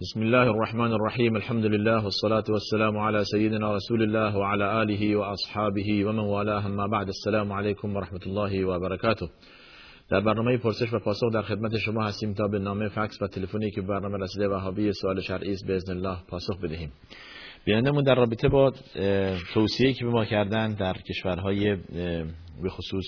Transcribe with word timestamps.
بسم 0.00 0.22
الله 0.22 0.50
الرحمن 0.50 0.92
الرحيم 0.92 1.36
الحمد 1.36 1.64
لله 1.64 2.04
والصلاة 2.04 2.44
والسلام 2.48 2.98
على 2.98 3.24
سيدنا 3.24 3.74
رسول 3.74 4.02
الله 4.02 4.36
وعلى 4.36 4.82
آله 4.82 5.16
وأصحابه 5.16 6.04
ومن 6.04 6.18
والاه 6.18 6.68
ما 6.68 6.86
بعد 6.86 7.08
السلام 7.08 7.52
عليكم 7.52 7.96
ورحمة 7.96 8.20
الله 8.26 8.64
وبركاته 8.64 9.28
در 10.10 10.20
برنامه 10.20 10.56
پرسش 10.56 10.92
و 10.92 10.98
پاسخ 10.98 11.32
در 11.32 11.42
خدمت 11.42 11.76
شما 11.76 12.04
هستیم 12.04 12.34
تا 12.34 12.48
به 12.48 12.58
نامه 12.58 12.88
فکس 12.88 13.22
و 13.22 13.26
تلفنی 13.26 13.70
که 13.70 13.82
برنامه 13.82 14.18
رسیده 14.18 14.48
وهابی 14.48 14.92
سوال 14.92 15.20
شرعی 15.20 15.52
است 15.52 15.66
باذن 15.66 15.92
الله 15.92 16.16
پاسخ 16.28 16.60
بدهیم. 16.60 16.92
بینندمون 17.64 18.04
در 18.04 18.14
رابطه 18.14 18.48
با 18.48 18.72
توصیه‌ای 19.54 19.94
که 19.94 20.04
به 20.04 20.10
ما 20.10 20.24
کردن 20.24 20.74
در 20.74 20.94
کشورهای 20.94 21.76
به 22.62 22.68
خصوص 22.68 23.06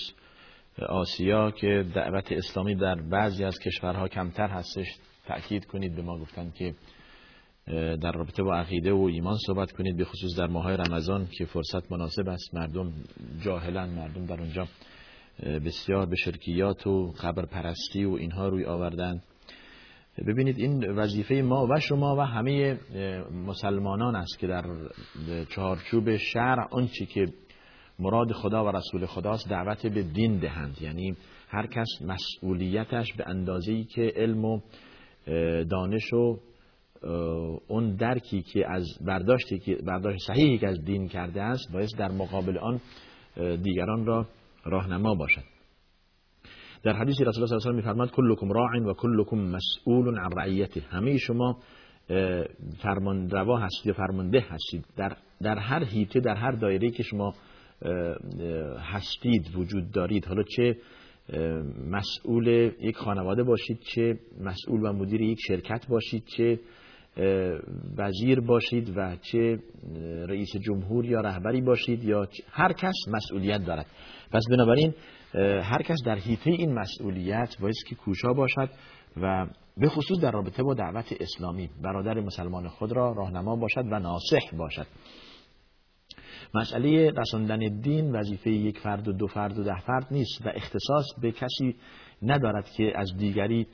آسیا 0.89 1.51
که 1.51 1.85
دعوت 1.95 2.31
اسلامی 2.31 2.75
در 2.75 2.95
بعضی 2.95 3.43
از 3.43 3.59
کشورها 3.59 4.07
کمتر 4.07 4.47
هستش. 4.47 4.87
تأکید 5.29 5.65
کنید 5.65 5.95
به 5.95 6.01
ما 6.01 6.17
گفتن 6.17 6.51
که 6.51 6.73
در 8.01 8.11
رابطه 8.11 8.43
با 8.43 8.55
عقیده 8.55 8.93
و 8.93 9.01
ایمان 9.01 9.37
صحبت 9.47 9.71
کنید 9.71 9.97
به 9.97 10.05
خصوص 10.05 10.37
در 10.37 10.47
ماه 10.47 10.75
رمضان 10.75 11.27
که 11.37 11.45
فرصت 11.45 11.91
مناسب 11.91 12.29
است. 12.29 12.55
مردم 12.55 12.93
جاهلن 13.41 13.89
مردم 13.89 14.25
در 14.25 14.39
اونجا 14.41 14.67
بسیار 15.43 16.05
به 16.05 16.15
شرکیات 16.15 16.87
و 16.87 17.11
قبر 17.11 17.45
پرستی 17.45 18.05
و 18.05 18.13
اینها 18.13 18.47
روی 18.47 18.65
آوردن 18.65 19.21
ببینید 20.27 20.59
این 20.59 20.89
وظیفه 20.89 21.35
ما 21.35 21.67
و 21.67 21.79
شما 21.79 22.15
و 22.15 22.19
همه 22.19 22.79
مسلمانان 23.45 24.15
است 24.15 24.39
که 24.39 24.47
در 24.47 24.65
چهارچوب 25.55 26.17
شرع 26.17 26.67
آنچه 26.71 27.05
که 27.05 27.25
مراد 27.99 28.31
خدا 28.31 28.65
و 28.65 28.67
رسول 28.67 29.05
خداست 29.05 29.49
دعوت 29.49 29.85
به 29.85 30.03
دین 30.03 30.39
دهند. 30.39 30.81
یعنی 30.81 31.15
هر 31.49 31.67
کس 31.67 31.87
مسئولیتش 32.01 33.13
به 33.13 33.23
اندازه‌ای 33.27 33.83
که 33.83 34.13
علم 34.15 34.45
و 34.45 34.59
دانش 35.69 36.13
و 36.13 36.39
اون 37.67 37.95
درکی 37.95 38.41
که 38.41 38.71
از 38.71 38.85
برداشتی 39.01 39.59
که 39.59 39.75
برداشت 39.75 40.17
صحیحی 40.27 40.57
که 40.57 40.67
از 40.67 40.85
دین 40.85 41.07
کرده 41.07 41.41
است 41.41 41.71
باید 41.73 41.89
در 41.97 42.11
مقابل 42.11 42.57
آن 42.57 42.79
دیگران 43.63 44.05
را 44.05 44.25
راهنما 44.65 45.15
باشد. 45.15 45.43
در 46.83 46.93
حدیث 46.93 47.21
رسول 47.21 47.43
الله 47.43 47.47
صلی 47.47 47.55
الله 47.55 47.65
علیه 47.65 47.73
و 47.73 47.75
میفرماد 47.75 48.11
کلکم 48.11 48.51
راع 48.51 48.79
و 48.79 48.93
کلکم 48.93 49.37
مسئول 49.37 50.19
عن 50.19 50.31
رعیته. 50.37 50.81
همه 50.89 51.17
شما 51.17 51.57
فرمانروا 52.81 53.57
هستید 53.57 53.85
یا 53.87 53.93
فرمانده 53.93 54.39
هستید. 54.49 54.85
در 54.97 55.17
در 55.41 55.57
هر 55.57 55.83
حیطه 55.83 56.19
در 56.19 56.35
هر 56.35 56.51
دایره 56.51 56.91
که 56.91 57.03
شما 57.03 57.33
هستید 58.93 59.55
وجود 59.55 59.91
دارید 59.91 60.25
حالا 60.25 60.43
چه 60.43 60.77
مسئول 61.89 62.47
یک 62.81 62.97
خانواده 62.97 63.43
باشید 63.43 63.79
چه 63.79 64.19
مسئول 64.41 64.85
و 64.85 64.93
مدیر 64.93 65.21
یک 65.21 65.37
شرکت 65.47 65.87
باشید 65.87 66.23
چه 66.37 66.59
وزیر 67.97 68.39
باشید 68.39 68.97
و 68.97 69.15
چه 69.21 69.59
رئیس 70.27 70.49
جمهور 70.61 71.05
یا 71.05 71.21
رهبری 71.21 71.61
باشید 71.61 72.03
یا 72.03 72.27
هر 72.51 72.73
کس 72.73 72.95
مسئولیت 73.07 73.65
دارد. 73.65 73.85
پس 74.31 74.43
بنابراین 74.51 74.93
هر 75.63 75.81
کس 75.81 75.97
در 76.05 76.15
حیطه 76.15 76.51
این 76.51 76.73
مسئولیت 76.73 77.55
باید 77.61 77.75
که 77.87 77.95
کوشا 77.95 78.33
باشد 78.33 78.69
و 79.21 79.47
به 79.77 79.89
خصوص 79.89 80.19
در 80.21 80.31
رابطه 80.31 80.63
با 80.63 80.73
دعوت 80.73 81.13
اسلامی 81.19 81.69
برادر 81.83 82.19
مسلمان 82.19 82.67
خود 82.67 82.91
را 82.91 83.11
راهنما 83.11 83.55
باشد 83.55 83.83
و 83.91 83.99
ناصح 83.99 84.57
باشد. 84.57 84.87
مسئله 86.53 87.11
رساندن 87.11 87.79
دین 87.81 88.11
وظیفه 88.11 88.49
یک 88.49 88.79
فرد 88.79 89.07
و 89.07 89.11
دو 89.11 89.27
فرد 89.27 89.59
و 89.59 89.63
ده 89.63 89.79
فرد 89.79 90.07
نیست 90.11 90.45
و 90.45 90.49
اختصاص 90.55 91.05
به 91.21 91.31
کسی 91.31 91.75
ندارد 92.21 92.69
که 92.69 92.93
از 92.95 93.17
دیگری 93.17 93.67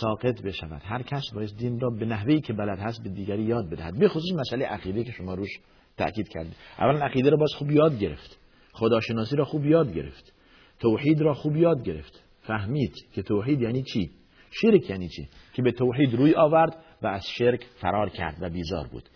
ساقط 0.00 0.42
بشود. 0.42 0.82
هر 0.84 1.02
کس 1.02 1.22
باید 1.34 1.56
دین 1.58 1.80
را 1.80 1.90
به 1.90 2.06
نحوی 2.06 2.40
که 2.40 2.52
بلد 2.52 2.78
هست 2.78 3.02
به 3.02 3.08
دیگری 3.08 3.42
یاد 3.42 3.70
بدهد. 3.70 3.98
به 3.98 4.08
خصوص 4.08 4.32
مسئله 4.38 4.66
عقیده 4.66 5.04
که 5.04 5.12
شما 5.12 5.34
روش 5.34 5.50
تاکید 5.96 6.28
کردید. 6.28 6.56
اولا 6.78 6.98
عقیده 6.98 7.30
را 7.30 7.36
باز 7.36 7.52
خوب 7.58 7.70
یاد 7.70 7.98
گرفت. 7.98 8.38
خداشناسی 8.72 9.36
را 9.36 9.44
خوب 9.44 9.66
یاد 9.66 9.94
گرفت. 9.94 10.32
توحید 10.78 11.20
را 11.20 11.34
خوب 11.34 11.56
یاد 11.56 11.82
گرفت. 11.82 12.22
فهمید 12.40 12.94
که 13.14 13.22
توحید 13.22 13.60
یعنی 13.60 13.82
چی؟ 13.82 14.10
شرک 14.50 14.90
یعنی 14.90 15.08
چی؟ 15.08 15.28
که 15.52 15.62
به 15.62 15.72
توحید 15.72 16.14
روی 16.14 16.34
آورد 16.34 16.76
و 17.02 17.06
از 17.06 17.26
شرک 17.38 17.66
فرار 17.80 18.08
کرد 18.10 18.36
و 18.40 18.50
بیزار 18.50 18.86
بود. 18.86 19.08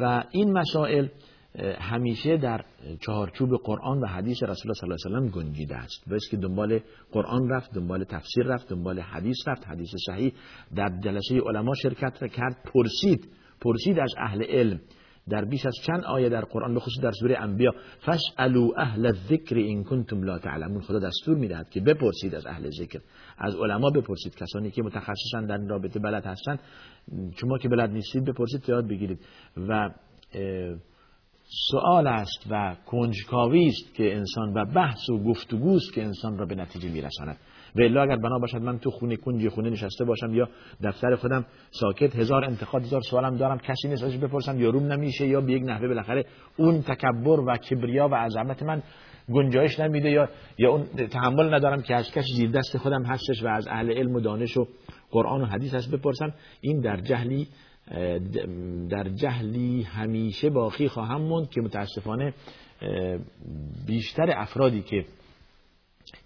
و 0.00 0.24
این 0.30 0.52
مسائل 0.58 1.08
همیشه 1.58 2.36
در 2.36 2.64
چهارچوب 3.00 3.50
قرآن 3.64 3.98
و 4.00 4.06
حدیث 4.06 4.42
رسول 4.42 4.70
الله 4.70 4.96
صلی 4.96 5.12
الله 5.12 5.18
علیه 5.18 5.30
و 5.30 5.42
گنجیده 5.42 5.76
است. 5.76 6.08
باید 6.10 6.22
که 6.30 6.36
دنبال 6.36 6.80
قرآن 7.12 7.48
رفت 7.48 7.74
دنبال 7.74 8.04
تفسیر 8.04 8.44
رفت 8.44 8.68
دنبال 8.68 9.00
حدیث 9.00 9.36
رفت 9.46 9.66
حدیث 9.66 9.88
صحیح. 10.06 10.32
در 10.76 10.98
جلسه 11.04 11.40
علما 11.40 11.74
شرکت 11.74 12.32
کرد 12.32 12.56
پرسید 12.74 13.28
پرسید 13.60 13.98
از 13.98 14.14
اهل 14.18 14.42
علم. 14.42 14.80
در 15.28 15.44
بیش 15.44 15.66
از 15.66 15.74
چند 15.86 16.04
آیه 16.04 16.28
در 16.28 16.40
قرآن 16.44 16.74
به 16.74 16.80
خصوص 16.80 17.02
در 17.02 17.12
سوره 17.12 17.38
انبیا 17.38 17.72
فاسالوا 18.00 18.72
اهل 18.76 19.06
الذکر 19.06 19.56
ان 19.58 19.84
کنتم 19.84 20.22
لا 20.22 20.38
تعلمون. 20.38 20.80
خدا 20.80 20.98
دستور 20.98 21.36
می‌دهد 21.36 21.70
که 21.70 21.80
بپرسید 21.80 22.34
از 22.34 22.46
اهل 22.46 22.70
ذکر. 22.70 23.00
از 23.38 23.56
علما 23.56 23.90
بپرسید 23.90 24.36
کسانی 24.36 24.70
که 24.70 24.82
متخصصن 24.82 25.46
در 25.46 25.58
رابطه 25.58 25.98
بلد 25.98 26.26
هستن. 26.26 26.58
شما 27.36 27.58
که 27.58 27.68
بلد 27.68 27.90
نیستید 27.90 28.24
بپرسید 28.24 28.68
یاد 28.68 28.88
بگیرید. 28.88 29.20
و 29.68 29.90
سوال 31.52 32.06
است 32.06 32.46
و 32.50 32.76
کنجکاوی 32.86 33.66
است 33.66 33.94
که 33.94 34.16
انسان 34.16 34.52
و 34.54 34.64
بحث 34.64 35.10
و 35.10 35.18
گفتگو 35.18 35.76
است 35.76 35.92
که 35.94 36.02
انسان 36.02 36.38
را 36.38 36.46
به 36.46 36.54
نتیجه 36.54 36.88
میرساند. 36.88 37.36
و 37.76 37.80
الا 37.82 38.02
اگر 38.02 38.16
بنا 38.16 38.38
باشد 38.38 38.62
من 38.62 38.78
تو 38.78 38.90
خونه 38.90 39.16
کنجی 39.16 39.48
خونه 39.48 39.70
نشسته 39.70 40.04
باشم 40.04 40.34
یا 40.34 40.48
دفتر 40.84 41.16
خودم 41.16 41.44
ساکت 41.70 42.16
هزار 42.16 42.44
انتقاد 42.44 42.82
هزار 42.82 43.00
سوالم 43.00 43.36
دارم 43.36 43.58
کسی 43.58 43.88
نیست 43.88 44.04
ازش 44.04 44.16
بپرسم 44.16 44.60
یا 44.60 44.70
روم 44.70 44.92
نمیشه 44.92 45.26
یا 45.26 45.40
به 45.40 45.52
یک 45.52 45.62
نحوه 45.66 45.88
بالاخره 45.88 46.24
اون 46.56 46.82
تکبر 46.82 47.40
و 47.40 47.56
کبریا 47.56 48.08
و 48.08 48.14
عظمت 48.14 48.62
من 48.62 48.82
گنجایش 49.32 49.80
نمیده 49.80 50.10
یا 50.10 50.28
یا 50.58 50.70
اون 50.70 50.86
تحمل 51.06 51.54
ندارم 51.54 51.82
که 51.82 51.94
از 51.94 52.10
کسی 52.10 52.34
زیر 52.36 52.50
دست 52.50 52.78
خودم 52.78 53.02
هستش 53.02 53.42
و 53.42 53.46
از 53.46 53.68
اهل 53.68 53.90
علم 53.92 54.14
و 54.14 54.20
دانش 54.20 54.56
و 54.56 54.66
قرآن 55.10 55.42
و 55.42 55.46
حدیث 55.46 55.74
هست 55.74 55.90
بپرسم. 55.90 56.32
این 56.60 56.80
در 56.80 57.00
جهلی 57.00 57.48
در 58.90 59.08
جهلی 59.08 59.82
همیشه 59.82 60.50
باقی 60.50 60.88
خواهم 60.88 61.20
موند 61.20 61.50
که 61.50 61.60
متاسفانه 61.60 62.34
بیشتر 63.86 64.30
افرادی 64.36 64.82
که 64.82 65.04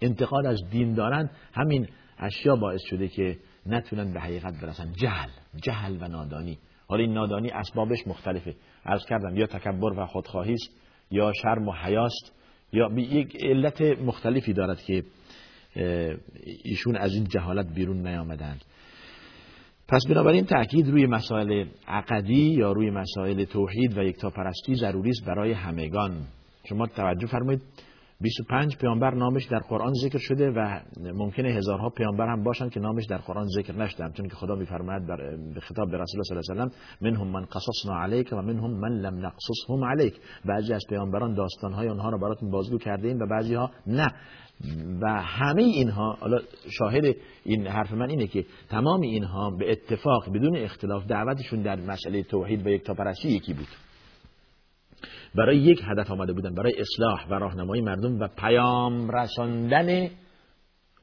انتقاد 0.01 0.47
از 0.47 0.61
دین 0.71 0.95
دارند 0.95 1.31
همین 1.55 1.89
اشیا 2.19 2.57
باعث 2.57 2.81
شده 2.83 3.09
که 3.09 3.39
نتونن 3.67 4.13
به 4.13 4.21
حقیقت 4.21 4.61
برسن. 4.63 4.93
جهل 4.93 5.29
جهل 5.63 5.97
و 6.01 6.09
نادانی. 6.09 6.59
حالا 6.87 7.03
این 7.03 7.13
نادانی 7.13 7.51
اسبابش 7.51 8.07
مختلفه. 8.07 8.55
عرض 8.87 9.07
کردم 9.07 9.37
یا 9.37 9.47
تکبر 9.47 9.93
و 9.93 10.07
خودخواهی 10.07 10.53
است 10.53 10.71
یا 11.11 11.33
شرم 11.43 11.69
و 11.69 11.73
حیاست 11.73 12.33
یا 12.73 12.91
یک 12.97 13.37
علت 13.45 13.81
مختلفی 13.81 14.53
دارد 14.53 14.81
که 14.83 15.05
ایشون 16.65 16.97
از 16.97 17.15
این 17.15 17.25
جهالت 17.25 17.75
بیرون 17.75 18.07
نیامدند. 18.07 18.65
پس 19.89 20.07
بنابراین 20.09 20.45
تاکید 20.45 20.89
روی 20.89 21.07
مسائل 21.07 21.65
عقدی 21.89 22.55
یا 22.59 22.73
روی 22.73 22.91
مسائل 22.91 23.45
توحید 23.45 23.99
و 23.99 24.03
یکتاپرستی 24.03 24.75
ضروری 24.75 25.11
است 25.11 25.25
برای 25.27 25.53
همگان. 25.53 26.13
شما 26.69 26.87
توجه 26.87 27.27
فرمایید. 27.27 27.63
25 28.21 28.77
پیامبر 28.77 29.15
نامش 29.15 29.45
در 29.45 29.59
قرآن 29.59 29.93
ذکر 30.03 30.19
شده 30.19 30.51
و 30.51 30.81
ممکنه 31.15 31.49
هزارها 31.49 31.91
پیامبر 31.91 32.27
هم 32.27 32.43
باشن 32.43 32.69
که 32.69 32.81
نامش 32.81 33.05
در 33.07 33.17
قرآن 33.17 33.47
ذکر 33.57 33.73
نشده. 33.73 34.11
چون 34.17 34.29
که 34.29 34.35
خدا 34.35 34.55
میفرماید 34.55 35.07
به 35.55 35.61
خطاب 35.61 35.91
به 35.91 35.99
رسول 35.99 36.21
الله 36.21 36.43
صلی 36.43 36.57
الله 36.57 36.63
علیه 36.63 36.73
و 37.01 37.05
منهم 37.05 37.29
من 37.29 37.45
قصصنا 37.45 38.03
علیک 38.03 38.29
و 38.33 38.37
منهم 38.37 38.71
من 38.71 38.89
لم 38.89 39.27
نقصصهم 39.27 39.85
علیک. 39.85 40.15
بعضی 40.45 40.73
از 40.73 40.83
پیامبران 40.89 41.35
داستانهای 41.35 41.89
آنها 41.89 42.11
را 42.11 42.19
براتون 42.19 42.51
بازگو 42.51 42.79
کرده 42.79 43.09
ایم 43.09 43.19
و 43.19 43.27
بعضی 43.27 43.55
ها 43.55 43.71
نه. 43.87 44.09
و 45.01 45.23
همه 45.23 45.63
اینها 45.63 46.17
حالا 46.21 46.39
شاهد 46.71 47.17
این 47.45 47.67
حرف 47.67 47.93
من 47.93 48.11
اینه 48.11 48.27
که 48.27 48.45
تمام 48.71 49.01
اینها 49.01 49.51
به 49.51 49.73
اتفاق 49.73 50.29
بدون 50.35 50.57
اختلاف 50.57 51.07
دعوتشون 51.07 51.63
در 51.63 51.77
مسئله 51.77 52.23
توحید 52.23 52.67
و 52.67 52.71
یکتاپرستی 52.71 53.29
یکی 53.29 53.55
بود. 53.55 53.69
برای 55.35 55.57
یک 55.57 55.81
هدف 55.85 56.11
آمده 56.11 56.33
بودن 56.33 56.55
برای 56.55 56.73
اصلاح 56.79 57.29
و 57.31 57.35
راهنمایی 57.35 57.83
مردم 57.83 58.21
و 58.21 58.29
پیام 58.29 59.11
رساندن 59.11 60.09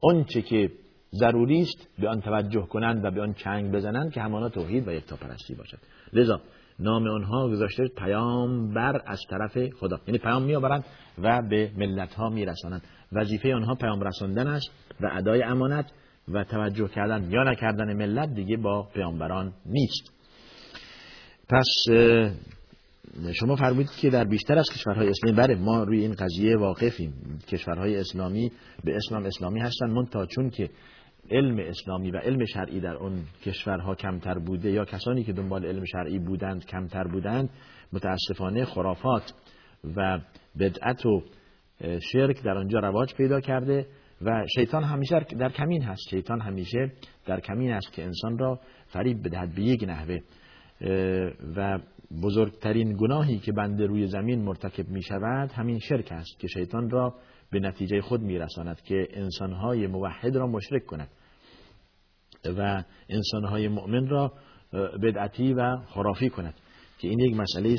آنچه 0.02 0.42
که 0.42 0.70
ضروری 1.14 1.62
است 1.62 1.88
به 2.00 2.10
آن 2.10 2.22
توجه 2.22 2.62
کنند 2.62 3.06
و 3.06 3.12
به 3.12 3.22
آن 3.22 3.34
چنگ 3.34 3.72
بزنند 3.72 4.12
که 4.14 4.22
همانا 4.22 4.50
توحید 4.50 4.88
و 4.88 4.92
یکتاپرستی 4.92 5.56
باشد. 5.56 5.78
لذا 6.14 6.42
نام 6.80 7.08
آنها 7.08 7.50
گذاشته 7.50 7.88
پیام 7.98 8.74
بر 8.74 9.02
از 9.06 9.20
طرف 9.30 9.70
خدا. 9.80 10.00
یعنی 10.08 10.18
پیام 10.18 10.44
میآورند 10.44 10.86
و 11.18 11.42
به 11.50 11.72
ملت 11.78 12.14
ها 12.14 12.30
میرسانند. 12.30 12.82
وظیفه 13.12 13.56
آنها 13.56 13.76
پیام 13.76 14.04
رساندن 14.04 14.48
است 14.48 14.72
و 15.02 15.10
ادای 15.12 15.44
امانت 15.44 15.92
و 16.28 16.44
توجه 16.44 16.88
کردن 16.88 17.32
یا 17.32 17.44
نکردن 17.44 17.94
ملت 17.94 18.34
دیگه 18.34 18.58
با 18.58 18.88
پیامبران 18.94 19.54
نیست. 19.66 20.14
پس 21.50 21.68
شما 23.34 23.56
فرمودید 23.56 23.90
که 24.02 24.10
در 24.10 24.24
بیشتر 24.24 24.58
از 24.58 24.66
کشورهای 24.74 25.10
اسلامی 25.10 25.38
بله 25.38 25.56
ما 25.56 25.84
روی 25.84 26.00
این 26.00 26.14
قضیه 26.14 26.58
واقفیم. 26.58 27.14
کشورهای 27.48 27.98
اسلامی 27.98 28.52
به 28.84 28.96
اسلام 28.96 29.26
اسلامی 29.26 29.60
هستن 29.60 29.90
من 29.90 30.06
تا 30.06 30.26
چون 30.26 30.50
که 30.50 30.70
علم 31.32 31.60
اسلامی 31.60 32.12
و 32.12 32.18
علم 32.18 32.46
شرعی 32.46 32.80
در 32.80 32.96
اون 32.96 33.24
کشورها 33.46 33.96
کمتر 33.96 34.40
بوده 34.40 34.72
یا 34.72 34.86
کسانی 34.86 35.24
که 35.24 35.34
دنبال 35.34 35.66
علم 35.66 35.86
شرعی 35.86 36.20
بودند 36.20 36.66
کمتر 36.66 37.04
بودند 37.04 37.50
متاسفانه 37.94 38.66
خرافات 38.66 39.34
و 39.96 40.20
بدعت 40.60 41.06
و 41.06 41.24
شرک 42.12 42.44
در 42.44 42.58
آنجا 42.58 42.80
رواج 42.80 43.16
پیدا 43.16 43.42
کرده 43.42 43.88
و 44.22 44.46
شیطان 44.56 44.84
همیشه 44.84 45.20
در 45.40 45.50
کمین 45.50 45.84
هست. 45.84 46.02
شیطان 46.10 46.42
همیشه 46.42 46.92
در 47.26 47.40
کمین 47.40 47.72
است 47.72 47.94
که 47.94 48.04
انسان 48.04 48.38
را 48.38 48.60
فریب 48.88 49.28
بدهد 49.28 49.56
به 49.56 49.62
یک 49.62 49.84
نحوه. 49.84 50.18
و 51.56 51.80
بزرگترین 52.24 52.98
گناهی 52.98 53.40
که 53.40 53.52
بنده 53.52 53.86
روی 53.86 54.08
زمین 54.08 54.42
مرتکب 54.42 54.90
می 54.90 55.04
شود 55.04 55.52
همین 55.52 55.80
شرک 55.80 56.12
است 56.12 56.40
که 56.40 56.48
شیطان 56.48 56.90
را 56.90 57.16
به 57.52 57.60
نتیجه 57.60 58.02
خود 58.02 58.22
می 58.22 58.38
رساند 58.38 58.82
که 58.82 59.08
انسانهای 59.14 59.88
موحد 59.88 60.36
را 60.36 60.48
مشرک 60.48 60.86
کند 60.86 61.10
و 62.58 62.84
انسانهای 63.10 63.68
مؤمن 63.68 64.08
را 64.08 64.34
بدعتی 65.04 65.54
و 65.54 65.78
خرافی 65.78 66.30
کند 66.30 66.54
که 67.00 67.08
این 67.08 67.20
یک 67.20 67.36
مسئله 67.36 67.76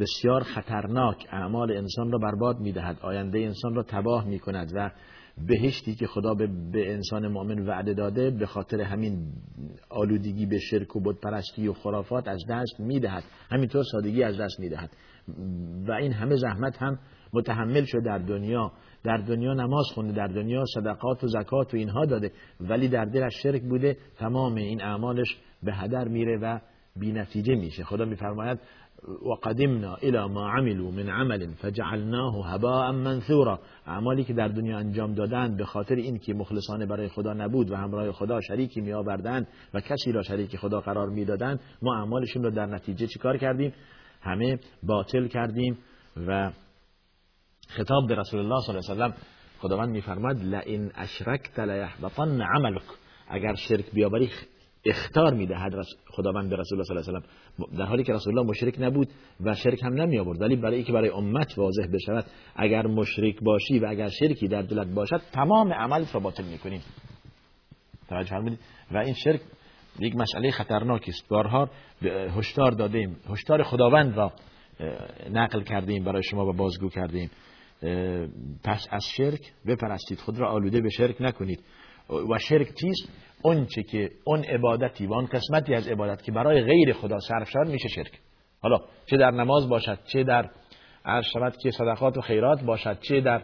بسیار 0.00 0.42
خطرناک. 0.42 1.26
اعمال 1.30 1.72
انسان 1.72 2.12
را 2.12 2.18
برباد 2.18 2.60
می 2.60 2.72
دهد 2.72 2.98
آینده 3.00 3.38
انسان 3.38 3.74
را 3.74 3.82
تباه 3.82 4.24
می 4.24 4.38
کند 4.38 4.72
و 4.74 4.90
بهشتی 5.46 5.94
که 5.94 6.06
خدا 6.06 6.34
به, 6.34 6.46
به 6.72 6.92
انسان 6.92 7.28
مؤمن 7.28 7.66
وعده 7.66 7.94
داده 7.94 8.30
به 8.30 8.46
خاطر 8.46 8.80
همین 8.80 9.32
آلودگی 9.90 10.46
به 10.46 10.58
شرک 10.58 10.96
و 10.96 11.00
بود 11.00 11.20
پرستی 11.20 11.68
و 11.68 11.72
خرافات 11.72 12.28
از 12.28 12.40
دست 12.50 12.80
می‌دهد. 12.80 13.24
همینطور 13.50 13.84
سادگی 13.92 14.22
از 14.22 14.40
دست 14.40 14.60
می‌دهد. 14.60 14.90
و 15.88 15.92
این 15.92 16.12
همه 16.12 16.36
زحمت 16.36 16.82
هم 16.82 16.98
متحمل 17.32 17.84
شد 17.84 18.04
در 18.04 18.18
دنیا. 18.18 18.72
در 19.04 19.16
دنیا 19.16 19.54
نماز 19.54 19.86
خونده 19.94 20.12
در 20.12 20.26
دنیا 20.26 20.64
صدقات 20.74 21.24
و 21.24 21.26
زکات 21.26 21.74
و 21.74 21.76
اینها 21.76 22.04
داده. 22.04 22.32
ولی 22.60 22.88
در 22.88 23.04
دلش 23.04 23.42
شرک 23.42 23.62
بوده 23.62 23.96
تمام 24.18 24.54
این 24.54 24.82
اعمالش 24.82 25.36
به 25.62 25.74
هدر 25.74 26.08
میره 26.08 26.38
و 26.42 26.58
بی 26.96 27.12
نتیجه 27.12 27.54
میشه. 27.54 27.84
خدا 27.84 28.04
میفرماید 28.04 28.58
وقدمنا 29.08 29.94
الى 29.94 30.28
ما 30.28 30.50
عملوا 30.50 30.90
من 30.90 31.08
عمل 31.08 31.54
فجعلناه 31.54 32.54
هباء 32.54 32.92
منثورا. 32.92 33.58
اعمالی 33.86 34.24
که 34.24 34.32
در 34.32 34.48
دنیا 34.48 34.78
انجام 34.78 35.14
دادن 35.14 35.56
به 35.56 35.64
خاطر 35.64 35.94
اینکه 35.94 36.34
مخلصانه 36.34 36.86
برای 36.86 37.08
خدا 37.08 37.32
نبود 37.32 37.70
و 37.70 37.76
همراه 37.76 38.12
خدا 38.12 38.40
شریکی 38.40 38.80
می 38.80 38.92
آوردن 38.92 39.46
و 39.74 39.80
کسی 39.80 40.12
را 40.12 40.22
شریک 40.22 40.56
خدا 40.56 40.80
قرار 40.80 41.08
می‌دادند 41.08 41.60
ما 41.82 41.96
اعمالشون 41.96 42.42
رو 42.42 42.50
در 42.50 42.66
نتیجه 42.66 43.06
چیکار 43.06 43.36
کردیم؟ 43.36 43.72
همه 44.20 44.58
باطل 44.82 45.26
کردیم 45.26 45.78
و 46.26 46.50
خطاب 47.68 48.08
به 48.08 48.14
رسول 48.14 48.40
الله 48.40 48.60
صلی 48.60 48.76
الله 48.76 48.90
علیه 48.90 49.04
و 49.04 49.08
سلم 49.08 49.14
خداوند 49.58 49.90
میفرماد 49.90 50.36
لئن 50.36 50.90
اشرکت 50.94 51.58
لیحبطن 51.58 52.42
عملک. 52.42 52.82
اگر 53.28 53.54
شرک 53.54 53.90
بیاوری 53.92 54.30
اختار 54.84 55.34
می‌دهد 55.34 55.72
خداوند 56.10 56.50
به 56.50 56.56
رسول 56.56 56.78
الله 56.78 56.84
صلی 56.84 56.96
الله 56.96 57.08
علیه 57.08 57.28
و 57.58 57.76
در 57.78 57.84
حالی 57.84 58.02
که 58.04 58.12
رسول 58.12 58.38
الله 58.38 58.50
مشرک 58.50 58.74
نبود 58.80 59.08
و 59.40 59.54
شرک 59.54 59.82
هم 59.82 59.92
نمی 59.92 60.18
آورد 60.18 60.40
ولی 60.40 60.56
برای 60.56 60.76
اینکه 60.76 60.92
برای 60.92 61.08
امت 61.08 61.58
واضح 61.58 61.86
بشود 61.92 62.24
اگر 62.56 62.86
مشرک 62.86 63.40
باشی 63.40 63.78
و 63.78 63.86
اگر 63.88 64.08
شرکی 64.08 64.48
در 64.48 64.62
دلت 64.62 64.86
باشد 64.86 65.20
تمام 65.32 65.72
عمل 65.72 66.04
را 66.12 66.20
باطل 66.20 66.44
می‌کنی. 66.44 66.80
توجه 68.08 68.30
فرمودید؟ 68.30 68.58
و 68.92 68.96
این 68.96 69.14
شرک 69.14 69.40
یک 70.00 70.16
مسئله 70.16 70.50
خطرناکی 70.50 71.10
است. 71.10 71.28
بارها 71.28 71.70
هشدار 72.36 72.70
دادیم. 72.70 73.16
هشدار 73.30 73.62
خداوند 73.62 74.16
را 74.16 74.32
نقل 75.30 75.62
کردیم 75.62 76.04
برای 76.04 76.22
شما 76.22 76.46
و 76.46 76.52
بازگو 76.52 76.88
کردیم. 76.88 77.30
پس 78.64 78.86
از 78.90 79.04
شرک 79.16 79.40
بپرستید. 79.66 80.18
خود 80.18 80.38
را 80.38 80.50
آلوده 80.50 80.80
به 80.80 80.88
شرک 80.88 81.16
نکنید. 81.20 81.60
و 82.10 82.38
شرک 82.38 82.74
چیست؟ 82.74 83.08
اون 83.42 83.66
چه 83.66 83.82
که 83.82 84.10
اون 84.24 84.44
عبادتی 84.44 85.06
و 85.06 85.12
اون 85.12 85.26
قسمتی 85.26 85.74
از 85.74 85.88
عبادت 85.88 86.22
که 86.22 86.32
برای 86.32 86.62
غیر 86.62 86.92
خدا 86.92 87.18
صرف 87.18 87.48
شد 87.48 87.66
میشه 87.66 87.88
شرک. 87.88 88.12
حالا 88.62 88.78
چه 89.06 89.16
در 89.16 89.30
نماز 89.30 89.68
باشد 89.68 89.98
چه 90.04 90.24
در 90.24 90.50
عرض 91.04 91.24
شود 91.32 91.56
که 91.56 91.70
صدقات 91.70 92.16
و 92.16 92.20
خیرات 92.20 92.62
باشد 92.62 92.98
چه 93.00 93.20
در 93.20 93.42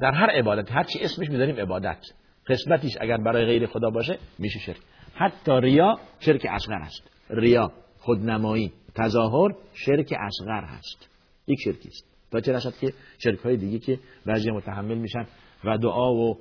در 0.00 0.12
هر 0.12 0.30
عبادت 0.30 0.72
هر 0.72 0.82
چی 0.82 0.98
اسمش 1.00 1.30
می‌ذاریم 1.30 1.56
عبادت. 1.56 2.00
قسمتیش 2.46 2.92
اگر 3.00 3.16
برای 3.16 3.44
غیر 3.44 3.66
خدا 3.66 3.90
باشه 3.90 4.18
میشه 4.38 4.58
شرک. 4.58 4.80
حتی 5.14 5.52
ریا 5.52 5.98
شرک 6.20 6.46
اصغر 6.50 6.74
است. 6.74 7.10
ریا 7.30 7.72
خودنمایی 7.98 8.72
تظاهر 8.94 9.54
شرک 9.74 10.14
اصغر 10.18 10.64
هست. 10.64 11.08
یک 11.46 11.58
شرکی 11.64 11.88
است. 11.88 12.06
تا 12.30 12.40
چه 12.40 12.52
رسد 12.52 12.72
که 12.80 12.92
شرک 13.18 13.38
های 13.38 13.56
دیگه 13.56 13.78
که 13.78 13.98
بعضی 14.26 14.50
متحمل 14.50 14.98
میشن 14.98 15.26
و 15.64 15.78
دعا 15.78 16.14
و 16.14 16.38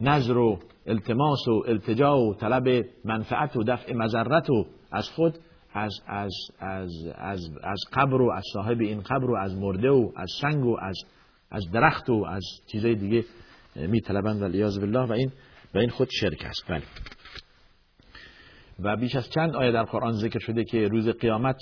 نظر 0.00 0.36
و 0.36 0.58
التماس 0.86 1.48
و 1.48 1.62
التجا 1.68 2.18
و 2.18 2.34
طلب 2.34 2.86
منفعت 3.04 3.56
و 3.56 3.62
دفع 3.62 3.94
مذرت 3.94 4.50
و 4.50 4.66
از 4.92 5.08
خود 5.08 5.38
از, 5.74 6.00
از, 6.06 6.32
از, 6.58 6.90
از, 7.14 7.50
از 7.62 7.78
قبر 7.92 8.22
و 8.22 8.30
از 8.30 8.44
صاحب 8.52 8.80
این 8.80 9.00
قبر 9.00 9.30
و 9.30 9.36
از 9.36 9.56
مرده 9.56 9.90
و 9.90 10.12
از 10.16 10.30
سنگ 10.40 10.64
و 10.64 10.76
از, 10.80 10.96
از 11.50 11.70
درخت 11.72 12.10
و 12.10 12.24
از 12.28 12.44
چیزای 12.72 12.94
دیگه 12.94 13.24
می 13.76 14.00
طلبند 14.00 14.42
و 14.42 14.48
بالله 14.80 15.08
و 15.08 15.12
این 15.12 15.32
و 15.74 15.78
این 15.78 15.88
خود 15.88 16.08
شرک 16.10 16.44
است. 16.44 16.64
بله. 16.68 16.82
و 18.78 18.96
بیش 18.96 19.16
از 19.16 19.30
چند 19.30 19.56
آیه 19.56 19.72
در 19.72 19.84
قرآن 19.84 20.12
ذکر 20.12 20.38
شده 20.38 20.64
که 20.64 20.88
روز 20.88 21.08
قیامت 21.08 21.56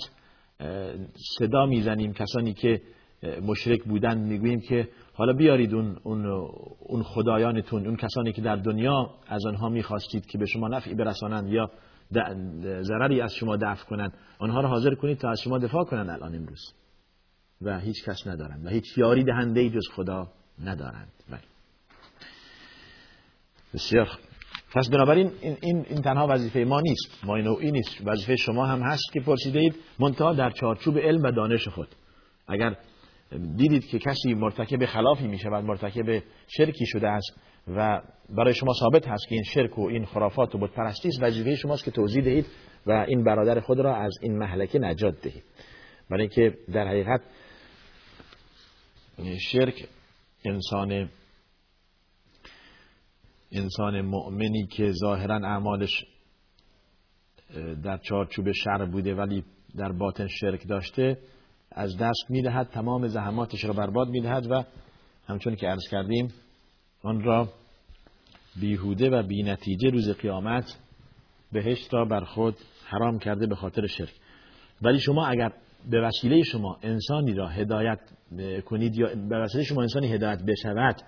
صدا 1.39 1.65
می‌زنیم. 1.65 2.13
کسانی 2.13 2.53
که 2.53 2.81
مشرک 3.41 3.83
بودن 3.83 4.17
می‌گوییم 4.17 4.59
که 4.59 4.89
حالا 5.17 5.33
بیارید 5.33 5.73
اون, 5.73 5.97
اون, 6.03 6.25
اون 6.79 7.03
خدایانتون 7.03 7.85
اون 7.85 7.95
کسانی 7.95 8.33
که 8.33 8.41
در 8.41 8.55
دنیا 8.55 9.09
از 9.27 9.45
آنها 9.45 9.69
می‌خواستید 9.69 10.25
که 10.25 10.37
به 10.37 10.45
شما 10.45 10.67
نفعی 10.67 10.95
برسانند 10.95 11.49
یا 11.49 11.71
ضرری 12.81 13.21
از 13.21 13.33
شما 13.33 13.55
دفع 13.55 13.85
کنند 13.85 14.13
آنها 14.39 14.61
را 14.61 14.69
حاضر 14.69 14.95
کنید 14.95 15.17
تا 15.17 15.29
از 15.29 15.41
شما 15.41 15.57
دفاع 15.57 15.83
کنند 15.83 16.09
الان 16.09 16.35
امروز. 16.35 16.73
و 17.61 17.79
هیچ 17.79 18.05
کس 18.05 18.27
ندارند 18.27 18.65
و 18.65 18.69
هیچ 18.69 18.97
یاری 18.97 19.23
دهنده 19.23 19.69
جز 19.69 19.87
خدا 19.95 20.27
ندارند. 20.63 21.11
بله. 21.29 21.39
بسیار 23.73 24.09
پس 24.75 24.89
بنابراین 24.89 25.31
این, 25.41 25.57
این, 25.61 25.85
این 25.89 26.01
تنها 26.01 26.27
وظیفه 26.29 26.59
ما 26.59 26.81
نیست. 26.81 27.25
ما 27.25 27.35
این 27.35 27.71
نیست. 27.71 28.01
وظیفه 28.05 28.35
شما 28.35 28.65
هم 28.65 28.81
هست 28.81 29.13
که 29.13 29.19
پرسیده 29.19 29.59
اید 29.59 29.75
منتها 29.99 30.33
در 30.33 30.49
چارچوب 30.49 30.97
علم 30.97 31.23
و 31.23 31.31
دانش 31.31 31.67
خود. 31.67 31.87
اگر 32.47 32.75
دیدید 33.31 33.85
که 33.85 33.99
کسی 33.99 34.33
مرتکب 34.33 34.85
خلافی 34.85 35.27
می 35.27 35.39
شود 35.39 35.63
مرتکب 35.63 36.23
شرکی 36.47 36.85
شده 36.85 37.09
است 37.09 37.39
و 37.67 38.01
برای 38.29 38.53
شما 38.53 38.73
ثابت 38.79 39.07
هست 39.07 39.27
که 39.27 39.35
این 39.35 39.43
شرک 39.43 39.77
و 39.77 39.87
این 39.87 40.05
خرافات 40.05 40.55
و 40.55 40.57
بتپرستی 40.57 41.07
است. 41.07 41.23
وظیفه 41.23 41.55
شماست 41.55 41.83
که 41.83 41.91
توضیح 41.91 42.23
دهید 42.23 42.45
و 42.85 42.91
این 42.91 43.23
برادر 43.23 43.59
خود 43.59 43.79
را 43.79 43.95
از 43.95 44.13
این 44.21 44.37
محلکه 44.37 44.79
نجات 44.79 45.21
دهید. 45.21 45.43
برای 46.09 46.21
اینکه 46.21 46.57
در 46.73 46.87
حقیقت 46.87 47.21
شرک 49.51 49.87
انسان 50.45 51.09
انسان 53.51 54.01
مؤمنی 54.01 54.67
که 54.67 54.91
ظاهرا 54.91 55.35
اعمالش 55.35 56.05
در 57.83 57.97
چارچوب 57.97 58.51
شر 58.51 58.85
بوده 58.85 59.15
ولی 59.15 59.43
در 59.75 59.91
باطن 59.91 60.27
شرک 60.27 60.67
داشته 60.67 61.17
از 61.77 61.97
دست 61.97 62.25
می‌دهد 62.29 62.67
تمام 62.67 63.07
زحماتش 63.07 63.65
را 63.65 63.73
برباد 63.73 64.07
می‌دهد 64.09 64.51
و 64.51 64.63
همچون 65.27 65.55
که 65.55 65.67
عرض 65.67 65.87
کردیم 65.91 66.33
آن 67.03 67.23
را 67.23 67.49
بیهوده 68.59 69.09
و 69.09 69.23
بی 69.23 69.43
نتیجه 69.43 69.89
روز 69.89 70.09
قیامت 70.09 70.77
بهشت 71.51 71.93
را 71.93 72.05
بر 72.05 72.23
خود 72.23 72.55
حرام 72.85 73.19
کرده 73.19 73.47
به 73.47 73.55
خاطر 73.55 73.87
شرک. 73.87 74.13
ولی 74.81 74.99
شما 74.99 75.27
اگر 75.27 75.53
به 75.91 76.01
وسیله 76.01 76.43
شما 76.43 76.77
انسانی 76.83 77.33
را 77.33 77.47
هدایت 77.47 77.99
کنید 78.65 78.95
یا 78.95 79.07
به 79.29 79.37
وسیله 79.37 79.63
شما 79.63 79.81
انسانی 79.81 80.13
هدایت 80.13 80.43
بشود 80.43 81.01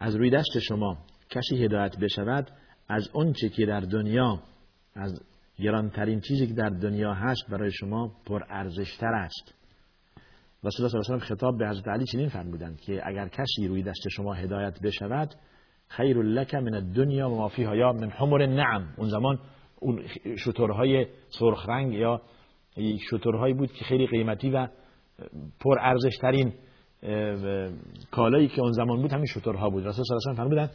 از 0.00 0.16
روی 0.16 0.30
دست 0.30 0.58
شما 0.58 0.98
کسی 1.30 1.64
هدایت 1.64 1.98
بشود 1.98 2.50
از 2.88 3.08
اون 3.12 3.32
که 3.32 3.66
در 3.66 3.80
دنیا 3.80 4.42
از 4.94 5.20
گرانترین 5.58 6.20
چیزی 6.20 6.46
که 6.46 6.54
در 6.54 6.68
دنیا 6.68 7.14
هست 7.14 7.50
برای 7.50 7.70
شما 7.72 8.12
پر 8.26 8.42
ارزشتر 8.50 9.14
است. 9.14 9.54
رسول 10.64 10.84
الله 10.84 10.88
صلی 10.88 10.98
الله 10.98 11.24
علیه 11.24 11.24
و 11.24 11.36
خطاب 11.36 11.58
به 11.58 11.68
حضرت 11.68 11.88
علی 11.88 12.04
چنین 12.12 12.28
فرمودند 12.28 12.80
که 12.80 13.00
اگر 13.04 13.28
کسی 13.28 13.68
روی 13.68 13.82
دست 13.82 14.08
شما 14.16 14.34
هدایت 14.34 14.80
بشود 14.82 15.34
خیر 15.88 16.22
لک 16.22 16.54
من 16.54 16.74
الدنیا 16.74 17.30
و 17.30 17.36
ما 17.36 17.48
فیها 17.48 17.76
یا 17.76 17.92
من 17.92 18.10
حمر 18.10 18.42
النعم. 18.42 18.94
اون 18.96 19.08
زمان 19.08 19.38
اون 19.80 20.02
شترهای 20.38 21.06
سرخ 21.28 21.68
رنگ 21.68 21.92
یا 21.92 22.22
شترهایی 23.10 23.54
بود 23.54 23.72
که 23.72 23.84
خیلی 23.84 24.06
قیمتی 24.06 24.50
و 24.50 24.68
پر 25.60 25.78
ارزشترین 25.80 26.52
کالایی 28.10 28.48
که 28.48 28.60
اون 28.60 28.72
زمان 28.72 29.02
بود 29.02 29.12
همین 29.12 29.26
شترها 29.26 29.70
بود. 29.70 29.86
رسول 29.86 30.04
الله 30.04 30.04
صلی 30.04 30.14
الله 30.14 30.30
علیه 30.30 30.32
و 30.32 30.44
فرمودند 30.44 30.70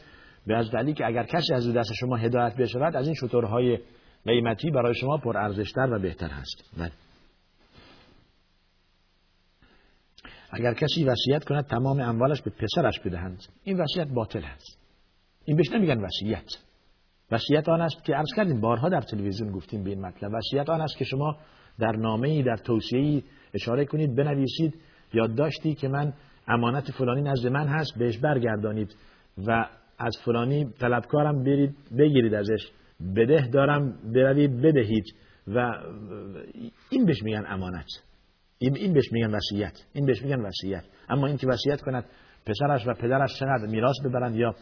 به 0.47 0.57
حضرت 0.57 0.75
علی 0.75 0.93
که 0.93 1.05
اگر 1.05 1.23
کسی 1.23 1.53
از 1.53 1.73
دست 1.73 1.93
شما 1.93 2.15
هدایت 2.15 2.55
بشود 2.55 2.95
از 2.95 3.05
این 3.07 3.15
شترهای 3.15 3.77
قیمتی 4.25 4.71
برای 4.71 4.93
شما 4.95 5.17
پر 5.17 5.37
ارزشتر 5.37 5.93
و 5.93 5.99
بهتر 5.99 6.27
هست. 6.27 6.75
بله. 6.77 6.91
اگر 10.51 10.73
کسی 10.73 11.03
وصیت 11.05 11.43
کند 11.43 11.65
تمام 11.65 12.01
اموالش 12.01 12.41
به 12.41 12.51
پسرش 12.51 12.99
بدهند 12.99 13.39
این 13.63 13.79
وصیت 13.79 14.07
باطل 14.07 14.41
هست 14.41 14.79
این 15.45 15.57
بهش 15.57 15.71
نمیگن 15.71 16.01
وصیت. 16.01 16.45
وصیت 17.31 17.69
آن 17.69 17.81
است 17.81 18.03
که 18.03 18.13
عرض 18.13 18.27
کردیم 18.35 18.61
بارها 18.61 18.89
در 18.89 19.01
تلویزیون 19.01 19.51
گفتیم 19.51 19.83
به 19.83 19.89
این 19.89 20.01
مطلب. 20.01 20.31
وصیت 20.33 20.69
آن 20.69 20.81
است 20.81 20.97
که 20.97 21.05
شما 21.05 21.37
در 21.79 21.91
نامه 21.91 22.43
در 22.43 22.57
توصیه 22.57 23.23
اشاره 23.53 23.85
کنید 23.85 24.15
بنویسید 24.15 24.75
یادداشتی 25.13 25.75
که 25.75 25.87
من 25.87 26.13
امانت 26.47 26.91
فلانی 26.91 27.21
نزد 27.21 27.47
من 27.47 27.67
هست 27.67 27.97
بهش 27.97 28.17
برگردانید 28.17 28.95
و 29.47 29.69
از 29.99 30.17
فلانی 30.25 30.65
طلبکارم 30.79 31.43
برید 31.43 31.75
بگیرید 31.97 32.33
ازش. 32.33 32.71
بده 33.15 33.47
دارم 33.53 33.93
بروید 34.13 34.61
بدهید 34.61 35.05
و 35.47 35.73
این 36.89 37.05
بهش 37.05 37.23
میگن 37.23 37.43
امانت. 37.47 37.85
این 38.59 38.93
بهش 38.93 39.11
میگن 39.11 39.31
وصیت. 39.35 39.73
این 39.93 40.05
بهش 40.05 40.21
میگن 40.21 40.41
وصیت. 40.41 40.83
اما 41.09 41.27
اینکه 41.27 41.47
وصیت 41.47 41.81
کند 41.81 42.05
پسرش 42.45 42.87
و 42.87 42.93
پدرش 42.93 43.39
چقدر 43.39 43.67
میراث 43.67 43.95
ببرند 44.05 44.35
یا 44.35 44.55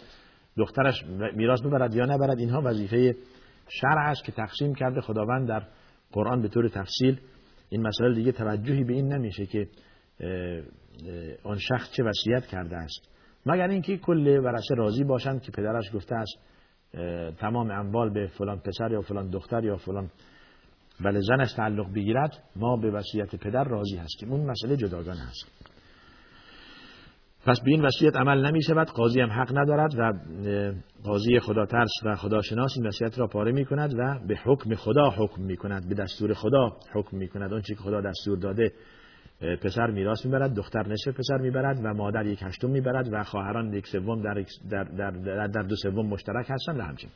دخترش 0.57 1.03
میراث 1.35 1.61
ببرد 1.61 1.95
یا 1.95 2.05
نبرد 2.05 2.39
اینها 2.39 2.61
وظیفه 2.65 3.15
شرع 3.69 4.09
است 4.09 4.23
که 4.23 4.31
تقسیم 4.31 4.75
کرده. 4.75 5.01
خداوند 5.01 5.47
در 5.47 5.63
قرآن 6.11 6.41
به 6.41 6.47
طور 6.47 6.67
تفصیل 6.67 7.19
این 7.69 7.87
مسئله 7.87 8.15
دیگه 8.15 8.31
توجهی 8.31 8.83
به 8.83 8.93
این 8.93 9.13
نمیشه 9.13 9.45
که 9.45 9.67
آن 11.43 11.57
شخص 11.57 11.91
چه 11.91 12.03
وصیت 12.03 12.45
کرده 12.45 12.77
است. 12.77 13.11
مگر 13.45 13.67
اینکه 13.67 13.97
کل 13.97 14.27
ورثه 14.27 14.75
راضی 14.75 15.03
باشند 15.03 15.41
که 15.41 15.51
پدرش 15.51 15.95
گفته 15.95 16.15
است 16.15 16.37
تمام 17.39 17.71
اموال 17.71 18.09
به 18.09 18.27
فلان 18.27 18.59
پسر 18.59 18.91
یا 18.91 19.01
فلان 19.01 19.29
دختر 19.29 19.63
یا 19.63 19.77
فلان 19.77 20.09
بله 21.03 21.19
زنش 21.21 21.53
تعلق 21.53 21.93
بگیرد 21.93 22.43
ما 22.55 22.77
به 22.77 22.91
وصیت 22.91 23.35
پدر 23.35 23.63
راضی 23.63 23.97
هستیم. 23.97 24.31
اون 24.31 24.51
مسئله 24.51 24.77
جداگانه 24.77 25.21
است. 25.21 25.61
پس 27.45 27.59
به 27.59 27.71
این 27.71 27.81
وصیت 27.81 28.15
عمل 28.15 28.45
نمی 28.45 28.63
شود 28.63 28.87
قاضی 28.87 29.21
هم 29.21 29.29
حق 29.29 29.57
ندارد 29.57 29.95
و 29.99 30.13
قاضی 31.03 31.39
خدا 31.39 31.65
ترس 31.65 31.91
و 32.05 32.15
خداشناس 32.15 32.71
این 32.77 32.87
وصیت 32.87 33.19
را 33.19 33.27
پاره 33.27 33.51
می 33.51 33.65
کند 33.65 33.93
و 33.97 34.19
به 34.27 34.35
حکم 34.43 34.75
خدا 34.75 35.09
حکم 35.09 35.41
می 35.41 35.57
کند 35.57 35.89
به 35.89 35.95
دستور 35.95 36.33
خدا 36.33 36.69
حکم 36.93 37.17
می 37.17 37.27
کند 37.27 37.53
اون 37.53 37.61
که 37.61 37.75
خدا 37.75 38.01
دستور 38.01 38.37
داده 38.37 38.71
پسر 39.41 39.91
میراث 39.91 40.25
می‌برد 40.25 40.53
دختر 40.53 40.87
نصف 40.87 41.07
پسر 41.07 41.37
می‌برد 41.37 41.79
و 41.83 41.93
مادر 41.93 42.25
یک 42.25 42.39
هشتم 42.41 42.69
می‌برد 42.69 43.13
و 43.13 43.23
خواهران 43.23 43.73
یک 43.73 43.87
سوم 43.87 44.21
در, 44.21 44.45
در, 44.69 44.83
در, 44.83 45.47
در 45.47 45.61
دو 45.61 45.75
سوم 45.75 46.07
مشترک 46.07 46.45
هستند 46.49 46.79
و 46.79 46.81
همچنین. 46.81 47.13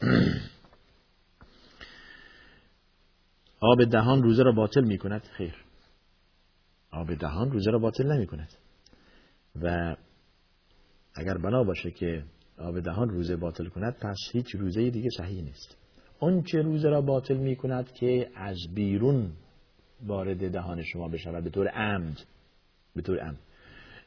آب 3.60 3.84
دهان 3.84 4.22
روزه 4.22 4.42
را 4.42 4.52
باطل 4.52 4.84
می 4.84 4.98
کند 4.98 5.22
خیر. 5.22 5.54
آب 6.90 7.14
دهان 7.14 7.50
روزه 7.50 7.70
را 7.70 7.78
باطل 7.78 8.12
نمی 8.12 8.26
کند 8.26 8.48
و 9.62 9.96
اگر 11.14 11.38
بنا 11.38 11.64
باشه 11.64 11.90
که 11.90 12.24
آب 12.58 12.80
دهان 12.80 13.08
روزه 13.08 13.36
باطل 13.36 13.68
کند 13.68 13.96
پس 14.02 14.16
هیچ 14.32 14.54
روزه 14.54 14.90
دیگه 14.90 15.08
صحیح 15.16 15.42
نیست. 15.42 15.76
اون 16.18 16.42
چه 16.42 16.62
روزه 16.62 16.88
را 16.88 17.00
باطل 17.00 17.36
می 17.36 17.56
کند 17.56 17.92
که 17.92 18.30
از 18.34 18.58
بیرون 18.74 19.32
وارد 20.06 20.52
دهان 20.52 20.82
شما 20.82 21.08
بشود. 21.08 21.44
به 21.44 21.50
طور 21.50 21.68
عمد. 21.68 22.16
به 22.96 23.02
طور 23.02 23.18
عمد. 23.18 23.38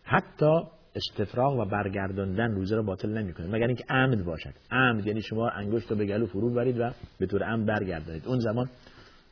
حتی 0.03 0.51
استفراغ 0.95 1.59
و 1.59 1.65
برگرداندن 1.65 2.51
روزه 2.51 2.75
را 2.75 2.83
باطل 2.83 3.09
نمی‌کنه. 3.09 3.47
مگر 3.47 3.67
اینکه 3.67 3.83
عمد 3.89 4.25
باشد. 4.25 4.53
عمد 4.71 5.07
یعنی 5.07 5.21
شما 5.21 5.49
انگشت 5.49 5.91
رو 5.91 5.97
به 5.97 6.05
گلو 6.05 6.25
فرو 6.25 6.53
برید 6.53 6.79
و 6.79 6.91
به 7.19 7.25
طور 7.25 7.43
عمد 7.43 7.65
برگردانید. 7.65 8.27
اون 8.27 8.39
زمان 8.39 8.69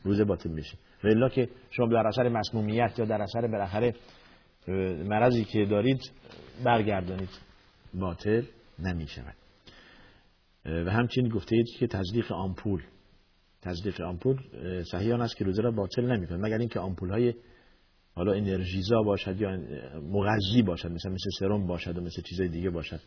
روزه 0.03 0.23
باطل 0.23 0.49
میشه. 0.49 0.77
و 1.03 1.29
که 1.29 1.49
شما 1.71 1.87
در 1.87 2.07
اثر 2.07 2.29
مسمومیت 2.29 2.99
یا 2.99 3.05
در 3.05 3.21
اثر 3.21 3.47
بالاخره 3.47 3.93
مرضی 5.07 5.45
که 5.45 5.65
دارید 5.65 6.11
برگردانید. 6.65 7.29
باطل 7.93 8.43
نمی 8.79 9.07
و 10.65 10.91
همچنین 10.91 11.29
گفته 11.29 11.55
اید 11.55 11.67
که 11.79 11.87
تزدیق 11.87 12.31
آمپول 12.31 12.83
تزدیق 13.61 14.01
آمپول 14.01 14.37
صحیح 14.91 15.21
است 15.21 15.37
که 15.37 15.45
روزه 15.45 15.61
را 15.61 15.71
باطل 15.71 16.05
نمی‌کنه. 16.05 16.37
مگر 16.37 16.57
اینکه 16.57 16.79
آمپول 16.79 17.09
های 17.09 17.33
حالا 18.15 18.33
انرژیزا 18.33 19.01
باشد 19.05 19.41
یا 19.41 19.49
مغذی 20.11 20.61
باشد 20.61 20.91
مثلا 20.91 21.11
مثل 21.11 21.29
سرم 21.39 21.67
باشد 21.67 21.97
و 21.97 22.01
مثل 22.01 22.21
چیزای 22.21 22.47
دیگه 22.47 22.69
باشد 22.69 22.99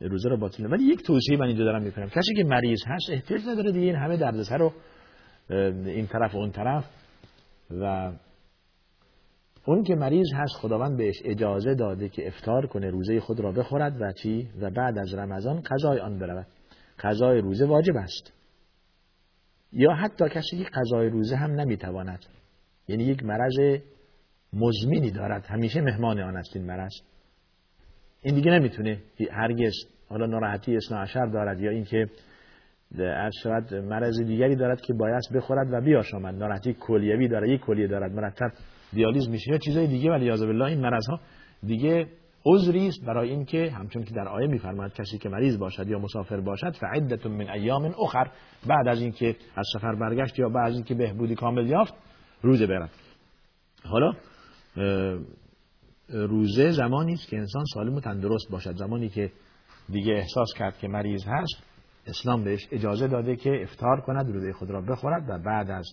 روزه 0.00 0.28
را 0.28 0.36
باطل 0.36 0.72
ولی 0.72 0.84
یک 0.84 1.02
توصیه 1.02 1.36
من 1.36 1.46
اینجا 1.46 1.64
دارم 1.64 1.82
می‌کنم. 1.82 2.08
کسی 2.08 2.34
که 2.36 2.44
مریض 2.44 2.80
هست 2.86 3.10
احتیاج 3.10 3.40
نداره 3.48 3.72
دیگه 3.72 3.86
این 3.86 3.96
همه 3.96 4.16
دردسر 4.16 4.58
رو 4.58 4.72
این 5.86 6.06
طرف 6.06 6.34
و 6.34 6.38
اون 6.38 6.50
طرف. 6.50 6.84
و 7.70 8.12
اون 9.66 9.82
که 9.82 9.94
مریض 9.94 10.26
هست 10.34 10.54
خداوند 10.56 10.96
بهش 10.96 11.16
اجازه 11.24 11.74
داده 11.74 12.08
که 12.08 12.26
افتار 12.26 12.66
کنه 12.66 12.90
روزه 12.90 13.20
خود 13.20 13.40
را 13.40 13.52
بخورد 13.52 14.00
و 14.00 14.12
چی؟ 14.12 14.48
و 14.60 14.70
بعد 14.70 14.98
از 14.98 15.14
رمضان 15.14 15.60
قضای 15.60 16.00
آن 16.00 16.18
برود. 16.18 16.46
قضای 16.98 17.40
روزه 17.40 17.66
واجب 17.66 17.96
است. 17.96 18.32
یا 19.72 19.92
حتی 19.92 20.28
کسی 20.28 20.56
که 20.58 20.64
قضای 20.74 21.08
روزه 21.08 21.36
هم 21.36 21.50
نمی‌تواند. 21.50 22.26
یعنی 22.88 23.04
یک 23.04 23.24
مرض 23.24 23.80
مزمینی 24.52 25.10
دارد. 25.10 25.46
همیشه 25.46 25.80
مهمان 25.80 26.20
آن 26.20 26.36
است 26.36 26.56
این 26.56 26.66
مرض. 26.66 26.92
این 28.22 28.34
دیگه 28.34 28.50
نمی‌تونه 28.50 28.98
هرگز 29.32 29.72
حالا 30.08 30.26
ناراحتی 30.26 30.76
اسنا 30.76 31.02
عشر 31.02 31.26
دارد 31.26 31.60
یا 31.60 31.70
اینکه 31.70 32.06
از 32.98 33.32
شاید 33.42 33.74
مرض 33.74 34.20
دیگری 34.20 34.56
دارد 34.56 34.80
که 34.80 34.92
باید 34.92 35.22
بخورد 35.34 35.72
و 35.72 35.80
بیاشامد. 35.80 36.34
ناراحتی 36.34 36.76
کلیوی 36.80 37.28
دارد 37.28 37.48
یک 37.48 37.60
کلیه 37.60 37.86
دارد. 37.86 38.12
مرتب 38.12 38.52
دیالیز 38.92 39.28
میشه 39.28 39.50
یا 39.50 39.58
چیزای 39.58 39.86
دیگه 39.86 40.10
ولی 40.10 40.26
یاذ 40.26 40.42
بالله 40.42 40.64
این 40.64 40.80
مرض 40.80 41.06
ها 41.08 41.20
دیگه 41.66 42.06
عذری 42.46 42.88
است 42.88 43.04
برای 43.04 43.30
اینکه 43.30 43.70
همچون 43.70 44.04
که 44.04 44.14
در 44.14 44.28
آیه 44.28 44.46
میفرماید 44.46 44.92
کسی 44.92 45.18
که 45.18 45.28
مریض 45.28 45.58
باشد 45.58 45.88
یا 45.88 45.98
مسافر 45.98 46.40
باشد 46.40 46.76
فعدت 46.80 47.26
من 47.26 47.48
ایام 47.48 47.94
اخر 48.04 48.30
بعد 48.66 48.88
از 48.88 49.00
اینکه 49.00 49.36
از 49.56 49.66
سفر 49.74 49.94
برگشت 49.94 50.38
یا 50.38 50.48
بعد 50.48 50.68
از 50.68 50.74
اینکه 50.74 50.94
بهبودی 50.94 51.34
کامل 51.34 51.66
یافت 51.66 51.94
روزه 52.42 52.66
برد. 52.66 52.90
حالا 53.84 54.12
روزه 56.08 56.70
زمانی 56.70 57.12
است 57.12 57.28
که 57.28 57.36
انسان 57.36 57.64
سالم 57.74 57.94
و 57.94 58.00
تندرست 58.00 58.50
باشد. 58.50 58.76
زمانی 58.76 59.08
که 59.08 59.32
دیگه 59.88 60.12
احساس 60.12 60.54
کرد 60.58 60.78
که 60.78 60.88
مریض 60.88 61.24
هست 61.26 61.62
اسلام 62.06 62.44
بهش 62.44 62.68
اجازه 62.70 63.08
داده 63.08 63.36
که 63.36 63.62
افتار 63.62 64.00
کند 64.00 64.32
روزه 64.32 64.52
خود 64.52 64.70
را 64.70 64.80
بخورد 64.80 65.28
و 65.28 65.38
بعد 65.38 65.70
از 65.70 65.86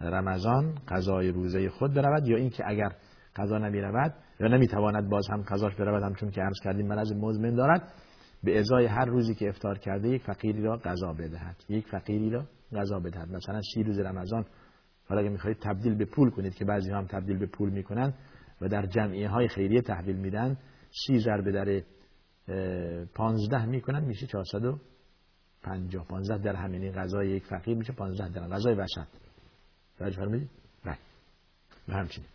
رمضان 0.00 0.74
قضای 0.88 1.28
روزه 1.28 1.68
خود 1.68 1.94
برود. 1.94 2.28
یا 2.28 2.36
اینکه 2.36 2.64
اگر 2.66 2.92
قضا 3.36 3.58
نمی 3.58 3.80
رود 3.80 4.14
یا 4.40 4.48
نمی 4.48 4.66
تواند 4.66 5.08
باز 5.08 5.28
هم 5.30 5.42
قضاش 5.42 5.74
برود 5.74 6.02
همچون 6.02 6.30
که 6.30 6.40
عرض 6.40 6.60
کردیم 6.64 6.86
مرض 6.86 7.12
مزمن 7.12 7.54
دارد. 7.54 7.92
به 8.42 8.58
ازای 8.58 8.86
هر 8.86 9.04
روزی 9.04 9.34
که 9.34 9.48
افتار 9.48 9.78
کرده 9.78 10.08
یک 10.08 10.22
فقیری 10.22 10.62
را 10.62 10.76
قضا 10.76 11.12
بدهد. 11.12 11.56
یک 11.68 11.86
فقیری 11.86 12.30
را 12.30 12.44
قضا 12.72 13.00
بدهد. 13.00 13.28
مثلا 13.32 13.60
سی 13.74 13.82
روز 13.82 13.98
رمضان. 13.98 14.44
حالا 15.08 15.20
اگه 15.20 15.30
می‌خواهید 15.30 15.58
تبدیل 15.58 15.94
به 15.94 16.04
پول 16.04 16.30
کنید 16.30 16.54
که 16.54 16.64
بعضی 16.64 16.90
هم 16.90 17.06
تبدیل 17.06 17.38
به 17.38 17.46
پول 17.46 17.70
می‌کنن 17.70 18.14
و 18.60 18.68
در 18.68 18.86
جمعیه 18.86 19.28
های 19.28 19.48
خیریه 19.48 19.80
تحویل 19.80 20.16
میدن 20.16 20.56
سی 21.06 21.18
ضربه 21.18 21.52
در 21.52 21.82
پانزده 23.14 23.64
می‌کنن 23.66 24.04
میشه 24.04 24.26
450 24.26 26.06
پانزده 26.08 26.38
در 26.38 26.56
همین 26.56 26.92
غذای 26.92 27.28
یک 27.28 27.44
فقیر 27.44 27.76
میشه 27.76 27.92
پانزده 27.92 28.28
در 28.28 28.48
غذای 28.48 28.74
وسط. 28.74 29.06
توجه 29.98 30.16
فرمودید؟ 30.16 30.50
بله. 30.84 30.98
و 31.88 31.92
همچنین. 31.92 32.26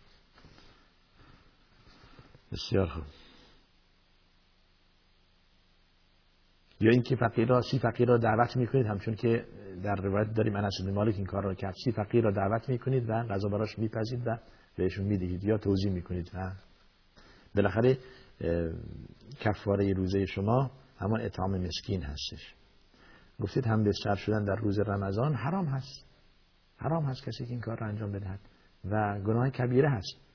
بسیار 2.56 2.86
خوب. 2.86 3.04
یا 6.80 6.90
اینکه 6.90 7.16
فقیر 7.16 7.48
را 7.48 7.62
سی 7.62 7.78
فقیر 7.78 8.08
را 8.08 8.18
دعوت 8.18 8.56
می‌کنید 8.56 8.86
همچون 8.86 9.14
که 9.14 9.46
در 9.82 9.94
روایت 9.94 10.34
داریم 10.34 10.56
انس 10.56 10.74
بن 10.84 10.92
مالک 10.92 11.14
این 11.14 11.26
کار 11.26 11.44
را 11.44 11.54
کرد. 11.54 11.74
سی 11.84 11.92
فقیر 11.92 12.24
را 12.24 12.30
دعوت 12.30 12.68
می‌کنید 12.68 13.10
و 13.10 13.12
غذا 13.12 13.48
براش 13.48 13.78
میپزید 13.78 14.26
و 14.26 14.38
بهشون 14.76 15.06
می‌دهید 15.06 15.44
یا 15.44 15.58
توضیح 15.58 15.92
می‌کنید 15.92 16.30
و 16.34 16.52
بالاخره 17.54 17.98
کفاره 19.40 19.92
روزه 19.92 20.26
شما 20.26 20.70
همان 20.98 21.20
اطعام 21.20 21.60
مسکین 21.60 22.02
هستش. 22.02 22.54
گفتید 23.40 23.66
هم 23.66 23.84
بستر 23.84 24.14
شدن 24.14 24.44
در 24.44 24.56
روز 24.56 24.78
رمضان 24.78 25.34
حرام 25.34 25.66
هست. 25.66 26.06
حرام 26.76 27.04
هست 27.04 27.24
کسی 27.24 27.44
که 27.44 27.50
این 27.50 27.60
کار 27.60 27.78
را 27.78 27.86
انجام 27.86 28.12
بدهد. 28.12 28.40
و 28.84 29.20
گناه 29.20 29.50
کبیره 29.50 29.90
هست. 29.90 30.25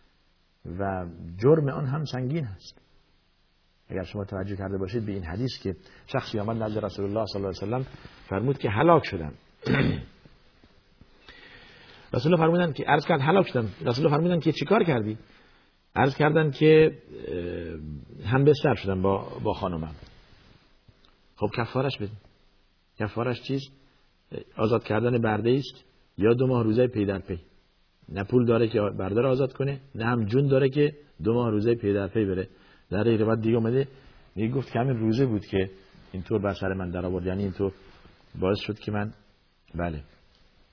و 0.66 1.06
جرم 1.38 1.70
آن 1.70 1.86
هم 1.86 2.06
سنگین 2.06 2.46
هست 2.46 2.82
اگر 3.90 4.04
شما 4.04 4.26
توجه 4.26 4.56
کرده 4.56 4.78
باشید 4.78 5.06
به 5.06 5.12
این 5.12 5.24
حدیث 5.24 5.60
که 5.64 5.76
شخصی 6.08 6.40
آمد 6.40 6.64
نزد 6.64 6.86
رسول 6.86 7.06
الله 7.06 7.26
صلی 7.26 7.46
الله 7.46 7.62
علیه 7.62 7.78
و 7.78 7.84
فرمود 8.30 8.58
که 8.58 8.70
هلاک 8.70 9.06
شدم. 9.06 9.34
رسول 12.14 12.34
الله 12.34 12.46
فرمودن 12.46 12.74
که 12.74 12.84
عرض 12.84 13.06
کرد 13.06 13.22
هلاک 13.22 13.48
شدم. 13.48 13.70
رسول 13.82 14.06
الله 14.06 14.18
فرمودن 14.18 14.40
که 14.40 14.52
چیکار 14.52 14.84
کردی؟ 14.84 15.18
عرض 15.96 16.16
کردن 16.16 16.52
که 16.52 16.98
هم 18.26 18.44
بستر 18.44 18.76
شدم 18.76 19.02
با 19.02 19.40
با 19.44 19.54
خانمم. 19.54 19.96
خب 21.36 21.50
کفارش 21.58 21.98
بدین. 21.98 22.18
کفارش 23.00 23.42
چیست؟ 23.42 23.72
آزاد 24.58 24.84
کردن 24.84 25.22
برده 25.22 25.50
است 25.52 25.86
یا 26.18 26.34
دو 26.34 26.48
ماه 26.48 26.64
روزه 26.64 26.88
پی 26.88 27.06
در 27.06 27.20
پی؟ 27.20 27.40
نه 28.12 28.24
پول 28.24 28.46
داره 28.46 28.68
که 28.68 28.80
برده 28.82 29.22
آزاد 29.22 29.54
کنه 29.54 29.80
نه 29.96 30.06
هم 30.06 30.26
جون 30.26 30.48
داره 30.48 30.70
که 30.70 30.94
دو 31.24 31.34
ماه 31.34 31.50
روزه 31.50 31.76
پی 31.76 31.94
در 31.94 32.08
پی 32.08 32.26
بره. 32.26 32.50
در 32.90 33.04
روایت 33.04 33.42
دیگه 33.42 33.58
اومده 33.58 33.88
میگه 34.36 34.54
گفت 34.54 34.72
که 34.72 34.80
همین 34.80 34.98
روزه 34.98 35.26
بود 35.26 35.46
که 35.46 35.70
اینطور 36.12 36.42
بر 36.42 36.54
سر 36.54 36.74
من 36.74 36.90
در 36.90 37.06
آورد. 37.06 37.26
یعنی 37.26 37.44
اینطور 37.44 37.74
باعث 38.40 38.60
شد 38.60 38.80
که 38.80 38.92
من 38.92 39.14
بله. 39.76 40.04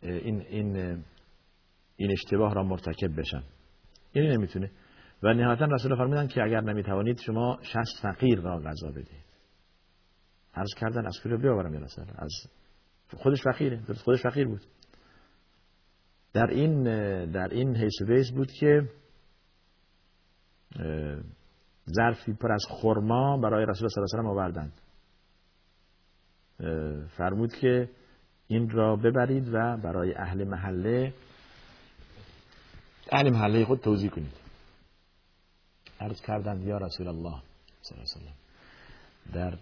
این 0.02 0.40
این 0.40 0.76
این 1.96 2.10
اشتباه 2.10 2.54
را 2.54 2.62
مرتکب 2.62 3.20
بشم. 3.20 3.42
یعنی 4.14 4.28
نمی‌تونه. 4.28 4.70
و 5.22 5.34
نهایتا 5.34 5.64
رسول 5.64 5.96
فرمودن 5.96 6.26
که 6.26 6.42
اگر 6.42 6.60
نمی‌توانید 6.60 7.20
شما 7.20 7.58
شصت 7.62 8.02
فقیر 8.02 8.40
را 8.40 8.58
غذا 8.58 8.90
بدهید 8.90 9.28
عرض 10.54 10.74
کردن 10.76 11.06
از 11.06 11.20
کجا 11.24 11.36
بیاورم 11.36 11.74
یا 11.74 11.80
از 12.14 12.32
خودش 13.16 13.42
فقیره. 13.42 13.80
خودش 14.04 14.22
فقیر 14.22 14.46
بود. 14.46 14.60
در 16.38 16.50
این 16.50 16.82
در 17.30 17.48
این 17.48 17.76
حیث 17.76 18.02
بیس 18.08 18.30
بود 18.30 18.52
که 18.52 18.88
ظرفی 21.90 22.32
پر 22.32 22.52
از 22.52 22.64
خرما 22.68 23.36
برای 23.36 23.66
رسول 23.66 23.88
صلی 23.88 24.02
الله 24.02 24.18
علیه 24.18 24.28
و 24.28 24.32
آوردند. 24.32 24.72
فرمود 27.16 27.52
که 27.52 27.88
این 28.46 28.70
را 28.70 28.96
ببرید 28.96 29.48
و 29.54 29.76
برای 29.76 30.14
اهل 30.14 30.44
محله 30.44 31.14
اهل 33.12 33.30
محله 33.30 33.64
خود 33.64 33.80
توضیح 33.80 34.10
کنید. 34.10 34.34
عرض 36.00 36.20
کردند 36.20 36.64
یا 36.64 36.78
رسول 36.78 37.08
الله 37.08 37.42
صلی 37.82 37.98
الله 37.98 38.10
علیه 38.16 38.32
و 39.30 39.34
در 39.34 39.58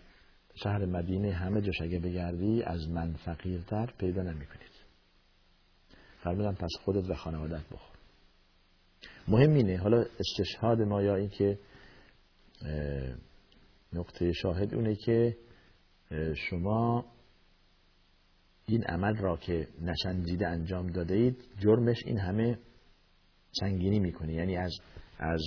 شهر 0.55 0.85
مدینه 0.85 1.33
همه 1.33 1.61
جاش 1.61 1.81
اگه 1.83 1.99
بگردی 1.99 2.63
از 2.63 2.89
من 2.89 3.13
فقیرتر 3.13 3.93
پیدا 3.99 4.23
نمی 4.23 4.47
کنید. 4.47 4.76
فرمودن 6.27 6.53
پس 6.53 6.71
خودت 6.85 7.11
و 7.11 7.15
خانوادت 7.15 7.67
بخور. 7.67 7.97
مهم 9.29 9.55
اینه 9.55 9.77
حالا 9.79 10.05
استشهاد 10.21 10.83
ما 10.83 11.03
یا 11.03 11.17
این 11.17 11.29
که 11.29 11.59
نقطه 13.93 14.33
شاهد 14.33 14.75
اونه 14.75 14.95
که 14.95 15.37
شما 16.35 17.05
این 18.67 18.85
عمل 18.85 19.17
را 19.17 19.37
که 19.37 19.69
نشنجیده 19.83 20.49
انجام 20.49 20.87
داده 20.87 21.15
اید 21.15 21.45
جرمش 21.59 21.97
این 22.07 22.19
همه 22.19 22.59
سنگینی 23.61 23.99
می‌کنه. 23.99 24.35
یعنی 24.35 24.57
از 24.57 24.73
از 25.19 25.43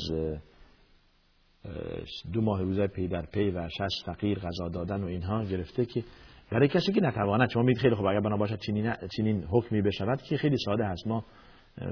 دو 2.33 2.41
ماه 2.41 2.61
روزه 2.61 2.87
پی 2.87 3.07
در 3.07 3.25
پی 3.25 3.51
و 3.51 3.69
شصت 3.69 4.05
فقیر 4.05 4.39
غذا 4.39 4.69
دادن 4.69 5.03
و 5.03 5.07
اینها 5.07 5.43
گرفته 5.43 5.85
که 5.85 6.03
برای 6.51 6.67
کسی 6.67 6.91
که 6.91 7.01
نتواند 7.01 7.49
شما 7.49 7.63
میگید 7.63 7.81
خیلی 7.81 7.95
خوب 7.95 8.05
اگر 8.05 8.19
بنا 8.19 8.37
باشد 8.37 8.59
چنین 8.59 8.93
چنین 9.17 9.43
حکمی 9.43 9.81
بشود 9.81 10.21
که 10.21 10.37
خیلی 10.37 10.57
ساده 10.65 10.85
هست 10.85 11.07
ما 11.07 11.25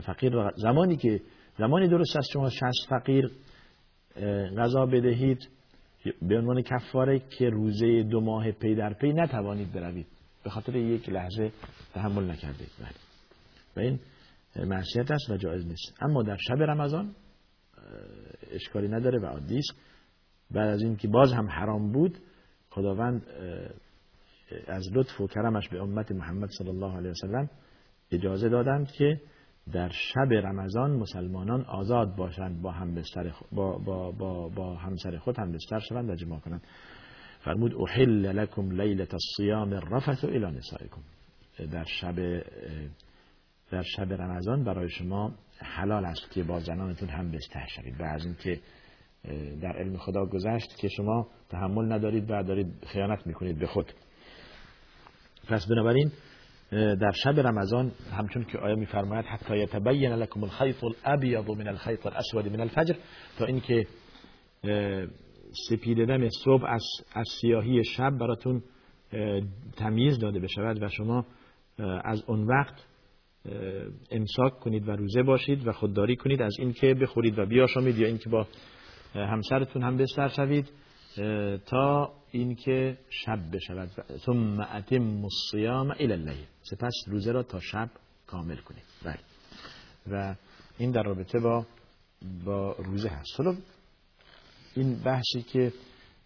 فقیر 0.02 0.52
زمانی 0.56 0.98
که 0.98 1.22
زمانی 1.58 1.88
درست 1.88 2.18
است 2.18 2.30
شما 2.34 2.50
شصت 2.50 2.88
فقیر 2.90 3.32
غذا 4.58 4.86
بدهید 4.86 5.50
به 6.22 6.38
عنوان 6.38 6.62
کفاره 6.62 7.20
که 7.20 7.50
روزه 7.50 8.04
دو 8.04 8.22
ماه 8.22 8.52
پی 8.52 8.76
در 8.76 8.94
پی 8.94 9.14
نتوانید 9.14 9.74
بروید. 9.74 10.08
به 10.44 10.50
خاطر 10.50 10.76
یک 10.76 11.10
لحظه 11.10 11.52
تحمل 11.94 12.32
نکردید. 12.32 12.70
بله. 12.80 12.90
و 13.76 13.80
این 13.80 14.00
معصیت 14.56 15.12
است 15.12 15.30
و 15.30 15.38
جایز 15.38 15.68
نیست. 15.68 15.98
اما 16.02 16.24
در 16.24 16.38
شب 16.38 16.62
رمضان 16.62 17.16
اشکالی 18.52 18.88
نداره 18.88 19.20
و 19.20 19.26
عادی 19.26 19.58
است. 19.58 19.74
بعد 20.52 20.68
از 20.68 20.82
اینکه 20.82 21.08
باز 21.08 21.34
هم 21.34 21.50
حرام 21.50 21.92
بود 21.92 22.18
خداوند 22.70 23.26
از 24.68 24.84
لطف 24.94 25.22
و 25.22 25.28
کرمش 25.28 25.70
به 25.70 25.82
امت 25.82 26.12
محمد 26.12 26.50
صلی 26.50 26.70
الله 26.70 26.98
علیه 26.98 27.12
وسلم 27.12 27.50
اجازه 28.12 28.50
دادند 28.50 28.92
که 28.92 29.22
در 29.74 29.90
شب 29.90 30.34
رمضان 30.34 30.92
مسلمانان 30.92 31.66
آزاد 31.66 32.16
باشند 32.16 32.62
با 32.62 32.72
هم 32.72 32.96
بستر 32.96 33.34
با, 33.52 33.78
با, 33.78 34.12
با, 34.12 34.50
با 34.50 34.76
همسر 34.76 35.18
خود 35.18 35.40
هم 35.40 35.52
بستر 35.52 35.80
شوند 35.80 36.10
و 36.10 36.16
جماع 36.16 36.40
کنند. 36.40 36.62
فرمود 37.40 37.76
احل 37.76 38.32
لکم 38.32 38.82
لیلت 38.82 39.14
الصیام 39.14 39.74
الرفث 39.74 40.24
الى 40.24 40.52
نسائکم. 40.52 41.02
در 41.72 41.84
شب 41.84 42.16
در 43.72 43.82
شب 43.82 44.14
رمضان 44.14 44.64
برای 44.64 44.90
شما 44.90 45.34
حلال 45.60 46.06
است 46.06 46.32
که 46.32 46.44
با 46.44 46.60
زنانتون 46.60 47.10
هم 47.10 47.32
بستر 47.32 47.66
شوید 47.76 47.98
بعد 47.98 48.22
اینکه 48.22 48.60
در 49.62 49.78
علم 49.78 49.98
خدا 49.98 50.26
گذشت 50.26 50.78
که 50.78 50.88
شما 50.88 51.28
تحمل 51.50 51.92
ندارید 51.94 52.32
و 52.32 52.44
دارید 52.44 52.86
خیانت 52.88 53.28
می‌کنید 53.28 53.60
به 53.60 53.68
خود. 53.68 53.94
پس 55.50 55.68
بنابراین 55.68 56.12
در 56.72 57.12
شب 57.24 57.40
رمضان 57.40 57.92
همچون 58.18 58.44
که 58.44 58.58
آیه 58.58 58.76
میفرماید 58.76 59.26
حتی 59.26 59.58
یتبین 59.58 60.14
لكم 60.14 60.44
الخيط 60.44 60.84
الابيض 60.84 61.50
من 61.50 61.68
الخيط 61.68 62.06
الاسود 62.06 62.48
من 62.48 62.60
الفجر 62.60 62.96
تا 63.38 63.46
اینکه 63.46 63.88
سپیددم 65.70 66.30
صبح 66.44 66.64
از, 66.66 66.84
از 67.14 67.26
سیاهی 67.42 67.84
شب 67.84 68.10
براتون 68.10 68.64
تمیز 69.78 70.20
داده 70.20 70.40
بشود 70.40 70.84
و 70.84 70.88
شما 70.88 71.26
از 72.04 72.24
اون 72.28 72.48
وقت 72.48 72.76
امساک 74.12 74.60
کنید 74.60 74.88
و 74.88 74.92
روزه 74.92 75.24
باشید 75.24 75.68
و 75.68 75.72
خودداری 75.72 76.16
کنید 76.16 76.42
از 76.42 76.56
اینکه 76.60 76.94
بخورید 76.94 77.40
و 77.40 77.46
بیاشامید 77.46 77.98
یا 77.98 78.08
اینکه 78.08 78.30
با 78.30 78.48
همسرتون 79.16 79.84
هم 79.84 79.98
بستر 79.98 80.28
شوید. 80.28 80.70
تا 81.66 82.14
اینکه 82.32 82.98
شب 83.10 83.40
بشود. 83.54 83.90
ثم 84.26 84.60
اتم 84.60 85.24
الصیام 85.24 85.92
الى 85.92 86.14
الليل 86.14 86.46
سپس 86.62 86.94
روزه 87.08 87.32
را 87.32 87.44
تا 87.44 87.60
شب 87.60 87.90
کامل 88.28 88.56
کنید. 88.56 88.84
بله. 89.04 89.20
و 90.12 90.36
این 90.78 90.92
در 90.92 91.04
رابطه 91.04 91.40
با 91.40 91.66
با 92.46 92.72
روزه 92.72 93.10
هست. 93.10 93.30
حالا 93.38 93.58
این 94.76 95.00
بحثی 95.04 95.42
که 95.42 95.74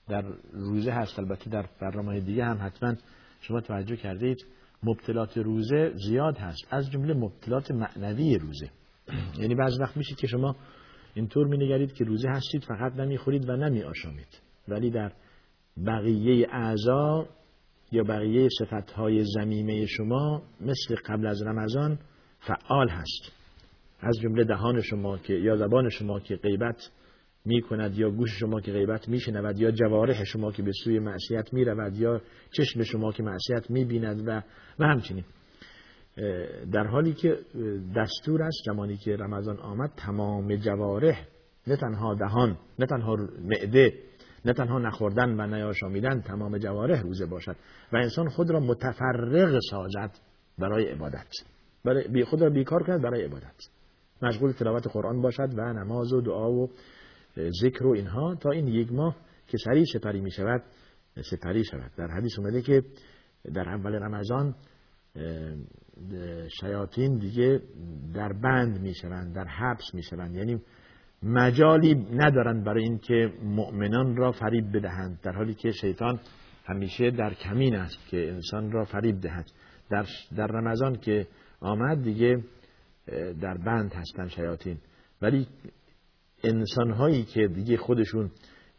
در 0.08 0.24
روزه 0.52 0.92
هست 0.92 1.20
البته 1.20 1.50
در 1.50 1.66
برنامه 1.82 2.20
دیگه 2.20 2.46
هم 2.46 2.66
حتما 2.66 2.96
شما 3.42 3.62
توجه 3.62 3.96
کردید 3.96 4.46
مبتلات 4.84 5.38
روزه 5.38 5.94
زیاد 5.96 6.38
هست. 6.38 6.68
از 6.72 6.92
جمله 6.92 7.14
مبتلات 7.14 7.72
معنوی 7.72 8.38
روزه. 8.38 8.70
یعنی 9.42 9.56
بعض 9.56 9.80
وقت 9.80 9.98
میشه 9.98 10.16
که 10.16 10.28
شما 10.28 10.56
اینطور 11.14 11.48
می 11.48 11.88
که 11.88 12.04
روزه 12.04 12.30
هستید 12.30 12.64
فقط 12.64 12.94
نمی‌خورید 12.94 13.50
و 13.50 13.56
نمی 13.56 13.84
آشامید 13.84 14.51
ولی 14.68 14.90
در 14.90 15.12
بقیه 15.86 16.48
اعضا 16.52 17.28
یا 17.92 18.04
بقیه 18.04 18.48
صفتهای 18.60 19.26
زمیمه 19.36 19.86
شما 19.86 20.44
مثل 20.62 20.96
قبل 21.06 21.28
از 21.28 21.42
رمضان 21.42 22.00
فعال 22.40 22.90
هست. 22.90 23.32
از 24.00 24.20
جمله 24.20 24.44
دهان 24.44 24.82
شما 24.82 25.18
که 25.18 25.34
یا 25.34 25.58
زبان 25.58 25.90
شما 25.90 26.20
که 26.20 26.36
غیبت 26.36 26.92
می 27.46 27.62
کند 27.62 27.98
یا 27.98 28.10
گوش 28.10 28.30
شما 28.40 28.62
که 28.62 28.72
غیبت 28.72 29.10
می 29.10 29.20
شنود 29.20 29.60
یا 29.60 29.72
جوارح 29.72 30.24
شما 30.24 30.52
که 30.52 30.64
به 30.64 30.72
سوی 30.84 31.00
معصیت 31.00 31.54
می 31.54 31.66
رود 31.66 31.98
یا 31.98 32.22
چشم 32.52 32.84
شما 32.84 33.12
که 33.12 33.24
معصیت 33.24 33.70
می 33.70 33.86
بیند 33.86 34.28
و, 34.28 34.42
و 34.80 34.86
همچنین. 34.86 35.24
در 36.72 36.88
حالی 36.88 37.14
که 37.14 37.38
دستور 37.96 38.44
است 38.44 38.64
زمانی 38.66 38.98
که 38.98 39.16
رمضان 39.16 39.60
آمد 39.60 39.92
تمام 39.98 40.56
جوارح 40.56 41.26
نه 41.68 41.76
تنها 41.76 42.16
دهان 42.16 42.58
نه 42.80 42.86
تنها 42.86 43.16
معده 43.44 43.94
نه 44.46 44.54
تنها 44.54 44.80
نخوردن 44.80 45.40
و 45.40 45.48
نیاشامیدن 45.56 46.22
تمام 46.22 46.58
جوارح 46.58 47.02
روزه 47.02 47.26
باشد 47.26 47.56
و 47.94 47.98
انسان 47.98 48.30
خود 48.30 48.50
را 48.50 48.60
متفرغ 48.60 49.60
سازد 49.70 50.12
برای 50.60 50.86
عبادت. 50.86 51.28
برای 51.86 52.24
خود 52.24 52.42
را 52.42 52.50
بیکار 52.50 52.84
کند 52.84 53.02
برای 53.02 53.24
عبادت. 53.24 53.56
مشغول 54.22 54.52
تلاوت 54.52 54.88
قرآن 54.88 55.22
باشد 55.22 55.50
و 55.58 55.74
نماز 55.74 56.14
و 56.14 56.22
دعا 56.22 56.52
و 56.52 56.70
ذکر 57.62 57.86
و 57.86 57.92
اینها 57.92 58.36
تا 58.36 58.50
این 58.50 58.68
یک 58.68 58.92
ماه 58.92 59.16
که 59.48 59.58
سریع 59.58 59.86
سپری 59.94 60.22
می 60.22 60.32
شود 60.32 60.64
سپری 61.32 61.66
شود. 61.66 61.92
در 61.98 62.08
حدیث 62.08 62.40
اومده 62.40 62.62
که 62.62 62.84
در 63.54 63.70
اول 63.70 63.96
رمضان 63.96 64.56
شیاطین 66.60 67.18
دیگه 67.18 67.62
در 68.14 68.34
بند 68.34 68.82
می 68.82 68.96
شوند 68.96 69.36
در 69.36 69.46
حبس 69.46 69.94
می 69.94 70.04
شوند. 70.04 70.36
یعنی 70.36 70.62
مجالی 71.24 71.94
ندارند 72.14 72.64
برای 72.64 72.84
اینکه 72.84 73.34
مؤمنان 73.44 74.16
را 74.16 74.32
فریب 74.32 74.78
بدهند 74.78 75.20
در 75.22 75.32
حالی 75.32 75.54
که 75.54 75.72
شیطان 75.72 76.20
همیشه 76.66 77.12
در 77.12 77.34
کمین 77.34 77.76
است 77.76 78.08
که 78.08 78.32
انسان 78.32 78.72
را 78.72 78.86
فریب 78.86 79.22
دهد. 79.22 79.46
در, 79.90 80.06
در 80.38 80.48
رمضان 80.48 80.96
که 80.96 81.28
آمد 81.60 82.04
دیگه 82.04 82.44
در 83.42 83.58
بند 83.58 83.94
هستند 83.94 84.30
شیاطین. 84.30 84.78
ولی 85.22 85.48
انسان 86.44 86.92
هایی 86.92 87.24
که 87.24 87.48
دیگه 87.48 87.78
خودشون 87.78 88.32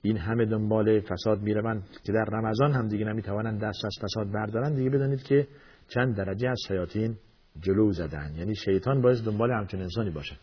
این 0.02 0.16
همه 0.16 0.44
دنبال 0.44 1.00
فساد 1.00 1.40
می‌روند 1.40 1.82
که 2.04 2.12
در 2.12 2.24
رمضان 2.32 2.72
هم 2.72 2.88
دیگه 2.88 3.04
نمی‌توانند 3.04 3.60
دست 3.60 3.84
از 3.84 3.92
فساد 4.02 4.32
بردارن 4.32 4.74
دیگه 4.74 4.90
بدانید 4.90 5.22
که 5.22 5.46
چند 5.88 6.16
درجه 6.16 6.48
از 6.48 6.58
شیاطین 6.68 7.16
جلو 7.60 7.92
زدن. 7.92 8.34
یعنی 8.36 8.54
شیطان 8.54 9.02
باید 9.02 9.24
دنبال 9.24 9.52
همچون 9.52 9.80
انسانی 9.80 10.10
باشد. 10.10 10.36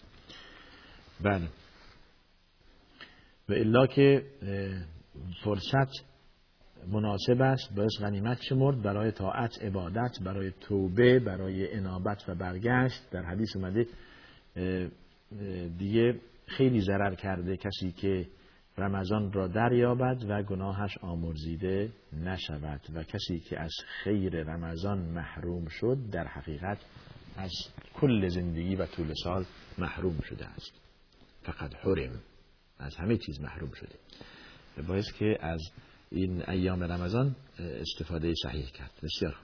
بله. 1.23 1.47
و 3.49 3.53
الا 3.53 3.87
که 3.87 4.23
فرصت 5.43 6.09
مناسب 6.87 7.41
است 7.41 7.75
باید 7.75 7.89
غنیمت 8.01 8.41
شمرد 8.41 8.81
برای 8.81 9.11
طاعت 9.11 9.63
عبادت 9.63 10.11
برای 10.25 10.51
توبه 10.51 11.19
برای 11.19 11.73
انابت 11.73 12.29
و 12.29 12.35
برگشت. 12.35 13.09
در 13.11 13.23
حدیث 13.23 13.55
اومده 13.55 13.87
دیگه 15.77 16.19
خیلی 16.47 16.81
ضرر 16.81 17.15
کرده 17.15 17.57
کسی 17.57 17.91
که 17.91 18.27
رمضان 18.77 19.33
را 19.33 19.47
دریابد 19.47 20.25
و 20.29 20.43
گناهش 20.43 20.97
آمرزیده 21.01 21.89
نشود 22.13 22.81
و 22.93 23.03
کسی 23.03 23.39
که 23.39 23.59
از 23.59 23.71
خیر 24.03 24.43
رمضان 24.43 24.97
محروم 24.97 25.67
شد 25.67 25.97
در 26.11 26.27
حقیقت 26.27 26.77
از 27.37 27.51
کل 27.93 28.27
زندگی 28.27 28.75
و 28.75 28.85
طول 28.85 29.13
سال 29.23 29.45
محروم 29.77 30.19
شده 30.21 30.45
است. 30.45 30.71
فقط 31.43 31.75
حرم. 31.75 32.21
از 32.79 32.95
همه 32.95 33.17
چیز 33.17 33.41
محروم 33.41 33.71
شده. 33.71 33.95
باعث 34.87 35.11
که 35.11 35.37
از 35.41 35.61
این 36.11 36.49
ایام 36.49 36.83
رمضان 36.83 37.35
استفاده 37.59 38.33
صحیح 38.43 38.65
کرد. 38.65 38.91
بسیار 39.03 39.35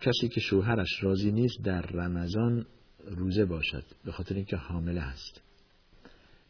کسی 0.00 0.28
که 0.28 0.40
شوهرش 0.40 1.02
راضی 1.02 1.32
نیست 1.32 1.62
در 1.64 1.80
رمضان 1.80 2.66
روزه 3.04 3.44
باشد 3.44 3.84
به 4.04 4.12
خاطر 4.12 4.34
اینکه 4.34 4.56
حامله 4.56 5.00
است. 5.00 5.40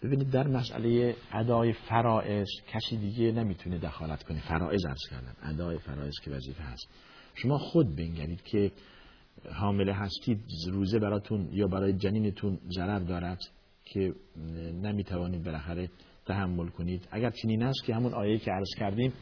ببینید 0.03 0.31
در 0.31 0.47
مسئله 0.47 1.17
ادای 1.33 1.73
فرائض 1.73 2.47
کسی 2.69 2.97
دیگه 2.97 3.33
نمی‌تونه 3.33 3.79
دخالت 3.79 4.23
کنه. 4.23 4.49
فرائض 4.49 4.85
ارز 4.85 5.01
کردم. 5.11 5.37
ادای 5.43 5.79
فرائض 5.79 6.15
که 6.25 6.31
وظیفه 6.31 6.63
هست. 6.63 6.89
شما 7.35 7.59
خود 7.59 7.97
بنگرید 7.97 8.43
که 8.43 8.73
حامله 9.53 9.93
هستید 9.93 10.41
روزه 10.71 10.99
براتون 10.99 11.49
یا 11.53 11.67
برای 11.67 11.93
جنینتون 11.93 12.59
ضرر 12.77 12.99
دارد 12.99 13.39
که 13.85 14.15
نمی‌توانید 14.83 15.45
بالاخره 15.45 15.91
تحمل 16.27 16.69
کنید. 16.69 17.09
اگر 17.11 17.31
چنین 17.31 17.63
است 17.63 17.85
که 17.85 17.95
همون 17.95 18.15
آیه 18.15 18.39
که 18.39 18.51
عرض 18.51 18.75
کردیم 18.79 19.13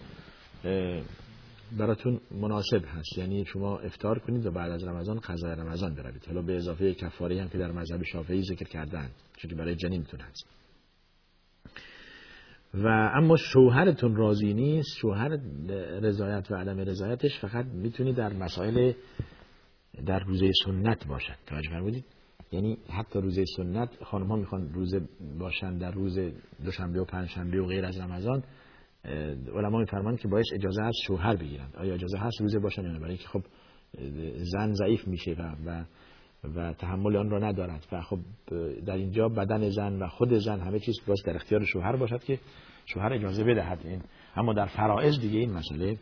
براتون 1.78 2.20
مناسب 2.30 2.85
هست. 2.87 3.18
یعنی 3.18 3.44
شما 3.44 3.78
افتار 3.78 4.18
کنید 4.18 4.46
و 4.46 4.50
بعد 4.50 4.70
از 4.70 4.85
رمضان 4.85 5.18
قضای 5.18 5.52
رمضان 5.52 5.94
بروید. 5.94 6.24
حالا 6.26 6.42
به 6.42 6.56
اضافه 6.56 6.94
کفاری 6.94 7.38
هم 7.38 7.48
که 7.48 7.58
در 7.58 7.72
مذهب 7.72 8.02
شافعی 8.02 8.42
ذکر 8.42 8.68
کردن 8.68 9.11
چون 9.37 9.50
که 9.50 9.56
برای 9.56 9.74
جنینتون 9.74 10.20
هست. 10.20 10.46
و 12.74 12.87
اما 13.14 13.37
شوهرتون 13.37 14.16
راضی 14.16 14.54
نیست. 14.54 14.98
شوهر 14.98 15.28
رضایت 16.00 16.50
و 16.50 16.54
عدم 16.54 16.78
رضایتش 16.78 17.38
فقط 17.40 17.66
می‌تونی 17.66 18.12
در 18.12 18.32
مسائل 18.32 18.92
در 20.07 20.18
روزه 20.18 20.50
سنت 20.64 21.07
باشد. 21.07 21.35
توجه 21.46 21.70
فرمودید؟ 21.70 22.05
یعنی 22.52 22.78
حتی 22.90 23.20
روزه 23.20 23.44
سنت 23.57 24.05
خانم 24.05 24.26
ها 24.26 24.37
می‌خوان 24.37 24.72
روزه 24.72 25.00
باشن 25.38 25.78
در 25.78 25.90
روز 25.90 26.18
دوشنبه 26.64 27.00
و 27.00 27.05
پنجشنبه 27.05 27.61
و 27.61 27.66
غیر 27.66 27.85
از 27.85 27.98
رمضان 27.98 28.42
علما 29.55 29.78
میفرمان 29.78 30.16
که 30.16 30.28
باید 30.28 30.46
اجازه 30.55 30.83
از 30.83 30.94
شوهر 31.07 31.37
بگیرن 31.37 31.68
آیا 31.76 31.94
اجازه 31.94 32.18
هست 32.18 32.40
روزه 32.40 32.59
باشن 32.59 32.83
یا 32.83 32.98
برای 32.98 33.09
اینکه 33.09 33.28
خب 33.28 33.42
زن 34.37 34.72
ضعیف 34.72 35.09
میشه 35.09 35.33
و, 35.38 35.55
و 35.66 35.85
و 36.55 36.72
تحمل 36.72 37.16
آن 37.16 37.31
را 37.31 37.38
ندارد. 37.38 37.87
و 37.92 38.02
خب 38.02 38.18
در 38.87 38.94
اینجا 38.94 39.28
بدن 39.28 39.70
زن 39.70 40.02
و 40.02 40.09
خود 40.09 40.35
زن 40.38 40.61
همه 40.61 40.78
چیز 40.78 40.94
باز 41.07 41.22
در 41.26 41.35
اختیار 41.35 41.64
شوهر 41.64 41.96
باشد 41.96 42.24
که 42.24 42.38
شوهر 42.87 43.12
اجازه 43.12 43.44
بدهد. 43.44 43.78
این 43.85 44.02
اما 44.37 44.52
در 44.52 44.66
فرائض 44.66 45.20
دیگه 45.20 45.38
این 45.38 45.52
مسئله 45.52 45.98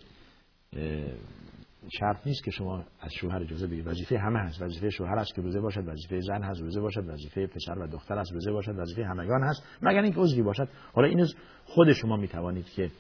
شرط 1.89 2.27
نیست 2.27 2.45
که 2.45 2.51
شما 2.51 2.85
از 3.01 3.13
شوهر 3.13 3.43
اجازه 3.43 3.67
بگیرید 3.67 3.87
وظیفه 3.87 4.19
همه 4.19 4.39
هست. 4.39 4.63
وظیفه 4.63 4.91
شوهر 4.91 5.19
است 5.19 5.35
که 5.35 5.43
روزه 5.43 5.61
باشد. 5.61 5.89
وظیفه 5.89 6.21
زن 6.21 6.43
هست 6.43 6.61
روزه 6.61 6.81
باشد. 6.81 7.09
وظیفه 7.09 7.47
پسر 7.47 7.79
و 7.79 7.87
دختر 7.87 8.19
است 8.19 8.33
روزه 8.33 8.53
باشد. 8.53 8.79
وظیفه 8.79 9.05
همگان 9.05 9.43
هست. 9.43 9.63
مگر 9.83 10.03
اینکه 10.03 10.21
عذری 10.21 10.43
باشد. 10.43 10.69
حالا 10.93 11.09
این 11.09 11.27
خود 11.65 11.93
شما 11.93 12.17
می 12.17 12.29
توانید 12.29 12.67
که 12.67 12.91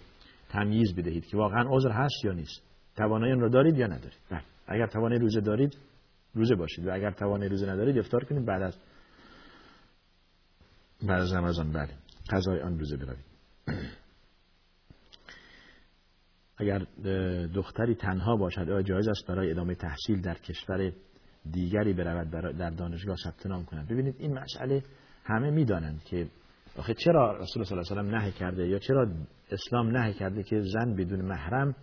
تمییز 0.48 0.94
بدهید 0.94 1.26
که 1.26 1.36
واقعا 1.36 1.64
عذر 1.68 1.90
هست 1.90 2.24
یا 2.24 2.32
نیست. 2.32 2.62
توانایی 2.96 3.34
را 3.34 3.48
دارید 3.48 3.78
یا 3.78 3.86
ندارید. 3.86 4.18
بله. 4.30 4.42
اگر 4.66 4.86
توانایی 4.86 5.20
روزه 5.20 5.40
دارید 5.40 5.76
روزه 6.34 6.54
باشید. 6.54 6.86
و 6.86 6.94
اگر 6.94 7.10
توانایی 7.10 7.50
روزه 7.50 7.66
ندارید 7.66 7.98
افطار 7.98 8.24
کنید. 8.24 8.46
بعد 8.46 8.62
از 8.62 8.76
بعد 11.02 11.20
از 11.20 11.32
رمضان 11.32 11.72
بله. 11.72 11.90
قضای 12.30 12.60
آن 12.60 12.78
روزه 12.78 12.96
بروید. 12.96 13.24
اگر 16.60 16.82
دختری 17.54 17.94
تنها 17.94 18.36
باشد 18.36 18.70
آیا 18.70 18.82
جایز 18.82 19.08
است 19.08 19.26
برای 19.26 19.50
ادامه 19.50 19.74
تحصیل 19.74 20.20
در 20.20 20.34
کشور 20.34 20.92
دیگری 21.52 21.92
برود 21.92 22.30
در 22.30 22.70
دانشگاه 22.70 23.16
ثبت 23.24 23.46
نام 23.46 23.64
کند 23.64 23.88
ببینید 23.88 24.14
این 24.18 24.38
مسئله 24.38 24.82
همه 25.24 25.50
می‌دانند 25.50 26.04
که 26.04 26.26
آخه 26.76 26.94
چرا 26.94 27.36
رسول 27.36 27.64
صلی 27.64 27.78
الله 27.78 27.90
علیه 27.90 28.18
و 28.18 28.24
نه 28.24 28.32
کرده 28.32 28.68
یا 28.68 28.78
چرا 28.78 29.08
اسلام 29.50 29.96
نه 29.96 30.12
کرده 30.12 30.42
که 30.42 30.60
زن 30.60 30.96
بدون 30.96 31.22
محرم 31.22 31.74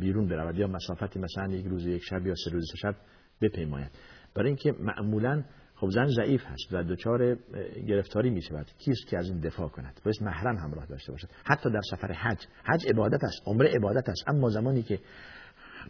بیرون 0.00 0.28
برود 0.28 0.58
یا 0.58 0.66
مسافتی 0.66 1.18
مثلا 1.18 1.54
یک 1.54 1.66
روز 1.66 1.86
یک 1.86 2.02
شب 2.04 2.26
یا 2.26 2.34
سه 2.44 2.50
روز 2.50 2.64
شب 2.76 2.94
بپیماید؟ 3.42 3.90
برای 4.34 4.48
اینکه 4.48 4.72
معمولا 4.80 5.44
خب 5.76 5.90
زن 5.90 6.06
ضعیف 6.06 6.44
هست 6.46 6.72
و 6.72 6.82
دچار 6.82 7.36
گرفتاری 7.88 8.30
می 8.30 8.42
شود 8.42 8.66
کیست 8.78 9.06
که 9.06 9.18
از 9.18 9.28
این 9.28 9.40
دفاع 9.40 9.68
کند؟ 9.68 10.00
باید 10.04 10.22
محرم 10.22 10.56
همراه 10.56 10.86
داشته 10.86 11.12
باشد. 11.12 11.28
حتی 11.44 11.70
در 11.70 11.80
سفر 11.90 12.12
حج. 12.12 12.38
حج 12.64 12.86
عبادت 12.88 13.24
است 13.24 13.42
عمره 13.46 13.70
عبادت 13.74 14.08
است. 14.08 14.28
اما 14.28 14.48
زمانی 14.48 14.82
که 14.82 14.98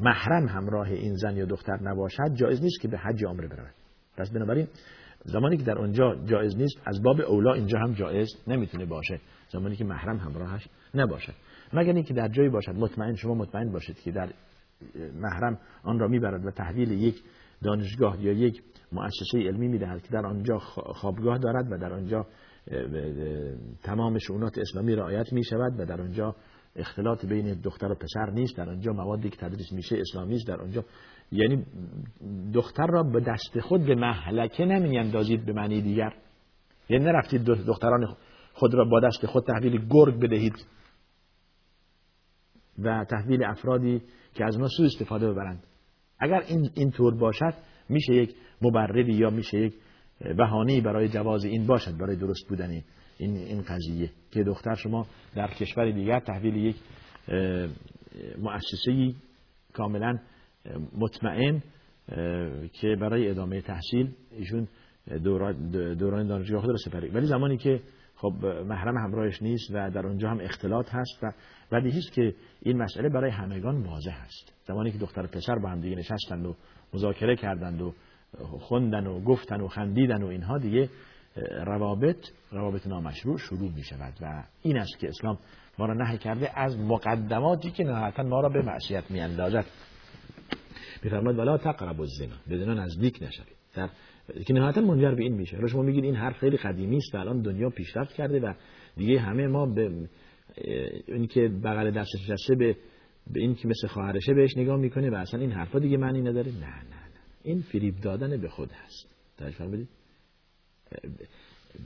محرم 0.00 0.48
همراه 0.48 0.88
این 0.88 1.14
زن 1.14 1.36
یا 1.36 1.44
دختر 1.44 1.78
نباشد 1.82 2.34
جایز 2.34 2.62
نیست 2.62 2.80
که 2.80 2.88
به 2.88 2.98
حج 2.98 3.24
عمره 3.24 3.48
برود. 3.48 3.74
پس 4.16 4.30
بنابراین 4.30 4.68
زمانی 5.24 5.56
که 5.56 5.62
در 5.62 5.78
اونجا 5.78 6.16
جایز 6.24 6.56
نیست 6.56 6.76
از 6.86 7.02
باب 7.02 7.20
اولا 7.20 7.52
اینجا 7.52 7.78
هم 7.78 7.92
جایز 7.92 8.28
نمی‌تونه 8.46 8.86
باشه. 8.86 9.20
زمانی 9.48 9.76
که 9.76 9.84
محرم 9.84 10.16
همراهش 10.16 10.68
نباشد. 10.94 11.34
مگر 11.72 11.92
اینکه 11.92 12.14
در 12.14 12.28
جایی 12.28 12.48
باشد. 12.48 12.74
مطمئن 12.74 13.14
شما 13.14 13.34
مطمئن 13.34 13.72
باشید 13.72 14.00
که 14.00 14.12
در 14.12 14.32
محرم 15.14 15.58
آن 15.82 15.98
را 15.98 16.08
می‌برد 16.08 16.46
و 16.46 16.50
تحویل 16.50 16.90
یک 16.90 17.22
دانشگاه 17.62 18.22
یا 18.22 18.32
یک 18.32 18.62
مؤسسه 18.94 19.38
علمی 19.38 19.68
می‌دهد 19.68 20.02
که 20.02 20.08
در 20.12 20.26
آنجا 20.26 20.58
خوابگاه 20.94 21.38
دارد 21.38 21.72
و 21.72 21.78
در 21.78 21.92
آنجا 21.92 22.26
تمام 23.82 24.18
شؤونات 24.18 24.58
اسلامی 24.58 24.96
رعایت 24.96 25.32
می 25.32 25.44
شود 25.44 25.80
و 25.80 25.84
در 25.84 26.00
آنجا 26.00 26.36
اختلاط 26.76 27.26
بین 27.26 27.54
دختر 27.54 27.86
و 27.86 27.94
پسر 27.94 28.30
نیست. 28.30 28.56
در 28.56 28.70
آنجا 28.70 28.92
موادی 28.92 29.30
که 29.30 29.36
تدریس 29.36 29.72
میشه 29.72 29.96
اسلامی 30.00 30.34
است. 30.34 30.48
در 30.48 30.60
آنجا 30.60 30.84
یعنی 31.32 31.64
دختر 32.54 32.86
را 32.86 33.02
به 33.02 33.20
دست 33.20 33.60
خود 33.60 33.86
به 33.86 33.94
محلکه 33.94 34.64
نمیاندازید 34.64 35.46
به 35.46 35.52
معنی 35.52 35.82
دیگر. 35.82 36.12
یعنی 36.88 37.04
نرفتید 37.04 37.44
دختران 37.44 38.16
خود 38.52 38.74
را 38.74 38.84
با 38.84 39.00
دست 39.00 39.26
خود 39.26 39.44
تحویل 39.46 39.88
گرگ 39.90 40.20
بدهید 40.20 40.54
و 42.78 43.04
تحویل 43.04 43.44
افرادی 43.44 44.02
که 44.34 44.44
از 44.44 44.58
ما 44.58 44.68
سو 44.68 44.82
استفاده 44.82 45.30
ببرند. 45.30 45.64
اگر 46.18 46.40
این 46.48 46.70
اینطور 46.74 47.14
باشد 47.14 47.54
میشه 47.88 48.14
یک 48.14 48.34
مبرری 48.62 49.14
یا 49.14 49.30
میشه 49.30 49.58
یک 49.58 49.74
بهانه‌ای 50.36 50.80
برای 50.80 51.08
جواز 51.08 51.44
این 51.44 51.66
باشد 51.66 51.96
برای 51.98 52.16
درست 52.16 52.48
بودن 52.48 52.70
این 53.18 53.36
این 53.36 53.62
قضیه. 53.62 54.10
که 54.30 54.42
دختر 54.42 54.74
شما 54.74 55.06
در 55.34 55.48
کشور 55.48 55.90
دیگر 55.90 56.20
تحویل 56.20 56.56
یک 56.56 56.76
مؤسسه‌ای 58.38 59.14
کاملا 59.72 60.18
مطمئن 60.98 61.62
که 62.72 62.96
برای 63.00 63.30
ادامه 63.30 63.60
تحصیل 63.60 64.10
ایشون 64.30 64.68
دوران 65.98 66.26
دانشگاه 66.26 66.60
خود 66.60 66.70
را 66.70 66.76
سپری. 66.76 67.08
ولی 67.08 67.26
زمانی 67.26 67.56
که 67.56 67.80
خب 68.16 68.32
محرم 68.44 68.98
همراهش 68.98 69.42
نیست 69.42 69.70
و 69.70 69.90
در 69.90 70.06
اونجا 70.06 70.30
هم 70.30 70.40
اختلاط 70.40 70.94
هست 70.94 71.18
و 71.22 71.32
بدیهی 71.72 71.98
است 71.98 72.12
که 72.12 72.34
این 72.62 72.82
مسئله 72.82 73.08
برای 73.08 73.30
همگان 73.30 73.82
واضح 73.82 74.16
است. 74.24 74.52
زمانی 74.66 74.92
که 74.92 74.98
دختر 74.98 75.24
و 75.24 75.26
پسر 75.26 75.54
با 75.58 75.68
هم 75.68 75.80
دیگه 75.80 75.96
نشستند 75.96 76.46
و 76.46 76.54
مذاکره 76.94 77.36
کردند 77.36 77.82
و 77.82 77.94
خوندن 78.60 79.06
و 79.06 79.20
گفتن 79.20 79.60
و 79.60 79.68
خندیدن 79.68 80.22
و 80.22 80.26
اینها 80.26 80.58
دیگه 80.58 80.88
روابط 81.64 82.16
روابط 82.50 82.86
نامشروع 82.86 83.38
شروع 83.38 83.70
می 83.76 83.82
شود 83.82 84.12
و 84.20 84.44
این 84.62 84.78
است 84.78 84.98
که 84.98 85.08
اسلام 85.08 85.38
ما 85.78 85.86
را 85.86 85.94
نهی 85.94 86.18
کرده 86.18 86.60
از 86.60 86.78
مقدماتی 86.78 87.70
که 87.70 87.84
نهایتا 87.84 88.22
ما 88.22 88.40
را 88.40 88.48
به 88.48 88.62
معصیت 88.62 89.10
می 89.10 89.20
اندازد 89.20 89.64
میفرماد 91.02 91.38
ولا 91.38 91.58
تقربوا 91.58 92.04
الزنا 92.04 92.64
زنا 92.64 92.74
نزدیک 92.74 93.22
نشوید. 93.22 93.56
در 93.74 93.88
که 94.46 94.54
نهایتا 94.54 94.80
منجر 94.80 95.14
به 95.14 95.22
این 95.22 95.34
میشه 95.34 95.56
حالا 95.56 95.68
شما 95.68 95.82
میگید 95.82 96.04
این 96.04 96.14
حرف 96.14 96.38
خیلی 96.38 96.56
قدیمی 96.56 96.96
است 96.96 97.14
و 97.14 97.18
الان 97.18 97.42
دنیا 97.42 97.70
پیشرفت 97.70 98.14
کرده 98.14 98.40
و 98.40 98.52
دیگه 98.96 99.20
همه 99.20 99.46
ما 99.46 99.66
به 99.66 100.08
این 101.06 101.26
که 101.26 101.48
بغل 101.64 101.90
دستش 101.90 102.30
نشسته 102.30 102.54
به 102.54 102.76
به 103.26 103.40
این 103.40 103.54
که 103.54 103.68
مثل 103.68 103.86
خواهرشه 103.86 104.34
بهش 104.34 104.56
نگاه 104.56 104.76
می‌کنه 104.76 105.10
و 105.10 105.14
اصلا 105.14 105.40
این 105.40 105.52
حرفا 105.52 105.78
دیگه 105.78 105.96
معنی 105.96 106.20
نداره. 106.20 106.52
نه 106.52 106.60
نه 106.60 106.84
نه. 106.84 107.20
این 107.42 107.62
فریب 107.62 108.00
دادن 108.00 108.40
به 108.40 108.48
خود 108.48 108.72
هست. 108.72 109.14
توجه 109.38 109.66
بدید 109.66 109.88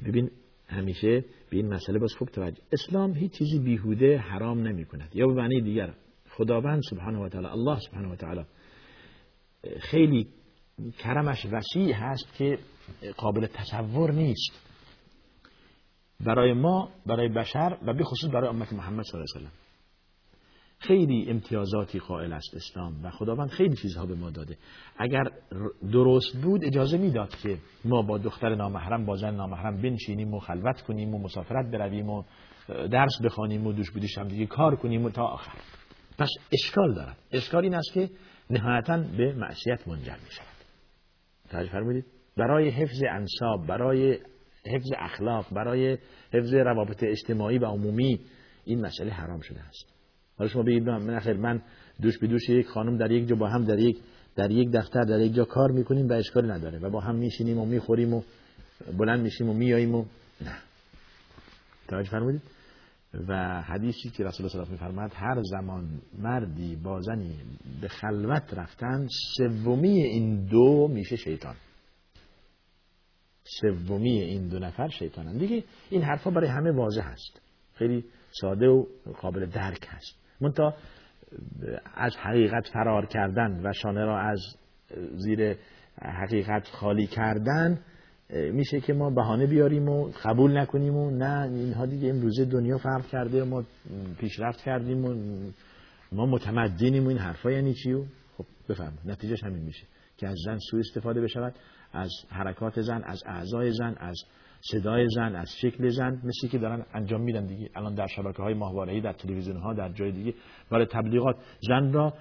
ببین 0.07 0.31
همیشه 0.68 1.24
به 1.51 1.57
این 1.57 1.74
مسئله 1.74 1.98
باز 1.98 2.12
خوب 2.18 2.29
توجه. 2.29 2.62
اسلام 2.72 3.14
هیچ 3.14 3.33
چیزی 3.33 3.59
بیهوده 3.59 4.18
حرام 4.18 4.61
نمی 4.61 4.85
کند 4.85 5.11
یا 5.14 5.27
به 5.27 5.35
معنی 5.35 5.61
دیگر 5.61 5.94
خداوند 6.31 6.83
سبحانه 6.90 7.18
و 7.18 7.29
تعالی 7.29 7.46
الله 7.46 7.79
سبحانه 7.81 8.09
و 8.12 8.16
تعالی 8.16 8.44
خیلی 9.81 10.27
کرمش 10.98 11.46
وسیع 11.53 11.92
هست 11.94 12.35
که 12.38 12.59
قابل 13.16 13.46
تصور 13.46 14.12
نیست. 14.12 14.68
برای 16.20 16.53
ما 16.53 16.90
برای 17.07 17.29
بشر 17.29 17.79
و 17.87 17.94
به 17.94 18.05
خصوص 18.05 18.31
برای 18.31 18.48
امت 18.48 18.72
محمد 18.72 19.05
صلی 19.05 19.20
الله 19.20 19.35
علیه 19.37 19.48
و 19.48 19.67
خیلی 20.80 21.30
امتیازاتی 21.30 21.98
قائل 21.98 22.32
است 22.32 22.54
اسلام 22.54 23.04
و 23.04 23.10
خداوند 23.10 23.48
خیلی 23.48 23.76
چیزها 23.76 24.06
به 24.06 24.14
ما 24.14 24.30
داده. 24.30 24.56
اگر 24.96 25.24
درست 25.92 26.36
بود 26.42 26.64
اجازه 26.64 26.98
می‌داد 26.98 27.36
که 27.36 27.58
ما 27.84 28.02
با 28.02 28.18
دختر 28.18 28.54
نامحرم 28.54 29.06
با 29.06 29.16
زن 29.16 29.34
نامحرم 29.34 29.82
بنشینیم 29.82 30.34
و 30.34 30.38
خلوت 30.38 30.82
کنیم 30.82 31.14
و 31.14 31.18
مسافرت 31.18 31.70
برویم 31.70 32.08
و 32.10 32.22
درس 32.68 33.22
بخوانیم 33.24 33.66
و 33.66 33.72
دوش 33.72 33.90
بودیش 33.90 34.18
هم 34.18 34.28
دیگه 34.28 34.46
کار 34.46 34.76
کنیم 34.76 35.04
و 35.04 35.10
تا 35.10 35.22
آخر. 35.22 35.58
پس 36.18 36.30
اشکال 36.52 36.94
دارد. 36.94 37.16
اشکال 37.32 37.64
این 37.64 37.74
است 37.74 37.92
که 37.94 38.10
نهایتا 38.50 38.98
به 39.16 39.32
معصیت 39.32 39.88
منجر 39.88 40.16
می 40.24 40.30
شود 40.30 40.46
توجه 41.50 41.70
فرمودید؟ 41.70 42.04
برای 42.36 42.68
حفظ 42.68 43.02
انصاب 43.10 43.66
برای 43.66 44.18
حفظ 44.66 44.90
اخلاق 44.98 45.54
برای 45.54 45.98
حفظ 46.32 46.54
روابط 46.54 47.04
اجتماعی 47.04 47.58
و 47.58 47.64
عمومی 47.66 48.20
این 48.64 48.80
مسئله 48.80 49.12
حرام 49.12 49.40
شده 49.40 49.60
است. 49.60 49.97
حالا 50.38 50.51
شما 50.51 50.62
بگید 50.62 50.83
من 50.83 51.20
خیر 51.20 51.37
من 51.37 51.62
دوش 52.03 52.18
به 52.18 52.27
دوش 52.27 52.48
یک 52.48 52.66
خانم 52.66 52.96
در 52.96 53.11
یک 53.11 53.29
جا 53.29 53.37
با 53.37 53.48
هم 53.48 53.64
در 53.64 53.79
یک 53.79 53.98
در 54.37 54.51
یک 54.51 54.70
دفتر 54.70 55.01
در 55.01 55.20
یک 55.20 55.35
جا 55.35 55.44
کار 55.44 55.70
می‌کنیم 55.70 56.09
و 56.09 56.12
اشکال 56.12 56.51
نداره 56.51 56.79
و 56.79 56.90
با 56.90 57.01
هم 57.01 57.14
میشینیم 57.14 57.59
و 57.59 57.64
می‌خوریم 57.64 58.14
و 58.14 58.22
بلند 58.98 59.20
میشیم 59.20 59.48
و 59.48 59.55
میاییم 59.55 59.94
و 59.94 60.05
نه. 60.40 60.57
توجه 61.88 62.11
فرمودید؟ 62.11 62.42
و 63.29 63.62
حدیثی 63.62 64.11
که 64.11 64.24
رسول 64.24 64.46
الله 64.46 64.79
صلی 64.79 65.11
هر 65.14 65.42
زمان 65.42 65.88
مردی 66.18 66.77
با 66.77 67.01
زنی 67.01 67.35
به 67.81 67.88
خلوت 67.88 68.55
رفتن 68.55 69.07
سومی 69.37 70.03
این 70.03 70.44
دو 70.44 70.88
میشه 70.88 71.16
شیطان. 71.16 71.55
سومی 73.61 74.20
این 74.20 74.48
دو 74.48 74.59
نفر 74.59 74.88
شیطانن. 74.88 75.38
دیگه 75.38 75.64
این 75.90 76.03
حرفا 76.03 76.31
برای 76.31 76.48
همه 76.48 76.70
واضح 76.70 77.03
هست. 77.03 77.40
خیلی 77.74 78.05
ساده 78.40 78.66
و 78.66 78.85
قابل 79.20 79.46
درک 79.46 79.87
هست. 79.88 80.27
منتها 80.40 80.74
از 81.94 82.16
حقیقت 82.16 82.68
فرار 82.72 83.07
کردن 83.07 83.61
و 83.66 83.72
شانه 83.72 84.05
را 84.05 84.18
از 84.20 84.40
زیر 85.16 85.57
حقیقت 86.03 86.68
خالی 86.68 87.07
کردن 87.07 87.79
میشه 88.31 88.81
که 88.81 88.92
ما 88.92 89.11
بهانه 89.11 89.46
بیاریم 89.46 89.88
و 89.88 90.11
قبول 90.24 90.59
نکنیم 90.59 90.96
و 90.96 91.11
نه 91.11 91.42
اینها 91.42 91.87
دیگه 91.87 92.09
امروزه 92.09 92.44
دنیا 92.44 92.79
فرق 92.79 93.07
کرده 93.07 93.44
ما 93.44 93.64
پیشرفت 94.18 94.61
کردیم 94.61 95.05
و 95.05 95.14
ما 96.12 96.27
متمدنیم 96.27 97.05
و 97.07 97.09
این 97.09 97.18
حرفا 97.18 97.51
یعنی 97.51 97.74
چی؟ 97.74 97.92
و 97.92 98.05
خب 98.38 98.44
بفهم 98.68 98.92
نتیجهش 99.05 99.44
همین 99.44 99.62
میشه 99.62 99.87
که 100.16 100.29
از 100.29 100.37
زن 100.44 100.59
سوء 100.70 100.81
استفاده 100.81 101.20
بشود 101.20 101.55
از 101.92 102.11
حرکات 102.29 102.81
زن 102.81 103.03
از 103.05 103.22
اعضای 103.27 103.72
زن 103.72 103.94
از 103.98 104.16
صدای 104.61 105.07
زن 105.14 105.37
از 105.37 105.49
شکل 105.61 105.88
زن 105.88 106.23
مثل 106.25 106.49
که 106.51 106.59
دارن 106.59 106.87
انجام 106.94 107.21
میدن 107.21 107.47
دیگه. 107.47 107.71
الان 107.75 107.94
در 107.94 108.07
شبکه 108.07 108.42
های 108.42 108.55
ماهواره‌ای 108.55 109.01
در 109.01 109.12
تلویزیون 109.12 109.57
ها 109.57 109.75
در 109.75 109.92
جای 109.92 110.12
دیگه 110.12 110.35
برای 110.71 110.87
تبلیغات. 110.87 111.37
زن 111.61 111.92
را 111.92 112.14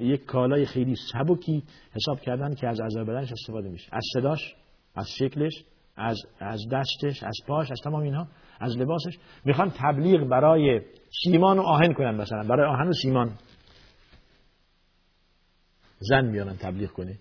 یک 0.00 0.24
کالای 0.24 0.66
خیلی 0.66 0.94
سبکی 1.12 1.62
حساب 1.94 2.20
کردن 2.20 2.54
که 2.54 2.68
از 2.68 2.80
اعضای 2.80 3.04
بدنش 3.04 3.32
استفاده 3.32 3.68
میشه. 3.68 3.88
از 3.92 4.02
صداش 4.14 4.54
از 4.94 5.10
شکلش 5.18 5.64
از 5.96 6.18
از 6.38 6.60
دستش 6.72 7.22
از 7.22 7.38
پاش 7.46 7.70
از 7.70 7.80
تمام 7.84 8.02
اینها 8.02 8.26
از 8.60 8.76
لباسش. 8.76 9.18
می‌خوان 9.44 9.72
تبلیغ 9.76 10.28
برای 10.28 10.80
سیمان 11.22 11.58
و 11.58 11.62
آهن 11.62 11.92
کنن 11.92 12.14
مثلا. 12.14 12.42
برای 12.42 12.66
آهن 12.66 12.88
و 12.88 12.92
سیمان. 12.92 13.38
زن 15.98 16.26
میانن 16.26 16.56
تبلیغ 16.56 16.90
کنه. 16.90 17.18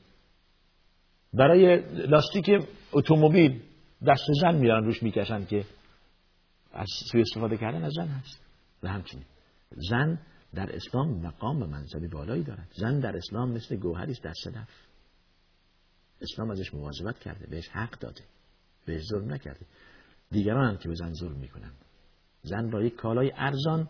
برای 1.34 1.82
لاستیک 2.08 2.67
اتومبیل 2.93 3.62
دست 4.07 4.23
زن 4.41 4.55
میارن 4.55 4.83
روش 4.83 5.03
می‌کشن 5.03 5.45
که 5.45 5.65
از 6.73 6.88
سوی 7.12 7.21
استفاده 7.21 7.57
کردن 7.57 7.83
از 7.83 7.93
زن 7.95 8.07
هست. 8.07 8.41
و 8.83 8.88
همچنین 8.88 9.25
زن 9.89 10.19
در 10.53 10.75
اسلام 10.75 11.09
مقام 11.09 11.62
و 11.63 11.65
منصب 11.65 12.07
بالایی 12.07 12.43
دارد. 12.43 12.67
زن 12.75 12.99
در 12.99 13.17
اسلام 13.17 13.51
مثل 13.51 13.75
گوهری 13.75 14.12
است 14.12 14.23
در 14.23 14.33
صدف. 14.43 14.69
اسلام 16.21 16.51
ازش 16.51 16.73
مواظبت 16.73 17.19
کرده 17.19 17.47
بهش 17.47 17.69
حق 17.69 17.99
داده 17.99 18.21
بهش 18.85 19.01
ظلم 19.12 19.33
نکرده. 19.33 19.65
دیگران 20.31 20.69
هم 20.69 20.77
که 20.77 20.89
به 20.89 20.95
زن 20.95 21.13
ظلم 21.13 21.38
می‌کنن. 21.39 21.71
زن 22.41 22.71
را 22.71 22.83
یک 22.83 22.95
کالای 22.95 23.31
ارزان 23.35 23.89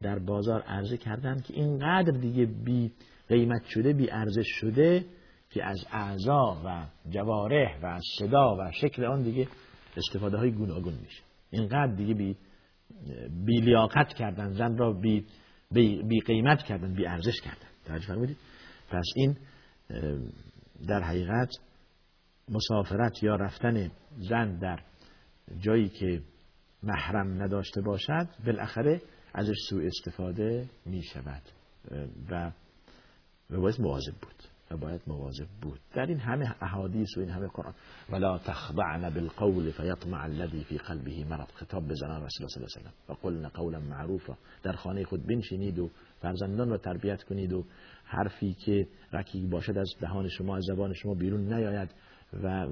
در 0.00 0.18
بازار 0.18 0.62
عرضه 0.62 0.96
کردن 0.96 1.40
که 1.40 1.54
اینقدر 1.54 2.12
دیگه 2.12 2.46
بی 2.46 2.92
قیمت 3.28 3.64
شده 3.64 3.92
بی 3.92 4.10
ارزش 4.10 4.48
شده 4.60 5.04
که 5.50 5.64
از 5.64 5.84
اعضا 5.92 6.62
و 6.64 6.86
جوارح 7.10 7.80
و 7.82 7.86
از 7.86 8.02
صدا 8.18 8.56
و 8.56 8.72
شکل 8.72 9.04
آن 9.04 9.22
دیگه 9.22 9.48
استفاده 9.96 10.36
های 10.36 10.50
گوناگون 10.50 10.94
میشه. 10.94 11.22
اینقدر 11.50 11.94
دیگه 11.94 12.14
بی, 12.14 12.36
بی 13.46 13.60
لیاقت 13.60 14.08
کردن 14.08 14.52
زن 14.52 14.76
را 14.76 14.92
بی, 14.92 15.26
بی, 15.70 16.20
قیمت 16.26 16.62
کردن 16.62 16.94
بی 16.94 17.06
ارزش 17.06 17.40
کردن. 17.40 17.68
توجه 17.84 18.06
فرمودید؟ 18.06 18.36
پس 18.90 19.04
این 19.16 19.36
در 20.88 21.02
حقیقت 21.02 21.48
مسافرت 22.48 23.22
یا 23.22 23.36
رفتن 23.36 23.90
زن 24.18 24.58
در 24.58 24.82
جایی 25.60 25.88
که 25.88 26.22
محرم 26.82 27.42
نداشته 27.42 27.80
باشد 27.80 28.28
بالاخره 28.46 29.02
ازش 29.34 29.56
سوء 29.68 29.86
استفاده 29.86 30.68
می 30.86 31.02
شود 31.02 31.42
و 32.30 32.52
باید 33.50 33.80
مواظب 33.80 34.14
بود. 34.22 34.49
و 34.70 34.76
باید 34.76 35.00
مواظب 35.06 35.46
بود. 35.62 35.80
در 35.94 36.06
این 36.06 36.18
همه 36.18 36.54
احادیث 36.62 37.16
و 37.16 37.20
این 37.20 37.30
همه 37.30 37.46
قرآن. 37.46 37.74
ولا 38.10 38.38
تخضعن 38.38 39.10
بالقول 39.10 39.70
فیطمع 39.70 40.22
الذي 40.24 40.64
في 40.64 40.78
قلبه 40.78 41.24
مرض. 41.24 41.46
خطاب 41.54 41.88
به 41.88 41.94
زنان 41.94 42.22
رسول 42.22 42.46
الله 42.46 42.48
صلی 42.48 42.62
الله 42.62 42.88
علیه 42.88 42.90
و 43.08 43.12
و 43.12 43.16
قلنا 43.22 43.48
قولا 43.48 43.80
معروفا. 43.80 44.36
در 44.62 44.72
خانه 44.72 45.04
خود 45.04 45.26
بنشینید 45.26 45.78
و 45.78 45.90
فرزندان 46.20 46.70
را 46.70 46.76
تربیت 46.76 47.22
کنید 47.22 47.52
و 47.52 47.64
حرفی 48.04 48.54
که 48.54 48.86
رکیک 49.12 49.50
باشد 49.50 49.78
از 49.78 49.90
دهان 50.00 50.28
شما 50.28 50.56
از 50.56 50.64
زبان 50.64 50.92
شما 50.92 51.14
بیرون 51.14 51.54
نیاید 51.54 51.90
و 52.42 52.66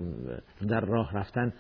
در 0.68 0.80
راه 0.80 1.12
رفتن 1.12 1.52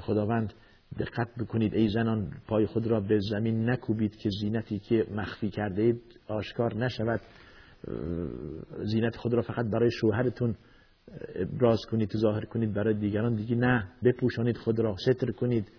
خداوند 0.00 0.54
دقت 0.98 1.28
بکنید. 1.38 1.74
ای 1.74 1.88
زنان 1.88 2.32
پای 2.48 2.66
خود 2.66 2.86
را 2.86 3.00
به 3.00 3.18
زمین 3.30 3.70
نکوبید 3.70 4.16
که 4.16 4.30
زینتی 4.40 4.78
که 4.78 5.06
مخفی 5.14 5.50
کرده 5.50 5.82
اید 5.82 6.02
آشکار 6.28 6.74
نشود. 6.74 7.20
زینت 8.84 9.16
خود 9.16 9.34
را 9.34 9.42
فقط 9.42 9.66
برای 9.66 9.90
شوهرتون 9.90 10.54
ابراز 11.34 11.80
کنید 11.90 12.08
تو 12.08 12.18
ظاهر 12.18 12.44
کنید 12.44 12.74
برای 12.74 12.94
دیگران 12.94 13.34
دیگه 13.34 13.56
نه. 13.56 13.88
بپوشانید 14.04 14.56
خود 14.56 14.80
را 14.80 14.96
ستر 14.96 15.30
کنید. 15.30 15.72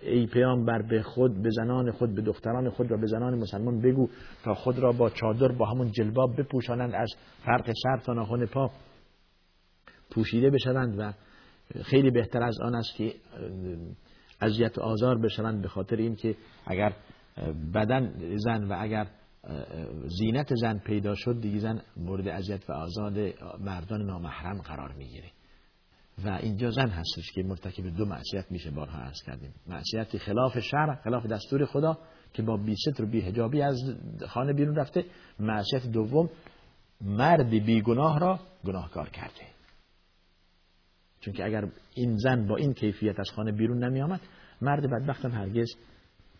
ای 0.00 0.26
بر 0.66 0.82
به 0.82 1.02
خود 1.02 1.42
به 1.42 1.50
زنان 1.50 1.90
خود 1.90 2.14
به 2.14 2.22
دختران 2.22 2.70
خود 2.70 2.90
را 2.90 2.96
به 2.96 3.06
زنان 3.06 3.38
مسلمان 3.38 3.80
بگو 3.80 4.08
تا 4.44 4.54
خود 4.54 4.78
را 4.78 4.92
با 4.92 5.10
چادر 5.10 5.52
با 5.52 5.66
همون 5.66 5.90
جلباب 5.90 6.40
بپوشانند 6.40 6.94
از 6.94 7.08
فرق 7.44 7.72
سر 7.82 7.96
تا 7.96 8.12
ناخن 8.12 8.46
پا 8.46 8.70
پوشیده 10.10 10.50
بشوند 10.50 10.98
و 10.98 11.12
خیلی 11.82 12.10
بهتر 12.10 12.42
از 12.42 12.60
آن 12.60 12.74
است 12.74 12.96
که 12.96 13.14
اذیت 14.40 14.78
آزار 14.78 15.18
بشوند 15.18 15.62
به 15.62 15.68
خاطر 15.68 15.96
اینکه 15.96 16.36
اگر 16.66 16.92
بدن 17.74 18.14
زن 18.36 18.64
و 18.64 18.76
اگر 18.78 19.06
زینت 20.18 20.54
زن 20.54 20.78
پیدا 20.78 21.14
شد 21.14 21.40
دیگه 21.40 21.58
زن 21.58 21.82
مورد 21.96 22.28
اذیت 22.28 22.70
و 22.70 22.72
آزاد 22.72 23.18
مردان 23.60 24.02
نامحرم 24.02 24.62
قرار 24.62 24.92
می‌گیره. 24.92 25.30
و 26.24 26.28
اینجا 26.42 26.70
زن 26.70 26.88
هستش 26.88 27.32
که 27.34 27.42
مرتکب 27.42 27.96
دو 27.96 28.04
معصیت 28.04 28.50
میشه 28.50 28.70
بارها 28.70 28.98
عرض 28.98 29.22
کردیم. 29.22 29.54
معصیت 29.66 30.18
خلاف 30.18 30.58
شرع 30.58 30.94
خلاف 30.94 31.26
دستور 31.26 31.64
خدا 31.64 31.98
که 32.32 32.42
با 32.42 32.56
بی 32.56 32.74
ستر 32.76 33.04
و 33.04 33.06
بی 33.06 33.20
حجابی 33.20 33.62
از 33.62 33.76
خانه 34.28 34.52
بیرون 34.52 34.76
رفته. 34.76 35.04
معصیت 35.38 35.86
دوم 35.86 36.30
مرد 37.00 37.48
بی 37.48 37.80
گناه 37.82 38.18
را 38.18 38.40
گناهکار 38.64 39.08
کرده. 39.08 39.46
چون 41.20 41.34
اگر 41.44 41.68
این 41.94 42.16
زن 42.16 42.46
با 42.46 42.56
این 42.56 42.72
کیفیت 42.72 43.20
از 43.20 43.30
خانه 43.30 43.52
بیرون 43.52 43.84
نمی 43.84 44.02
آمد 44.02 44.20
مرد 44.62 44.90
بدبخت 44.90 45.24
هم 45.24 45.30
هرگز 45.30 45.68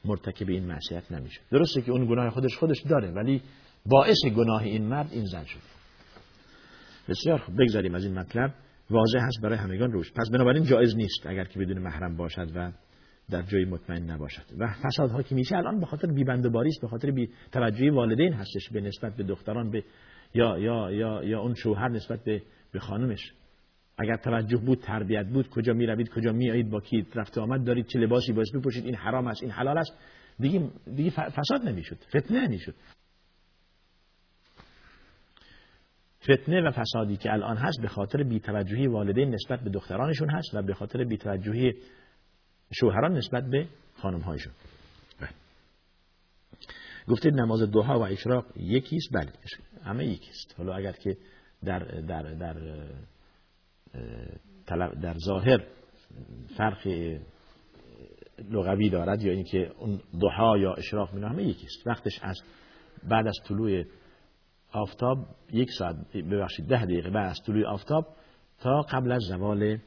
مرتکب 0.04 0.48
این 0.48 0.66
معصیت 0.66 1.12
نمیشه. 1.12 1.40
درسته 1.50 1.82
که 1.82 1.92
اون 1.92 2.06
گناه 2.06 2.30
خودش 2.30 2.56
خودش 2.56 2.82
داره 2.82 3.10
ولی 3.10 3.42
باعث 3.86 4.16
گناه 4.36 4.62
این 4.62 4.86
مرد 4.86 5.08
این 5.12 5.24
زن 5.24 5.44
شده 5.44 5.62
بسیار 7.08 7.38
خوب. 7.38 7.62
بگذاریم 7.62 7.94
از 7.94 8.04
این 8.04 8.18
مطلب. 8.18 8.54
واضح 8.90 9.18
هست 9.18 9.40
برای 9.42 9.58
همگان 9.58 9.92
روش. 9.92 10.12
پس 10.12 10.30
بنابراین 10.32 10.64
جایز 10.64 10.96
نیست 10.96 11.26
اگر 11.26 11.44
که 11.44 11.58
بدون 11.58 11.78
محرم 11.78 12.16
باشد 12.16 12.48
و 12.54 12.72
در 13.30 13.42
جای 13.42 13.64
مطمئن 13.64 14.10
نباشد. 14.10 14.44
و 14.58 14.74
فسادها 14.82 15.22
که 15.22 15.34
میشه 15.34 15.56
الان 15.56 15.80
به 15.80 15.86
خاطر 15.86 16.12
بی 16.12 16.24
است 16.30 16.80
به 16.82 16.88
خاطر 16.88 17.10
بی 17.10 17.28
توجهی 17.52 17.90
والدین 17.90 18.32
هستش 18.32 18.68
به 18.72 18.80
نسبت 18.80 19.16
به 19.16 19.22
دختران 19.22 19.70
به 19.70 19.84
یا 20.34 20.58
یا 20.58 20.90
یا 20.90 21.24
یا 21.24 21.40
اون 21.40 21.54
شوهر 21.54 21.88
نسبت 21.88 22.24
به 22.24 22.42
به 22.72 22.78
خانمش 22.78 23.32
اگر 24.00 24.16
توجه 24.16 24.56
بود 24.56 24.78
تربیت 24.78 25.26
بود 25.26 25.50
کجا 25.50 25.72
می 25.72 25.86
روید 25.86 26.08
کجا 26.08 26.32
می 26.32 26.50
آیید 26.50 26.70
با 26.70 26.80
کی 26.80 27.06
رفت 27.14 27.38
آمد 27.38 27.64
دارید 27.66 27.86
چه 27.86 27.98
لباسی 27.98 28.32
باید 28.32 28.48
بپوشید 28.54 28.84
این 28.84 28.94
حرام 28.94 29.26
است 29.26 29.42
این 29.42 29.52
حلال 29.52 29.78
است 29.78 29.92
دیگه 30.38 30.70
دیگه 30.96 31.10
فساد 31.10 31.62
نمی‌شد 31.64 31.96
فتنه 32.16 32.46
نمی‌شد. 32.46 32.74
فتنه 36.22 36.68
و 36.68 36.70
فسادی 36.70 37.16
که 37.16 37.32
الان 37.32 37.56
هست 37.56 37.80
به 37.82 37.88
خاطر 37.88 38.22
بیتوجهی 38.22 38.86
والدین 38.86 39.34
نسبت 39.34 39.60
به 39.60 39.70
دخترانشون 39.70 40.30
هست 40.30 40.54
و 40.54 40.62
به 40.62 40.74
خاطر 40.74 41.04
بیتوجهی 41.04 41.74
شوهران 42.72 43.12
نسبت 43.12 43.44
به 43.44 43.66
خانمهایشون. 43.96 44.52
بله. 45.20 45.30
گفتید 47.08 47.34
نماز 47.34 47.62
دوها 47.62 47.98
و 47.98 48.02
اشراق 48.02 48.46
یکیست؟ 48.56 49.12
بله. 49.12 49.32
همه 49.84 50.06
یکیست. 50.06 50.54
حالا 50.58 50.74
اگر 50.74 50.92
که 50.92 51.16
در 51.64 51.78
در 51.78 52.22
در 52.22 52.54
در 55.02 55.14
ظاهر 55.26 55.64
فرق 56.56 56.86
لغوی 58.50 58.90
دارد 58.90 59.22
یا 59.22 59.32
اینکه 59.32 59.72
اون 59.78 60.00
دوها 60.20 60.58
یا 60.58 60.74
اشراق 60.74 61.14
مینا 61.14 61.28
همه 61.28 61.42
یکیست 61.42 61.86
وقتش 61.86 62.18
از 62.22 62.40
بعد 63.08 63.26
از 63.26 63.38
طلوع 63.48 63.84
آفتاب 64.72 65.18
یک 65.52 65.68
ساعت 65.78 65.96
ببخشید 66.16 66.66
ده 66.66 66.84
دقیقه 66.84 67.10
بعد 67.10 67.30
از 67.30 67.40
طلوع 67.46 67.66
آفتاب 67.66 68.06
تا 68.60 68.80
قبل 68.80 69.12
از 69.12 69.22
زوال 69.22 69.78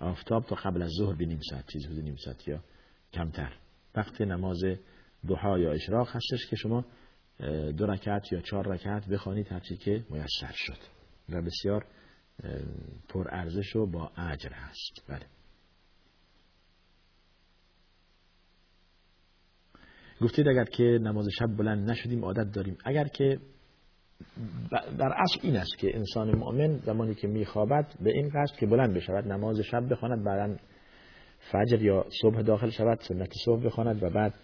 آفتاب 0.00 0.44
تا 0.44 0.56
قبل 0.56 0.82
از 0.82 0.90
ظهر 0.98 1.16
به 1.16 1.26
نیم 1.26 1.40
ساعت 1.50 1.64
چیز 1.72 1.86
حدود 1.86 2.04
نیم 2.04 2.16
ساعت 2.16 2.48
یا 2.48 2.60
کمتر. 3.12 3.52
وقت 3.94 4.20
نماز 4.20 4.60
دوها 5.26 5.58
یا 5.58 5.72
اشراق 5.72 6.08
هستش 6.08 6.46
که 6.50 6.56
شما 6.56 6.84
دو 7.76 7.86
رکعت 7.86 8.32
یا 8.32 8.40
چهار 8.40 8.68
رکعت 8.68 9.08
بخوانید 9.08 9.52
هرچی 9.52 9.76
که 9.76 10.04
میسر 10.10 10.52
شد. 10.54 10.78
و 11.28 11.42
بسیار 11.42 11.86
پر 13.08 13.28
ارزش 13.30 13.76
و 13.76 13.86
با 13.86 14.10
اجر 14.16 14.50
هست 14.52 15.04
بله. 15.08 15.26
گفتید 20.20 20.48
اگر 20.48 20.64
که 20.64 20.82
نماز 20.82 21.26
شب 21.38 21.46
بلند 21.46 21.90
نشدیم 21.90 22.24
عادت 22.24 22.52
داریم. 22.52 22.78
اگر 22.84 23.04
که 23.04 23.38
در 24.98 25.12
اصل 25.16 25.40
این 25.42 25.56
است 25.56 25.78
که 25.78 25.96
انسان 25.96 26.36
مؤمن 26.36 26.78
زمانی 26.78 27.14
که 27.14 27.28
میخوابد 27.28 27.94
به 28.00 28.10
این 28.10 28.28
قصد 28.28 28.56
که 28.56 28.66
بلند 28.66 28.94
بشود 28.94 29.32
نماز 29.32 29.60
شب 29.60 29.92
بخواند 29.92 30.24
بعدا 30.24 30.56
فجر 31.52 31.82
یا 31.82 32.06
صبح 32.22 32.42
داخل 32.42 32.70
شود 32.70 32.98
سنت 33.00 33.32
صبح 33.44 33.64
بخواند 33.64 34.02
و 34.02 34.10
بعد 34.10 34.34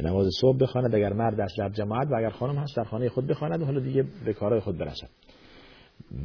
نماز 0.00 0.26
صبح 0.40 0.58
بخواند. 0.58 0.94
اگر 0.94 1.12
مرد 1.12 1.40
است 1.40 1.58
در 1.58 1.68
جماعت 1.68 2.08
و 2.10 2.14
اگر 2.16 2.30
خانم 2.30 2.58
هست 2.58 2.76
در 2.76 2.84
خانه 2.84 3.08
خود 3.08 3.26
بخواند 3.26 3.62
و 3.62 3.64
حالا 3.64 3.80
دیگه 3.80 4.04
به 4.24 4.32
کارهای 4.32 4.60
خود 4.60 4.78
برسد. 4.78 5.08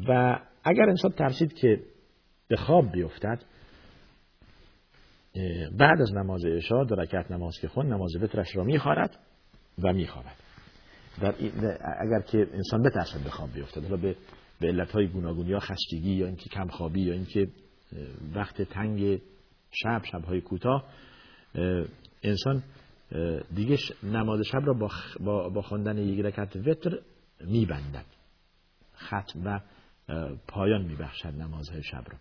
و 0.08 0.40
اگر 0.64 0.90
انسان 0.90 1.12
ترسید 1.12 1.54
که 1.54 1.80
به 2.48 2.56
خواب 2.56 2.92
بیفتد 2.92 3.44
بعد 5.78 6.02
از 6.02 6.14
نماز 6.14 6.46
عشا 6.46 6.84
دو 6.84 6.96
نماز 7.30 7.54
که 7.62 7.68
خون 7.68 7.94
نماز 7.94 8.16
وترش 8.16 8.56
را 8.56 8.64
میخوارد 8.64 9.20
و 9.84 9.94
میخوابد. 9.94 10.36
در 11.22 11.34
اگر 12.00 12.22
که 12.22 12.38
انسان 12.38 12.82
بترسد 12.82 13.24
به 13.24 13.30
خواب 13.30 13.54
بیفتد 13.54 13.84
حالا 13.84 13.98
به 13.98 14.16
به 14.62 14.68
علتهای 14.68 15.08
گوناگون 15.08 15.48
یا 15.48 15.60
خستگی 15.60 16.14
یا 16.14 16.26
اینکه 16.26 16.50
کمخوابی 16.50 17.02
یا 17.02 17.14
اینکه 17.14 17.48
وقت 18.36 18.62
تنگ 18.62 19.22
شب 19.72 20.02
شبهای 20.12 20.42
کوتاه 20.42 20.86
انسان 22.24 22.64
دیگه 23.56 23.78
نماز 24.04 24.40
شب 24.52 24.62
را 24.66 24.74
با, 25.20 25.50
با 25.50 25.62
خواندن 25.62 25.98
یک 25.98 26.26
رکعت 26.26 26.56
وتر 26.56 27.00
میبندد. 27.42 28.06
ختم 28.96 29.46
و 29.46 29.60
پایان 30.48 30.86
میبخشد 30.86 31.36
نمازهای 31.36 31.84
شب 31.84 32.04
را. 32.12 32.18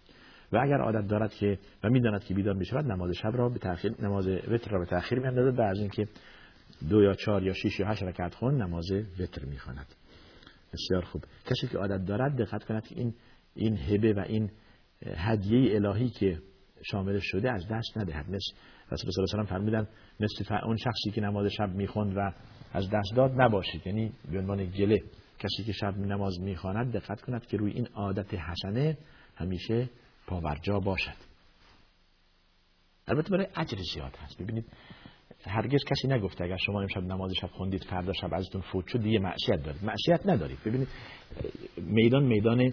و 0.53 0.57
اگر 0.57 0.81
عادت 0.81 1.09
دارد 1.09 1.35
که 1.35 1.59
و 1.85 1.91
می‌داند 1.91 2.25
که 2.25 2.35
بیدار 2.35 2.55
می‌شود 2.55 2.85
نماز 2.85 3.11
شب 3.11 3.37
را 3.37 3.49
به 3.49 3.59
تاخیر 3.59 3.95
نماز 4.03 4.27
وتر 4.29 4.71
را 4.71 4.79
به 4.79 4.87
تاخیر 4.87 5.19
میاندازد 5.19 5.57
بعد 5.57 5.71
از 5.71 5.79
اینکه 5.79 6.09
دو 6.91 7.03
یا 7.03 7.15
چهار 7.15 7.43
یا 7.43 7.53
شش 7.53 7.81
یا 7.81 7.89
هشت 7.89 8.03
رکعت 8.03 8.35
خون 8.35 8.63
نماز 8.63 8.91
وتر 9.21 9.45
می‌خواند. 9.45 9.87
بسیار 10.73 11.05
خوب. 11.05 11.25
کسی 11.47 11.67
که 11.67 11.79
عادت 11.79 12.05
دارد 12.05 12.37
دقت 12.37 12.65
کند 12.65 12.87
که 12.87 12.95
این 12.99 13.15
این 13.55 13.77
هبه 13.77 14.13
و 14.13 14.21
این 14.21 14.51
هدیه 15.17 15.75
الهی 15.75 16.09
که 16.09 16.39
شامل 16.91 17.19
شده 17.19 17.53
از 17.53 17.69
دست 17.71 17.99
ندهد. 17.99 18.27
مثل 18.31 18.53
رسول 18.93 19.13
الله 19.19 19.27
صلی 19.27 19.47
فرمودن 19.47 19.89
مثل 20.21 20.55
اون 20.65 20.77
شخصی 20.77 21.11
که 21.11 21.21
نماز 21.21 21.47
شب 21.47 21.69
می‌خوند 21.69 22.17
و 22.17 22.33
از 22.73 22.91
دست 22.91 23.17
داد 23.17 23.41
نباشید. 23.41 23.87
یعنی 23.87 24.13
به 24.33 24.39
عنوان 24.39 24.65
گله. 24.65 25.03
کسی 25.41 25.65
که 25.65 25.73
شب 25.73 25.99
نماز 25.99 26.41
می‌خواند 26.41 26.93
دقت 26.97 27.21
کند 27.21 27.47
که 27.47 27.57
روی 27.57 27.73
این 27.73 27.87
عادت 27.95 28.35
حسنه 28.35 28.99
همیشه 29.37 29.89
پاورجا 30.27 30.81
باشد. 30.81 31.17
البته 33.07 33.31
برای 33.31 33.47
اجر 33.57 33.79
زیاد 33.95 34.17
هست. 34.17 34.43
ببینید 34.43 34.65
هرگز 35.45 35.81
کسی 35.85 36.09
نگفته 36.09 36.45
اگر 36.45 36.57
شما 36.57 36.81
امشب 36.81 37.03
نماز 37.03 37.33
شب 37.41 37.47
خوندید 37.47 37.85
فردا 37.85 38.13
شب 38.13 38.35
ازتون 38.35 38.61
فوت 38.61 38.87
شد 38.87 39.03
دیگه 39.03 39.19
معصیت 39.19 39.63
دارید. 39.65 39.85
معصیت 39.85 40.27
ندارید. 40.27 40.59
ببینید 40.65 40.89
میدان 41.77 42.25
میدان 42.25 42.73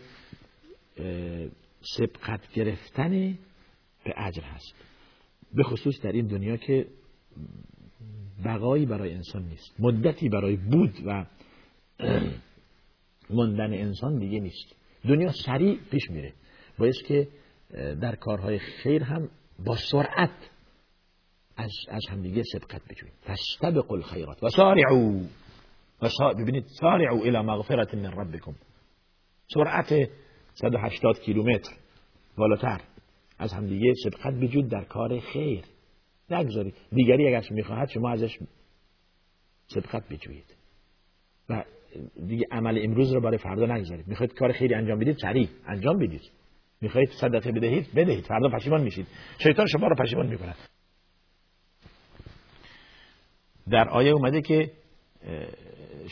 سبقت 1.98 2.52
گرفتن 2.54 3.10
به 4.04 4.14
اجر 4.18 4.44
هست. 4.44 4.76
به 5.54 5.64
خصوص 5.64 6.02
در 6.02 6.12
این 6.12 6.28
دنیا 6.28 6.58
که 6.58 6.88
بقایی 8.46 8.86
برای 8.86 9.14
انسان 9.14 9.44
نیست. 9.44 9.80
مدتی 9.80 10.30
برای 10.30 10.56
بود 10.56 10.94
و 11.06 11.26
ماندن 13.30 13.74
انسان 13.74 14.20
دیگه 14.20 14.40
نیست. 14.40 14.76
دنیا 15.08 15.32
سریع 15.46 15.80
پیش 15.92 16.10
میره. 16.10 16.34
باید 16.80 16.96
که 17.08 17.28
در 18.02 18.16
کارهای 18.16 18.60
خیر 18.60 19.04
هم 19.04 19.30
با 19.66 19.76
سرعت 19.92 20.50
از, 21.58 21.72
از 21.90 22.02
همدیگه 22.10 22.44
سبقت 22.54 22.82
بجوید 22.90 23.14
فاستبقوا 23.22 23.96
الخیرات 23.96 24.44
و 24.44 24.50
سارعوا 24.50 25.22
و 26.02 26.10
ببینید 26.40 26.66
سارعوا 26.80 27.22
الى 27.22 27.42
مغفرت 27.42 27.94
من 27.96 28.12
ربکم. 28.12 28.56
سرعت 29.54 30.10
180 30.54 31.20
کیلومتر 31.20 31.72
بالاتر 32.38 32.82
از 33.40 33.54
همدیگه 33.54 33.94
سبقت 34.04 34.34
بجوید 34.34 34.70
در 34.70 34.84
کار 34.84 35.20
خیر. 35.20 35.64
نگذارید. 36.30 36.76
دیگری 36.92 37.28
اگر 37.28 37.48
می‌خواهد 37.52 37.90
شما 37.90 38.12
ازش 38.12 38.40
سبقت 39.68 40.10
بجوید 40.10 40.56
و 41.50 41.64
دیگه 42.28 42.46
عمل 42.52 42.80
امروز 42.84 43.14
رو 43.14 43.22
برای 43.22 43.38
فردا 43.38 43.66
نگذارید. 43.66 44.08
می‌خواید 44.08 44.34
کار 44.34 44.52
خیلی 44.52 44.74
انجام 44.74 45.00
بدید 45.00 45.18
سریع 45.22 45.50
انجام 45.68 45.98
بدید. 45.98 46.22
می‌خواید 46.82 47.10
صدقه 47.22 47.52
بدهید 47.52 47.94
بدهید. 47.96 48.26
فردا 48.26 48.50
پشیمان 48.50 48.82
میشید. 48.82 49.08
شیطان 49.44 49.66
شما 49.68 49.88
رو 49.88 49.96
پشیمان 49.96 50.28
می‌کند. 50.28 50.56
در 53.70 53.90
آیه 53.90 54.12
اومده 54.12 54.42
که 54.42 54.72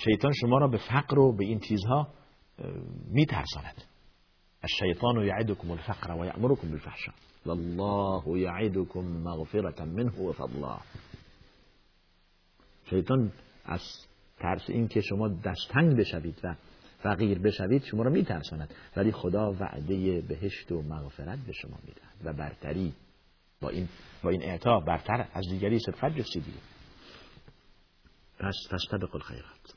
شیطان 0.03 0.31
شما 0.41 0.57
را 0.57 0.67
به 0.67 0.77
فقر 0.77 1.19
و 1.19 1.35
به 1.37 1.45
این 1.45 1.59
چیزها 1.59 2.07
میترساند. 3.11 3.83
الشیطان 4.63 5.25
یعدکم 5.25 5.71
الفقر 5.71 6.11
و 6.11 6.25
یأمرکم 6.25 6.69
بالفحشاء. 6.69 7.15
والله 7.45 8.39
یعدکم 8.39 8.99
مغفرة 8.99 9.85
منه 9.85 10.21
و 10.21 10.33
فضلا. 10.33 10.77
شیطان 12.89 13.31
از 13.65 13.81
ترس 14.39 14.69
این 14.69 14.87
که 14.87 15.01
شما 15.01 15.27
دستنگ 15.27 15.97
بشوید 15.97 16.39
و 16.43 16.55
فقیر 16.99 17.39
بشوید 17.39 17.83
شما 17.83 18.03
را 18.03 18.11
میترساند. 18.11 18.73
ولی 18.95 19.11
خدا 19.11 19.51
وعده 19.51 20.21
بهشت 20.21 20.71
و 20.71 20.81
مغفرت 20.81 21.39
به 21.39 21.53
شما 21.53 21.77
می‌دهد 21.83 22.15
و 22.25 22.33
برتری 22.33 22.93
با 23.61 23.69
این 23.69 23.87
با 24.23 24.29
این 24.29 24.43
اعطا 24.43 24.79
برتر 24.79 25.27
از 25.33 25.43
دیگری 25.49 25.79
سبقت 25.79 26.17
جستیدی 26.17 26.53
پس 28.39 28.81
طبق 28.91 29.15
الخیرات. 29.15 29.75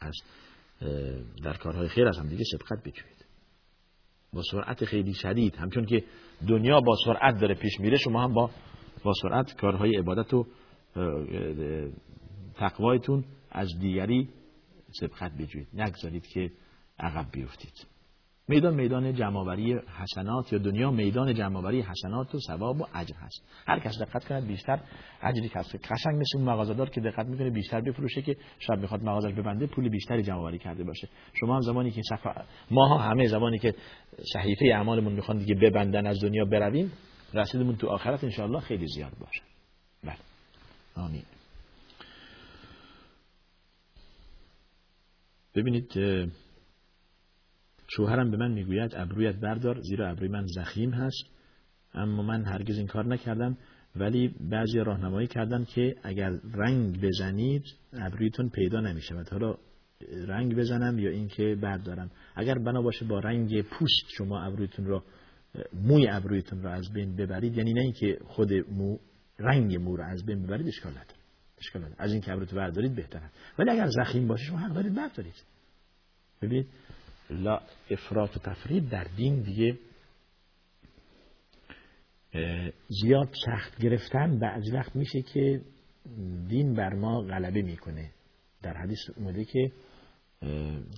از 0.00 0.14
در 1.44 1.54
کارهای 1.56 1.88
خیر 1.88 2.08
از 2.08 2.18
هم 2.18 2.28
دیگه 2.28 2.44
سبقت 2.52 2.82
بجوید 2.84 3.24
با 4.32 4.42
سرعت 4.50 4.84
خیلی 4.84 5.14
شدید. 5.14 5.56
همچون 5.56 5.86
که 5.86 6.04
دنیا 6.48 6.80
با 6.80 6.96
سرعت 7.04 7.40
داره 7.40 7.54
پیش 7.54 7.80
میره 7.80 7.96
شما 7.96 8.24
هم 8.24 8.34
با 8.34 8.50
با 9.04 9.12
سرعت 9.22 9.56
کارهای 9.56 9.96
عبادت 9.96 10.34
و 10.34 10.46
تقوایتون 12.54 13.24
از 13.54 13.78
دیگری 13.80 14.28
سبقت 15.00 15.32
بجوید 15.32 15.68
نگذارید 15.74 16.26
که 16.26 16.50
عقب 16.98 17.26
بیفتید. 17.32 17.86
میدان 18.48 18.74
میدان 18.74 19.14
جمعآوری 19.14 19.74
حسنات 19.74 20.52
یا 20.52 20.58
دنیا 20.58 20.90
میدان 20.90 21.34
جمعآوری 21.34 21.80
حسنات 21.80 22.34
و 22.34 22.38
ثواب 22.46 22.80
و 22.80 22.86
اجر 22.94 23.14
هست. 23.14 23.44
هر 23.66 23.78
کس 23.78 23.98
دقت 24.02 24.24
کند 24.24 24.46
بیشتر 24.46 24.80
اجری 25.22 25.48
کسب 25.48 25.78
قشنگ 25.78 26.14
مثل 26.14 26.38
اون 26.38 26.44
مغازه‌دار 26.44 26.90
که 26.90 27.00
دقت 27.00 27.26
می‌کنه 27.26 27.50
بیشتر 27.50 27.80
بفروشه 27.80 28.22
که 28.22 28.36
شب 28.58 28.78
می‌خواد 28.78 29.02
مغازش 29.02 29.32
ببنده 29.32 29.66
پول 29.66 29.88
بیشتری 29.88 30.22
جمعآوری 30.22 30.58
کرده 30.58 30.84
باشه. 30.84 31.08
شما 31.40 31.54
هم 31.54 31.60
زمانی 31.60 31.90
که 31.90 32.02
صف... 32.10 32.26
ما 32.70 32.98
همه 32.98 33.26
زمانی 33.28 33.58
که 33.58 33.74
صحیفه 34.32 34.64
اعمالمون 34.64 35.12
می‌خوان 35.12 35.38
دیگه 35.38 35.54
ببندن 35.54 36.06
از 36.06 36.20
دنیا 36.22 36.44
برویم 36.44 36.92
رسیدمون 37.34 37.76
تو 37.76 37.88
آخرت 37.88 38.40
ان 38.40 38.60
خیلی 38.60 38.86
زیاد 38.86 39.12
باشه. 39.20 39.42
بله. 40.04 40.16
آمین. 40.96 41.22
ببینید 45.54 45.92
شوهرم 47.88 48.30
به 48.30 48.36
من 48.36 48.52
می‌گوید 48.52 48.94
ابرویت 48.94 49.36
بردار 49.36 49.80
زیرا 49.80 50.10
ابروی 50.10 50.28
من 50.28 50.46
زخیم 50.46 50.90
هست. 50.90 51.24
اما 51.94 52.22
من 52.22 52.44
هرگز 52.44 52.78
این 52.78 52.86
کار 52.86 53.06
نکردم. 53.06 53.56
ولی 53.96 54.34
بعضی 54.50 54.78
راهنمایی 54.78 55.26
کردن 55.26 55.64
که 55.64 55.94
اگر 56.02 56.30
رنگ 56.54 57.00
بزنید 57.00 57.64
ابرویتون 57.92 58.48
پیدا 58.48 58.80
نمیشه 58.80 59.14
حالا 59.30 59.56
رنگ 60.26 60.56
بزنم 60.56 60.98
یا 60.98 61.10
اینکه 61.10 61.56
بردارم. 61.62 62.10
اگر 62.34 62.58
بنا 62.58 62.82
باشه 62.82 63.04
با 63.04 63.18
رنگ 63.18 63.62
پوست 63.62 64.06
شما 64.18 64.42
ابرویتون 64.42 64.86
رو 64.86 65.02
موی 65.72 66.08
ابرویتون 66.08 66.62
رو 66.62 66.70
از 66.70 66.92
بین 66.92 67.16
ببرید 67.16 67.56
یعنی 67.56 67.72
نه 67.72 67.80
اینکه 67.80 68.18
خود 68.26 68.52
مو 68.52 68.98
رنگ 69.38 69.76
مو 69.76 69.96
رو 69.96 70.04
از 70.04 70.26
بین 70.26 70.42
ببرید 70.42 70.68
اشکال 70.68 70.92
اشکال 71.64 71.82
نداره 71.82 72.02
از 72.02 72.12
این 72.12 72.20
که 72.20 72.54
بردارید 72.54 72.94
بهتره. 72.94 73.30
ولی 73.58 73.70
اگر 73.70 73.86
زخیم 73.86 74.28
باشه 74.28 74.44
شما 74.44 74.58
حق 74.58 74.72
دارید 74.72 74.94
بردارید. 74.94 75.42
ببینید 76.42 76.66
لا 77.30 77.60
افراط 77.90 78.36
و 78.36 78.40
تفرید 78.40 78.88
در 78.88 79.04
دین 79.16 79.42
دیگه 79.42 79.78
زیاد 82.88 83.28
سخت 83.46 83.82
گرفتن 83.82 84.38
بعضی 84.38 84.70
وقت 84.70 84.96
میشه 84.96 85.22
که 85.22 85.60
دین 86.48 86.74
بر 86.74 86.94
ما 86.94 87.20
غلبه 87.20 87.62
می‌کنه. 87.62 88.10
در 88.62 88.76
حدیث 88.76 88.98
اومده 89.16 89.44
که 89.44 89.72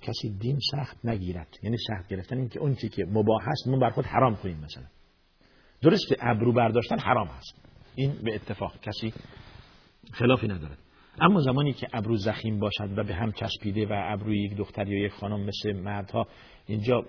کسی 0.02 0.38
دین 0.40 0.58
سخت 0.72 1.06
نگیرد. 1.06 1.48
یعنی 1.62 1.76
سخت 1.88 2.08
گرفتن 2.08 2.38
این 2.38 2.48
که 2.48 2.60
اون 2.60 2.74
که 2.74 3.04
مباح 3.04 3.42
هست 3.42 3.68
ما 3.68 3.78
بر 3.78 3.90
خود 3.90 4.04
حرام 4.04 4.36
کنیم 4.36 4.58
مثلا. 4.58 4.86
درست 5.82 6.14
ابرو 6.20 6.52
برداشتن 6.52 6.98
حرام 6.98 7.26
هست. 7.26 7.54
این 7.94 8.12
به 8.24 8.34
اتفاق. 8.34 8.80
کسی 8.80 9.12
خلافی 10.12 10.48
ندارد. 10.48 10.78
اما 11.20 11.40
زمانی 11.40 11.72
که 11.72 11.88
ابرو 11.92 12.16
زخیم 12.16 12.58
باشد 12.58 12.98
و 12.98 13.04
به 13.04 13.14
هم 13.14 13.32
چسبیده 13.32 13.86
و 13.86 13.92
ابروی 13.92 14.44
یک 14.44 14.56
دختر 14.56 14.88
یا 14.88 14.98
یک 14.98 15.12
خانم 15.12 15.40
مثل 15.40 15.72
مردها 15.72 16.26
اینجا 16.66 17.00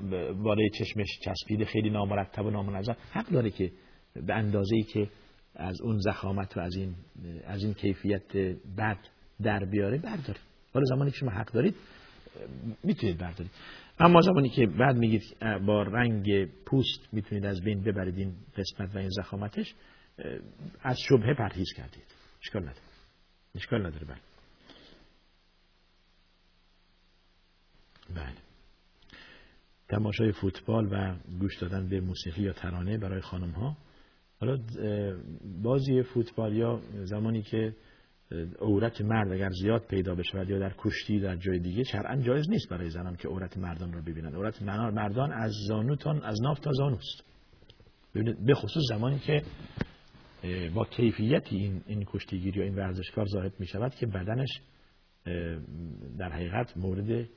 بالای 0.44 0.70
چشمش 0.70 1.08
چسبیده 1.24 1.66
خیلی 1.66 1.90
نامرتب 1.90 2.46
و 2.46 2.50
نامنظم 2.50 2.96
حق 3.12 3.30
داره 3.30 3.50
که 3.50 3.72
به 4.16 4.34
اندازه 4.34 4.76
ای 4.76 4.84
که 4.84 5.10
از 5.56 5.82
اون 5.82 5.98
زخامت 5.98 6.58
و 6.58 6.60
از 6.60 6.76
این 6.76 6.96
از 7.46 7.64
این 7.64 7.74
کیفیت 7.74 8.36
بد 8.78 8.98
در 9.42 9.66
بیاره 9.66 9.98
برداره 9.98 10.40
حالا 10.74 10.86
زمانی 10.86 11.12
که 11.12 11.18
شما 11.18 11.32
حق 11.32 11.52
دارید 11.52 11.76
می‌تونید 12.84 13.18
بردارید. 13.18 13.52
اما 14.00 14.22
زمانی 14.22 14.50
که 14.50 14.68
بعد 14.68 14.96
میگید 14.96 15.24
با 15.66 15.84
رنگ 15.84 16.46
پوست 16.66 17.14
می‌تونید 17.14 17.46
از 17.46 17.62
بین 17.62 17.84
ببرید 17.84 18.18
این 18.18 18.34
قسمت 18.58 18.96
و 18.96 18.98
این 18.98 19.10
زخامتش 19.10 19.74
از 20.82 21.00
شبهه 21.00 21.34
پرهیز 21.34 21.68
کردید. 21.78 22.04
اشکال 22.42 22.62
نداره. 22.62 22.87
اشکال 23.58 23.86
نداره 23.86 24.06
بله. 24.06 24.18
بله. 28.16 28.34
تماشای 29.90 30.32
فوتبال 30.32 30.88
و 30.92 31.16
گوش 31.40 31.58
دادن 31.58 31.90
به 31.90 32.02
موسیقی 32.02 32.42
یا 32.42 32.54
ترانه 32.54 32.98
برای 32.98 33.22
خانم 33.22 33.52
ها 33.52 33.78
حالا 34.40 34.58
بازی 35.64 36.04
فوتبال 36.04 36.56
یا 36.56 36.82
زمانی 37.04 37.42
که 37.42 37.76
عورت 38.60 39.02
مرد 39.02 39.32
اگر 39.32 39.50
زیاد 39.50 39.88
پیدا 39.90 40.16
بشه 40.16 40.46
یا 40.48 40.60
در 40.60 40.74
کشتی 40.78 41.20
در 41.20 41.36
جای 41.36 41.60
دیگه 41.60 41.84
شرعا 41.84 42.22
جایز 42.22 42.50
نیست 42.50 42.70
برای 42.70 42.90
زنان 42.90 43.16
که 43.16 43.28
عورت 43.28 43.58
مردان 43.58 43.94
رو 43.94 44.02
ببینن 44.02 44.36
عورت 44.36 44.62
مردان 44.62 45.32
از 45.34 45.52
زانوتان 45.68 46.24
از 46.24 46.42
ناف 46.42 46.60
تا 46.60 46.72
زانوست. 46.72 47.24
به 48.46 48.54
خصوص 48.54 48.84
زمانی 48.90 49.20
که 49.20 49.42
با 50.74 50.86
کیفیتی 50.86 51.56
این 51.56 51.84
این 51.88 52.04
کشتیگیری 52.08 52.60
یا 52.60 52.66
این 52.66 52.76
ورزشکار 52.76 53.26
ظاهر 53.26 53.52
می 53.60 53.68
شود 53.68 53.96
که 53.96 54.06
بدنش 54.06 54.50
در 56.18 56.30
حقیقت 56.32 56.78
مورد 56.78 57.28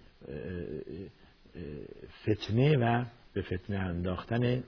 فتنه 2.23 2.77
و 2.77 3.05
به 3.35 3.43
فتنه 3.43 3.79
انداختن 3.79 4.63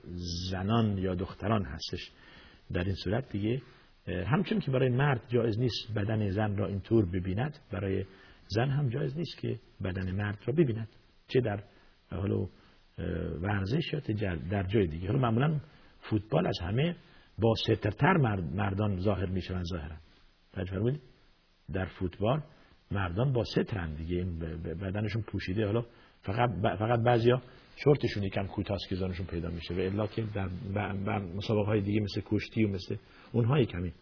زنان 0.51 0.97
یا 0.97 1.15
دختران 1.15 1.65
هستش. 1.65 2.11
در 2.73 2.83
این 2.83 2.95
صورت 2.95 3.29
دیگه 3.29 3.61
همچون 4.07 4.59
که 4.59 4.71
برای 4.71 4.89
مرد 4.89 5.21
جایز 5.27 5.59
نیست 5.59 5.93
بدن 5.95 6.29
زن 6.29 6.57
را 6.57 6.67
اینطور 6.67 7.05
ببیند 7.05 7.59
برای 7.71 8.05
زن 8.47 8.69
هم 8.69 8.89
جایز 8.89 9.17
نیست 9.17 9.37
که 9.37 9.59
بدن 9.83 10.11
مرد 10.11 10.37
را 10.45 10.53
ببیند. 10.53 10.87
چه 11.27 11.41
در 11.41 11.63
حالا 12.09 12.47
ورزش 13.41 13.93
یا 13.93 13.99
در 14.51 14.63
جای 14.63 14.87
دیگه. 14.87 15.07
حالا 15.07 15.19
معمولا 15.19 15.59
فوتبال 15.99 16.47
از 16.47 16.59
همه 16.61 16.95
با 17.39 17.53
سترتر 17.55 18.17
مردان 18.53 18.99
ظاهر 18.99 19.25
می 19.25 19.41
شوند 19.41 19.65
ظاهرا 19.65 19.95
در 21.73 21.85
فوتبال 21.85 22.41
مردان 22.91 23.33
با 23.33 23.43
سترن 23.43 23.93
دیگه. 23.93 24.23
بدنشون 24.81 25.21
پوشیده. 25.21 25.65
حالا 25.65 25.85
فقط 26.21 26.49
فقط 26.79 26.99
بعضیا 26.99 27.41
شورتشون 27.75 28.23
یکم 28.23 28.47
کوتاست 28.47 28.89
که 28.89 28.95
زانشون 28.95 29.25
پیدا 29.25 29.49
میشه. 29.49 29.73
و 29.73 29.79
الا 29.79 30.07
که 30.07 30.23
در 30.33 30.47
مسابقه 31.21 31.65
های 31.65 31.81
دیگه 31.81 31.99
مثل 31.99 32.21
کشتی 32.25 32.63
و 32.63 32.67
مثل 32.67 32.95
اونهای 33.31 33.65
کمی 33.65 33.93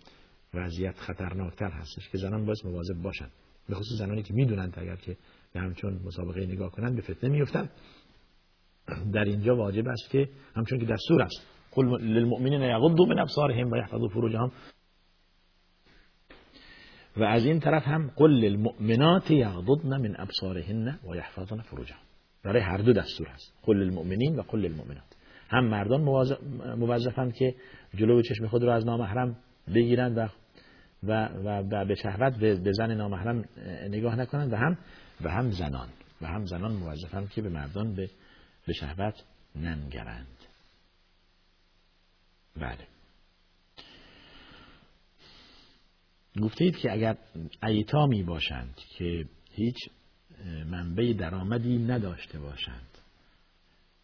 وضعیت 0.54 0.96
خطرناکتر 1.00 1.70
هستش 1.70 2.10
که 2.10 2.18
زنان 2.18 2.46
باید 2.46 2.58
مواظب 2.66 3.02
باشن. 3.02 3.28
به 3.70 3.76
خصوص 3.76 4.00
زنانی 4.00 4.24
که 4.24 4.34
می‌دونن 4.34 4.72
اگر 4.78 4.96
که 4.96 5.18
همچون 5.56 6.00
مسابقه 6.06 6.46
نگاه 6.46 6.72
کنن 6.72 6.96
به 6.96 7.02
فتنه 7.02 7.30
میفتن 7.30 7.70
در 9.14 9.24
اینجا 9.24 9.56
واجب 9.56 9.88
است 9.88 10.10
که 10.10 10.30
همچون 10.56 10.80
که 10.80 10.86
در 10.86 10.98
سور 11.08 11.22
است 11.22 11.48
قل 11.72 11.86
للمؤمنین 12.01 12.61
یغضوا 12.61 13.05
من 13.05 13.19
ابصارهم 13.19 13.72
و 13.72 13.78
یحفظوا 13.78 14.07
فروجهم. 14.07 14.51
و 17.17 17.24
از 17.24 17.45
این 17.45 17.59
طرف 17.59 17.88
هم 17.88 18.11
قل 18.15 18.30
للمؤمنات 18.30 19.32
یغضضن 19.32 20.01
من 20.01 20.15
ابصارهن 20.19 20.99
و 21.09 21.15
یحفظن 21.15 21.61
فروجهم. 21.61 21.99
برای 22.43 22.61
هر 22.61 22.78
دو 22.78 22.93
دستور 22.93 23.28
هست 23.28 23.53
قل 23.63 23.78
للمؤمنین 23.78 24.36
و 24.36 24.41
قل 24.41 24.59
للمؤمنات. 24.59 25.03
هم 25.49 25.65
مردان 25.65 26.01
موظفند 26.78 27.34
که 27.34 27.55
جلو 27.95 28.22
چشم 28.22 28.47
خود 28.47 28.63
را 28.63 28.76
از 28.76 28.86
نامحرم 28.86 29.36
بگیرند 29.76 30.17
و 30.17 30.28
و, 31.03 31.28
و 31.72 31.86
به 31.86 31.95
شهوت 31.95 32.38
به 32.38 32.72
زن 32.72 32.93
نامحرم 32.93 33.45
نگاه 33.89 34.15
نکنند 34.15 34.53
و 34.53 34.55
هم 34.55 34.78
و 35.22 35.30
هم 35.30 35.51
زنان. 35.51 35.88
و 36.22 36.28
هم 36.28 36.45
زنان 36.45 36.72
موظفند 36.72 37.30
که 37.30 37.41
به 37.41 37.49
مردان 37.49 37.95
به 37.95 38.09
به 38.67 38.74
شهوت 38.74 39.24
ننگرند. 39.55 40.41
بله. 42.56 42.88
گفته 46.41 46.66
اید 46.66 46.78
که 46.78 46.91
اگر 46.91 47.18
ایتامی 47.64 48.24
باشند 48.24 48.76
که 48.97 49.26
هیچ 49.52 49.78
منبع 50.66 51.14
درآمدی 51.14 51.78
نداشته 51.78 52.39
باشند 52.39 52.97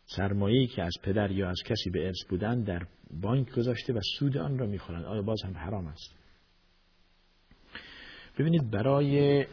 سرمایه‌ای 0.05 0.67
که 0.67 0.83
از 0.83 0.93
پدر 1.03 1.31
یا 1.31 1.49
از 1.49 1.57
کسی 1.65 1.89
به 1.89 2.05
ارث 2.05 2.25
بودن 2.29 2.63
در 2.63 2.87
بانک 3.21 3.51
گذاشته 3.51 3.93
و 3.93 3.99
سود 4.19 4.37
آن 4.37 4.57
را 4.57 4.65
می‌خورند 4.65 5.05
آیا 5.05 5.21
باز 5.21 5.41
هم 5.43 5.57
حرام 5.57 5.87
است؟ 5.87 6.15
ببینید 8.39 8.71
برای 8.71 9.45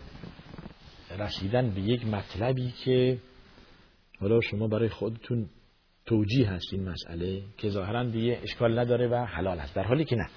رسیدن 1.19 1.71
به 1.71 1.81
یک 1.81 2.07
مطلبی 2.07 2.73
که 2.85 3.19
حالا 4.21 4.41
شما 4.41 4.69
برای 4.69 4.89
خودتون 4.89 5.49
توجیه 6.07 6.51
هست 6.51 6.73
این 6.73 6.89
مسئله 6.89 7.43
که 7.59 7.69
ظاهرا 7.69 8.05
دیگه 8.05 8.39
اشکال 8.43 8.79
نداره 8.79 9.09
و 9.09 9.15
حلال 9.15 9.59
هست. 9.59 9.77
در 9.77 9.83
حالی 9.83 10.05
که 10.05 10.17
نه. 10.17 10.29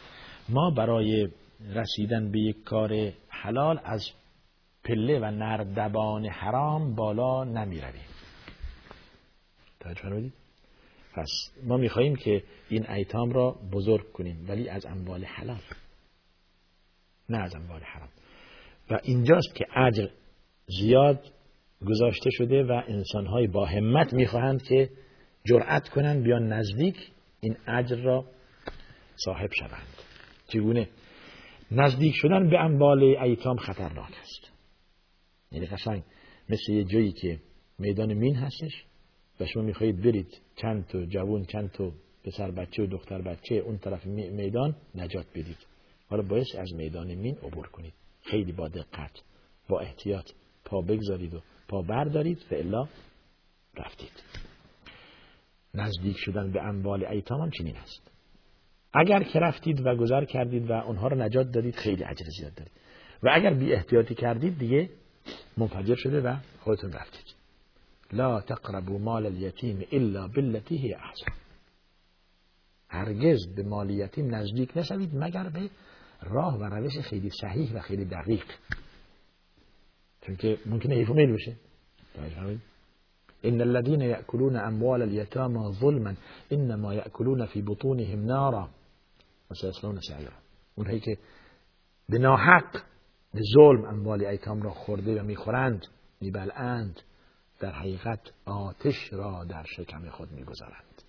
ما 0.50 0.70
برای 0.70 1.30
رسیدن 1.76 2.32
به 2.32 2.40
یک 2.40 2.64
کار 2.64 3.12
حلال 3.30 3.80
از 3.84 4.02
پله 4.84 5.20
و 5.20 5.32
نردبان 5.32 6.26
حرام 6.26 6.96
بالا 6.96 7.44
نمی 7.44 7.82
رویم 7.82 8.08
توجه 9.80 10.32
پس 11.16 11.30
ما 11.64 11.78
می‌خواهیم 11.78 12.16
که 12.16 12.44
این 12.70 12.90
ایتام 12.90 13.32
را 13.32 13.56
بزرگ 13.72 14.12
کنیم 14.12 14.46
ولی 14.50 14.70
از 14.70 14.86
اموال 14.86 15.24
حلال. 15.26 15.62
نه 17.30 17.38
از 17.38 17.56
اموال 17.56 17.82
حرام. 17.82 18.10
و 18.90 19.00
اینجاست 19.04 19.56
که 19.56 19.66
اجر 19.76 20.08
زیاد 20.68 21.24
گذاشته 21.88 22.30
شده 22.30 22.64
و 22.64 22.82
انسانهای 22.88 23.48
با 23.48 23.66
همت 23.66 24.14
می‌خواهند 24.14 24.64
که 24.64 24.90
جرأت 25.50 25.90
کنند 25.90 26.24
بیان 26.24 26.54
نزدیک 26.54 27.12
این 27.40 27.58
اجر 27.68 27.96
را 27.96 28.26
صاحب 29.16 29.50
شوند. 29.60 29.88
چگونه؟ 30.48 30.90
نزدیک 31.72 32.14
شدن 32.16 32.50
به 32.50 32.60
اموال 32.60 33.04
ایتام 33.04 33.58
خطرناک 33.58 34.14
است. 34.22 34.52
یعنی 35.52 35.66
قشنگ 35.66 36.04
مثل 36.50 36.72
یه 36.74 36.84
جایی 36.84 37.12
که 37.12 37.40
میدان 37.80 38.14
مین 38.14 38.36
هستش 38.36 38.84
و 39.40 39.46
شما 39.46 39.64
می‌خواهید 39.64 40.02
برید 40.02 40.42
چند 40.56 40.88
تا 40.88 41.06
جوون 41.06 41.46
چند 41.46 41.72
تا 41.72 41.92
پسر 42.24 42.52
بچه 42.52 42.84
و 42.84 42.86
دختر 42.86 43.22
بچه 43.22 43.56
اون 43.56 43.78
طرف 43.78 44.06
میدان 44.06 44.76
نجات 44.96 45.26
بدید. 45.30 45.58
حالا 46.10 46.22
باید 46.22 46.48
از 46.60 46.74
میدان 46.74 47.16
مین 47.16 47.38
عبور 47.38 47.68
کنید. 47.68 47.94
خیلی 48.22 48.52
با 48.52 48.68
دقت 48.68 49.22
با 49.70 49.80
احتیاط 49.80 50.32
پا 50.66 50.82
بگذارید 50.82 51.34
و 51.34 51.42
پا 51.68 51.82
بردارید 51.82 52.46
و 52.52 52.56
الا 52.56 52.88
رفتید. 53.76 54.47
نزدیک 55.74 56.18
شدن 56.18 56.52
به 56.52 56.62
اموال 56.62 57.06
ایتام 57.06 57.42
هم 57.42 57.50
چنین 57.50 57.76
است. 57.76 58.12
اگر 58.94 59.24
که 59.24 59.40
رفتید 59.40 59.86
و 59.86 59.96
گذر 59.96 60.26
کردید 60.26 60.70
و 60.70 60.74
اونها 60.74 61.08
رو 61.08 61.18
نجات 61.18 61.52
دادید 61.52 61.76
خیلی 61.76 62.04
اجر 62.04 62.26
زیاد 62.40 62.54
دارید. 62.54 62.72
و 63.24 63.30
اگر 63.34 63.54
بی 63.54 63.74
احتیاطی 63.74 64.16
کردید 64.16 64.60
دیگه 64.60 64.90
منفجر 65.58 65.96
شده 65.96 66.22
و 66.22 66.36
خودتون 66.60 66.92
رفتید. 66.92 67.36
لا 68.12 68.42
تقربوا 68.42 68.98
مال 68.98 69.26
اليتیم 69.26 69.86
الا 69.92 70.28
بالتي 70.28 70.78
هي 70.78 70.94
احسن. 70.94 71.32
هرگز 72.90 73.56
به 73.56 73.64
مال 73.64 73.90
یتیم 73.90 74.36
نزدیک 74.36 74.78
نشوید 74.78 75.10
مگر 75.16 75.50
به 75.50 75.70
راه 76.22 76.58
و 76.60 76.64
روش 76.64 77.00
خیلی 77.00 77.30
صحیح 77.42 77.74
و 77.74 77.80
خیلی 77.80 78.06
دقیق. 78.06 78.46
چون 80.22 80.36
که 80.36 80.58
ممکنه 80.66 80.96
حیف 80.96 81.10
میل 81.10 81.34
بشه. 81.34 81.56
ان 83.48 83.62
الذين 83.62 84.02
ياكلون 84.02 84.56
اموال 84.56 85.02
اليتامى 85.02 85.72
ظلما 85.80 86.16
انما 86.52 86.94
ياكلون 86.94 87.46
في 87.46 87.62
بطونهم 87.62 88.26
نارا. 88.26 88.70
و 89.52 89.54
سيصلون 89.54 90.00
سعيرا. 90.02 90.34
اونهایی 90.76 91.00
که 91.00 91.18
به 93.34 93.42
ظلم 93.54 93.86
اموال 93.86 94.38
را 94.62 94.70
خورده 94.70 95.22
و 95.22 95.24
می‌خورند 95.24 95.86
میبلند 96.22 97.02
در 97.60 97.72
حقیقت 97.72 98.20
آتش 98.46 99.14
را 99.14 99.44
در 99.44 99.64
شکم 99.64 100.10
خود 100.10 100.32
می‌گذارند. 100.32 101.02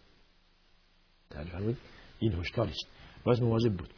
تعریف 1.30 1.76
این 2.18 2.32
هشداری 2.32 2.70
است. 2.70 2.86
باید 3.24 3.42
مواظب 3.42 3.72
بود. 3.72 3.90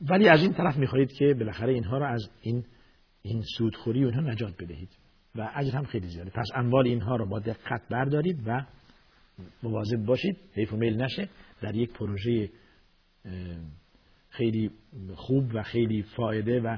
ولی 0.00 0.28
از 0.28 0.40
این 0.42 0.52
طرف 0.52 0.76
می‌خواهید 0.76 1.12
که 1.12 1.34
بالاخره 1.38 1.72
اینها 1.72 1.98
را 1.98 2.08
از 2.08 2.30
این 2.42 2.64
این 3.22 3.42
سودخوری 3.58 4.04
و 4.04 4.06
اینها 4.06 4.20
نجات 4.20 4.54
بدهید. 4.62 4.88
و 5.34 5.50
اجر 5.54 5.76
هم 5.76 5.84
خیلی 5.84 6.08
زیاده. 6.08 6.30
پس 6.30 6.46
اموال 6.54 6.86
اینها 6.86 7.16
را 7.16 7.24
با 7.24 7.38
دقت 7.38 7.88
بردارید 7.90 8.42
و 8.46 8.66
مواظب 9.62 10.04
باشید. 10.06 10.36
حیف 10.54 10.72
و 10.72 10.76
میل 10.76 11.02
نشه. 11.02 11.28
در 11.62 11.74
یک 11.74 11.92
پروژه 11.92 12.50
خیلی 14.30 14.70
خوب 15.14 15.54
و 15.54 15.62
خیلی 15.62 16.02
فایده 16.02 16.60
و 16.60 16.76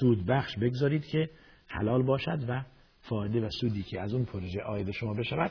سود 0.00 0.26
بخش 0.26 0.58
بگذارید 0.58 1.06
که 1.06 1.30
حلال 1.66 2.02
باشد 2.02 2.44
و 2.48 2.64
فایده 3.00 3.40
و 3.40 3.48
سودی 3.60 3.82
که 3.82 4.00
از 4.00 4.14
اون 4.14 4.24
پروژه 4.24 4.62
آید 4.62 4.90
شما 4.90 5.14
بشود 5.14 5.50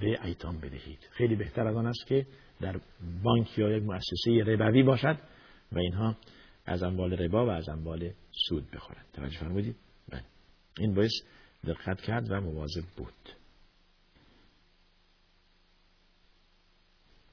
به 0.00 0.24
ایتام 0.24 0.58
بدهید. 0.58 0.98
خیلی 1.10 1.36
بهتر 1.36 1.66
از 1.66 1.76
آن 1.76 1.86
است 1.86 2.06
که 2.06 2.26
در 2.60 2.80
بانک 3.22 3.58
یا 3.58 3.76
یک 3.76 3.82
مؤسسه 3.82 4.44
ربوی 4.46 4.82
باشد 4.82 5.18
و 5.72 5.78
اینها 5.78 6.16
از 6.66 6.82
اموال 6.82 7.12
ربا 7.12 7.46
و 7.46 7.50
از 7.50 7.68
اموال 7.68 8.10
سود 8.48 8.70
بخورند. 8.70 9.06
توجه 9.12 9.38
فرمودید؟ 9.38 9.76
این 10.78 10.94
باعث 10.94 11.12
دقت 11.66 12.00
کرد 12.00 12.30
و 12.30 12.40
مواظب 12.40 12.84
بود. 12.96 13.12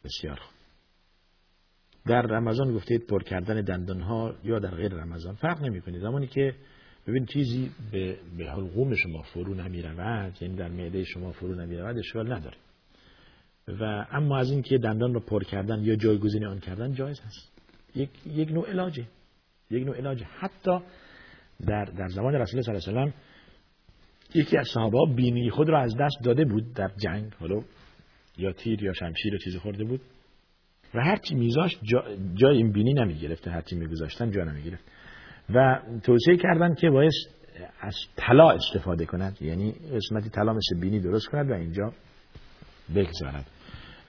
بسیار 0.04 0.40
در 2.06 2.22
رمضان 2.22 2.74
گفتید 2.74 3.08
پر 3.08 3.24
کردن 3.24 3.62
دندان 3.62 4.02
ها 4.02 4.36
یا 4.44 4.60
در 4.60 4.76
غیر 4.76 4.94
رمضان؟ 4.94 5.36
فرق 5.36 5.62
نمی 5.62 5.82
کنید 5.82 6.02
زمانی 6.02 6.28
که 6.28 6.56
ببین 7.08 7.26
چیزی 7.26 7.72
به, 7.92 8.18
به 8.38 8.52
حلقوم 8.52 8.96
شما 8.96 9.22
فرو 9.22 9.54
نمی 9.54 9.82
رود 9.82 10.38
یعنی 10.42 10.56
در 10.56 10.70
معده 10.70 11.04
شما 11.04 11.32
فرو 11.32 11.56
نمی 11.56 11.78
رود 11.78 11.98
اشکال 11.98 12.34
نداره. 12.34 12.58
و 13.68 14.06
اما 14.12 14.38
از 14.38 14.52
اینکه 14.52 14.78
دندان 14.78 15.14
رو 15.14 15.20
پر 15.20 15.44
کردن 15.44 15.84
یا 15.84 15.96
جایگزین 15.96 16.46
آن 16.46 16.60
کردن 16.60 16.94
جایز 16.94 17.20
هست 17.20 17.52
یک, 17.96 18.10
یک 18.26 18.52
نوع 18.52 18.70
علاجه. 18.70 19.08
یک 19.70 19.84
نوع 19.84 19.98
علاجه. 19.98 20.26
حتی 20.26 20.80
در, 21.68 21.86
در 21.86 22.08
زمان 22.08 22.34
رسول 22.34 22.62
صلی 22.62 22.76
الله 22.76 23.02
علیه 23.02 23.14
و 23.14 23.18
یکی 24.36 24.58
از 24.58 24.68
صحابه 24.74 24.98
بینی 25.16 25.50
خود 25.50 25.70
را 25.70 25.82
از 25.82 25.96
دست 26.00 26.16
داده 26.24 26.46
بود 26.46 26.74
در 26.74 26.92
جنگ. 26.98 27.32
حالا 27.40 27.62
یا 28.38 28.54
تیر 28.54 28.84
یا 28.84 28.94
شمشیر 28.94 29.38
چیزی 29.38 29.60
خورده 29.60 29.84
بود. 29.84 30.02
و 30.94 31.02
هرچی 31.02 31.36
میذاشت 31.36 31.80
جا 31.84 32.04
جای 32.34 32.58
این 32.58 32.72
بینی 32.72 32.94
نمی 32.94 33.14
گرفته 33.14 33.52
هرچی 33.52 33.76
میگذاشتن 33.76 34.32
جا 34.32 34.44
نمی 34.44 34.64
گرفت 34.64 34.84
و 35.50 35.82
توصیه 36.04 36.38
کردن 36.38 36.76
که 36.76 36.90
باید 36.90 37.12
از 37.82 37.96
طلا 38.16 38.50
استفاده 38.50 39.06
کند 39.06 39.38
یعنی 39.42 39.72
قسمتی 39.72 40.30
طلا 40.30 40.54
مثل 40.54 40.80
بینی 40.80 41.00
درست 41.00 41.28
کند 41.28 41.52
و 41.52 41.54
اینجا 41.54 41.94
بگذارد. 42.96 43.46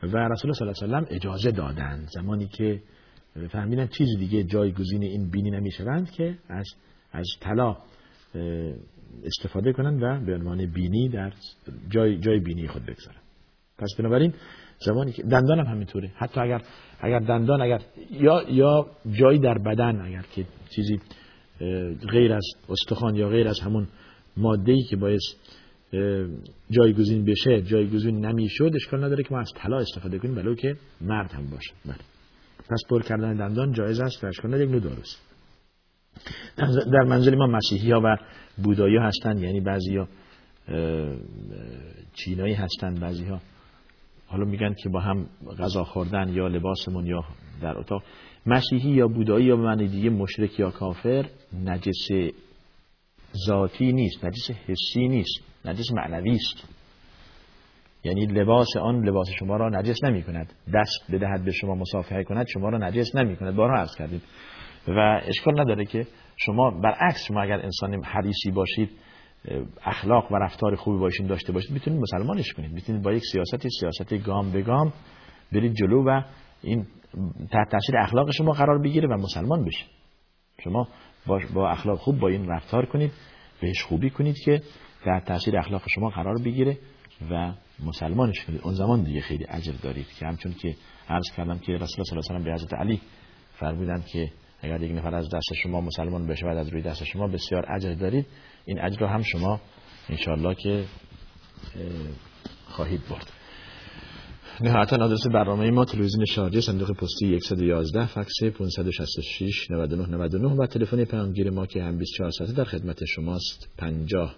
و 0.03 0.17
رسول 0.17 0.51
الله 0.51 0.73
صلی 0.75 0.89
الله 0.89 0.97
علیه 0.97 1.09
و 1.09 1.15
اجازه 1.15 1.51
دادند. 1.51 2.09
زمانی 2.15 2.47
که 2.47 2.81
فهمیدن 3.51 3.87
چیز 3.87 4.09
دیگه 4.19 4.45
جایگزین 4.45 5.03
این 5.03 5.31
بینی 5.31 5.51
نمی‌شوند 5.51 6.11
که 6.11 6.39
از 6.49 6.67
از 7.13 7.27
طلا 7.41 7.77
استفاده 9.25 9.73
کنند 9.73 10.03
و 10.03 10.27
به 10.27 10.35
عنوان 10.35 10.67
بینی 10.67 11.09
در 11.09 11.33
جای 11.89 12.19
جای 12.19 12.41
بینی 12.41 12.69
خود 12.69 12.83
بگذارند 12.83 13.23
پس 13.79 13.95
بنابراین 13.99 14.35
زمانی 14.87 15.13
که 15.13 15.23
دندان 15.23 15.59
هم 15.59 15.67
همینطوره. 15.67 16.11
حتی 16.15 16.41
اگر 16.41 16.63
اگر 17.01 17.19
دندان 17.19 17.63
اگر 17.63 17.81
یا 18.11 18.43
یا 18.49 18.87
جایی 19.13 19.39
در 19.39 19.59
بدن 19.59 20.01
اگر 20.01 20.25
که 20.35 20.45
چیزی 20.71 21.01
غیر 22.11 22.33
از 22.33 22.47
استخوان 22.69 23.15
یا 23.15 23.29
غیر 23.29 23.49
از 23.49 23.61
همون 23.61 23.89
ماده 24.37 24.73
ای 24.73 24.83
که 24.83 24.97
باعث 24.97 25.23
جایگزین 26.71 27.25
بشه 27.25 27.63
جایگزین 27.63 28.27
نمی‌شد 28.27 28.71
اشکال 28.75 29.05
نداره 29.05 29.23
که 29.23 29.35
ما 29.35 29.41
از 29.41 29.51
طلا 29.57 29.79
استفاده 29.79 30.19
کنیم 30.19 30.35
بلو 30.35 30.55
که 30.55 30.77
مرد 31.01 31.33
هم 31.33 31.51
باشه. 31.51 31.73
بله. 31.85 31.97
پس 32.71 32.83
پر 32.91 33.03
کردن 33.03 33.35
دندان 33.37 33.73
جایز 33.73 34.01
است 34.01 34.25
و 34.25 34.27
اشکال 34.27 34.55
نداره. 34.55 34.77
یک 34.77 34.83
درست 34.83 35.34
در 36.93 37.03
منزل 37.03 37.35
ما 37.35 37.47
مسیحی 37.47 37.91
ها 37.91 38.01
و 38.05 38.17
بودایی 38.63 38.97
هستند 38.97 39.43
یعنی 39.43 39.61
بعضی 39.61 39.97
ها 39.97 40.09
چینایی 42.15 42.55
هستند 42.55 43.01
بعضی 43.01 43.25
ها 43.25 43.41
حالا 44.27 44.45
میگن 44.45 44.75
که 44.75 44.89
با 44.89 45.01
هم 45.01 45.27
غذا 45.59 45.85
خوردن 45.85 46.29
یا 46.29 46.49
لباسمون 46.49 47.07
یا 47.07 47.25
در 47.63 47.79
اتاق. 47.79 48.03
مسیحی 48.47 48.91
یا 48.91 49.09
بودایی 49.09 49.47
یا 49.47 49.57
معنی 49.57 49.89
دیگه 49.89 50.11
مشرک 50.11 50.59
یا 50.59 50.71
کافر 50.71 51.27
نجس 51.65 52.09
ذاتی 53.47 53.93
نیست 53.93 54.25
نجس 54.25 54.51
حسی 54.51 55.09
نیست 55.09 55.41
نجس 55.65 55.93
معنوی 55.93 56.31
است. 56.31 56.69
یعنی 58.05 58.27
لباس 58.27 58.77
آن 58.81 59.05
لباس 59.09 59.27
شما 59.39 59.57
را 59.57 59.69
نجس 59.69 60.05
نمی 60.05 60.23
کند 60.23 60.53
دست 60.75 61.13
بدهد 61.13 61.45
به 61.45 61.53
شما 61.53 61.75
مصافحه 61.75 62.25
کند 62.25 62.47
شما 62.49 62.69
را 62.69 62.79
نجس 62.79 63.17
نمی 63.17 63.37
کند 63.37 63.57
بارها 63.57 63.81
عرض 63.81 63.97
کردید 63.97 64.23
و 64.89 65.21
اشکال 65.25 65.61
نداره 65.61 65.85
که 65.85 66.07
شما 66.37 66.71
برعکس 66.71 67.25
شما 67.29 67.43
اگر 67.43 67.61
انسان 67.61 68.05
حریصی 68.05 68.51
باشید 68.51 68.91
اخلاق 69.85 70.33
و 70.33 70.37
رفتار 70.37 70.77
خوبی 70.77 70.99
باشین 70.99 71.27
داشته 71.27 71.53
باشید 71.53 71.71
می‌تونید 71.71 72.01
مسلمانش 72.01 72.53
کنید. 72.53 72.73
می‌تونید 72.73 73.03
با 73.03 73.13
یک 73.13 73.23
سیاستی 73.33 73.69
سیاست 73.81 74.15
گام 74.15 74.53
به 74.53 74.63
گام 74.63 74.93
برید 75.53 75.75
جلو 75.75 76.05
و 76.09 76.23
این 76.63 76.87
تحت 77.53 77.69
تاثیر 77.71 77.97
اخلاق 77.99 78.31
شما 78.31 78.53
قرار 78.53 78.83
بگیره 78.83 79.09
و 79.09 79.13
مسلمان 79.13 79.65
بشه 79.65 79.85
شما 80.65 80.89
با, 81.55 81.71
اخلاق 81.71 81.99
خوب 81.99 82.19
با 82.19 82.29
این 82.29 82.49
رفتار 82.49 82.87
کنید 82.87 83.13
بهش 83.61 83.83
خوبی 83.83 84.11
کنید 84.11 84.37
که 84.45 84.63
در 85.07 85.21
تاثیر 85.21 85.59
اخلاق 85.59 85.83
شما 85.95 86.09
قرار 86.09 86.35
بگیره 86.45 86.79
و 87.31 87.53
مسلمانش 87.87 88.45
کنید. 88.45 88.61
اون 88.65 88.75
زمان 88.75 89.03
دیگه 89.03 89.21
خیلی 89.21 89.47
اجر 89.49 89.73
دارید 89.83 90.07
که 90.19 90.27
همچون 90.27 90.53
که 90.53 90.75
عرض 91.09 91.31
کردم 91.37 91.59
که 91.59 91.73
رسول 91.73 91.79
الله 91.79 92.05
صلی 92.05 92.19
الله 92.19 92.31
علیه 92.31 92.41
و 92.41 92.45
به 92.45 92.53
حضرت 92.53 92.75
علی 92.75 93.01
فرمودند 93.53 94.07
که 94.07 94.31
اگر 94.65 94.83
یک 94.83 94.93
نفر 94.93 95.15
از 95.15 95.29
دست 95.29 95.55
شما 95.63 95.81
مسلمان 95.81 96.27
بشه 96.27 96.47
و 96.47 96.49
از 96.49 96.69
روی 96.69 96.83
دست 96.83 97.05
شما 97.05 97.29
بسیار 97.29 97.73
اجر 97.73 97.95
دارید 97.95 98.27
این 98.65 98.81
اجر 98.81 99.01
رو 99.01 99.07
هم 99.07 99.23
شما 99.23 99.61
انشالله 100.09 100.55
که 100.55 100.85
خواهید 102.67 103.01
برد. 103.11 103.27
نهایتا 104.61 105.05
آدرس 105.05 105.27
برنامه 105.27 105.71
ما 105.71 105.85
تلویزیون 105.85 106.25
شارجه 106.25 106.61
صندوق 106.61 106.91
پستی 106.93 107.41
111 107.41 108.07
فکس 108.07 108.43
566 108.59 109.71
99 109.71 110.07
99 110.07 110.49
و 110.49 110.67
تلفن 110.67 111.05
پیامگیر 111.05 111.51
ما 111.51 111.67
که 111.67 111.83
هم 111.83 111.99
24 111.99 112.31
ساعته 112.31 112.53
در 112.53 112.65
خدمت 112.65 113.05
شماست 113.05 113.69
50 113.79 114.37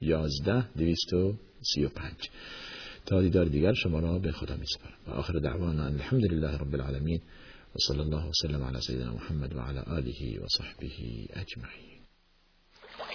11 0.00 0.64
235 0.76 2.12
تا 3.06 3.20
دیدار 3.22 3.44
دیگر 3.44 3.72
شما 3.72 3.98
را 3.98 4.18
به 4.18 4.32
خدا 4.32 4.56
می 4.56 4.66
سپارم 4.66 4.96
و 5.06 5.10
آخر 5.10 5.32
دعوانا 5.38 5.84
الحمد 5.84 6.32
لله 6.32 6.58
رب 6.58 6.74
العالمین. 6.74 7.20
وصلى 7.76 8.02
الله 8.02 8.28
وسلم 8.28 8.64
على 8.64 8.80
سيدنا 8.80 9.12
محمد 9.12 9.54
وعلى 9.54 9.80
آله 9.80 10.42
وصحبه 10.42 11.28
أجمعين. 11.30 11.85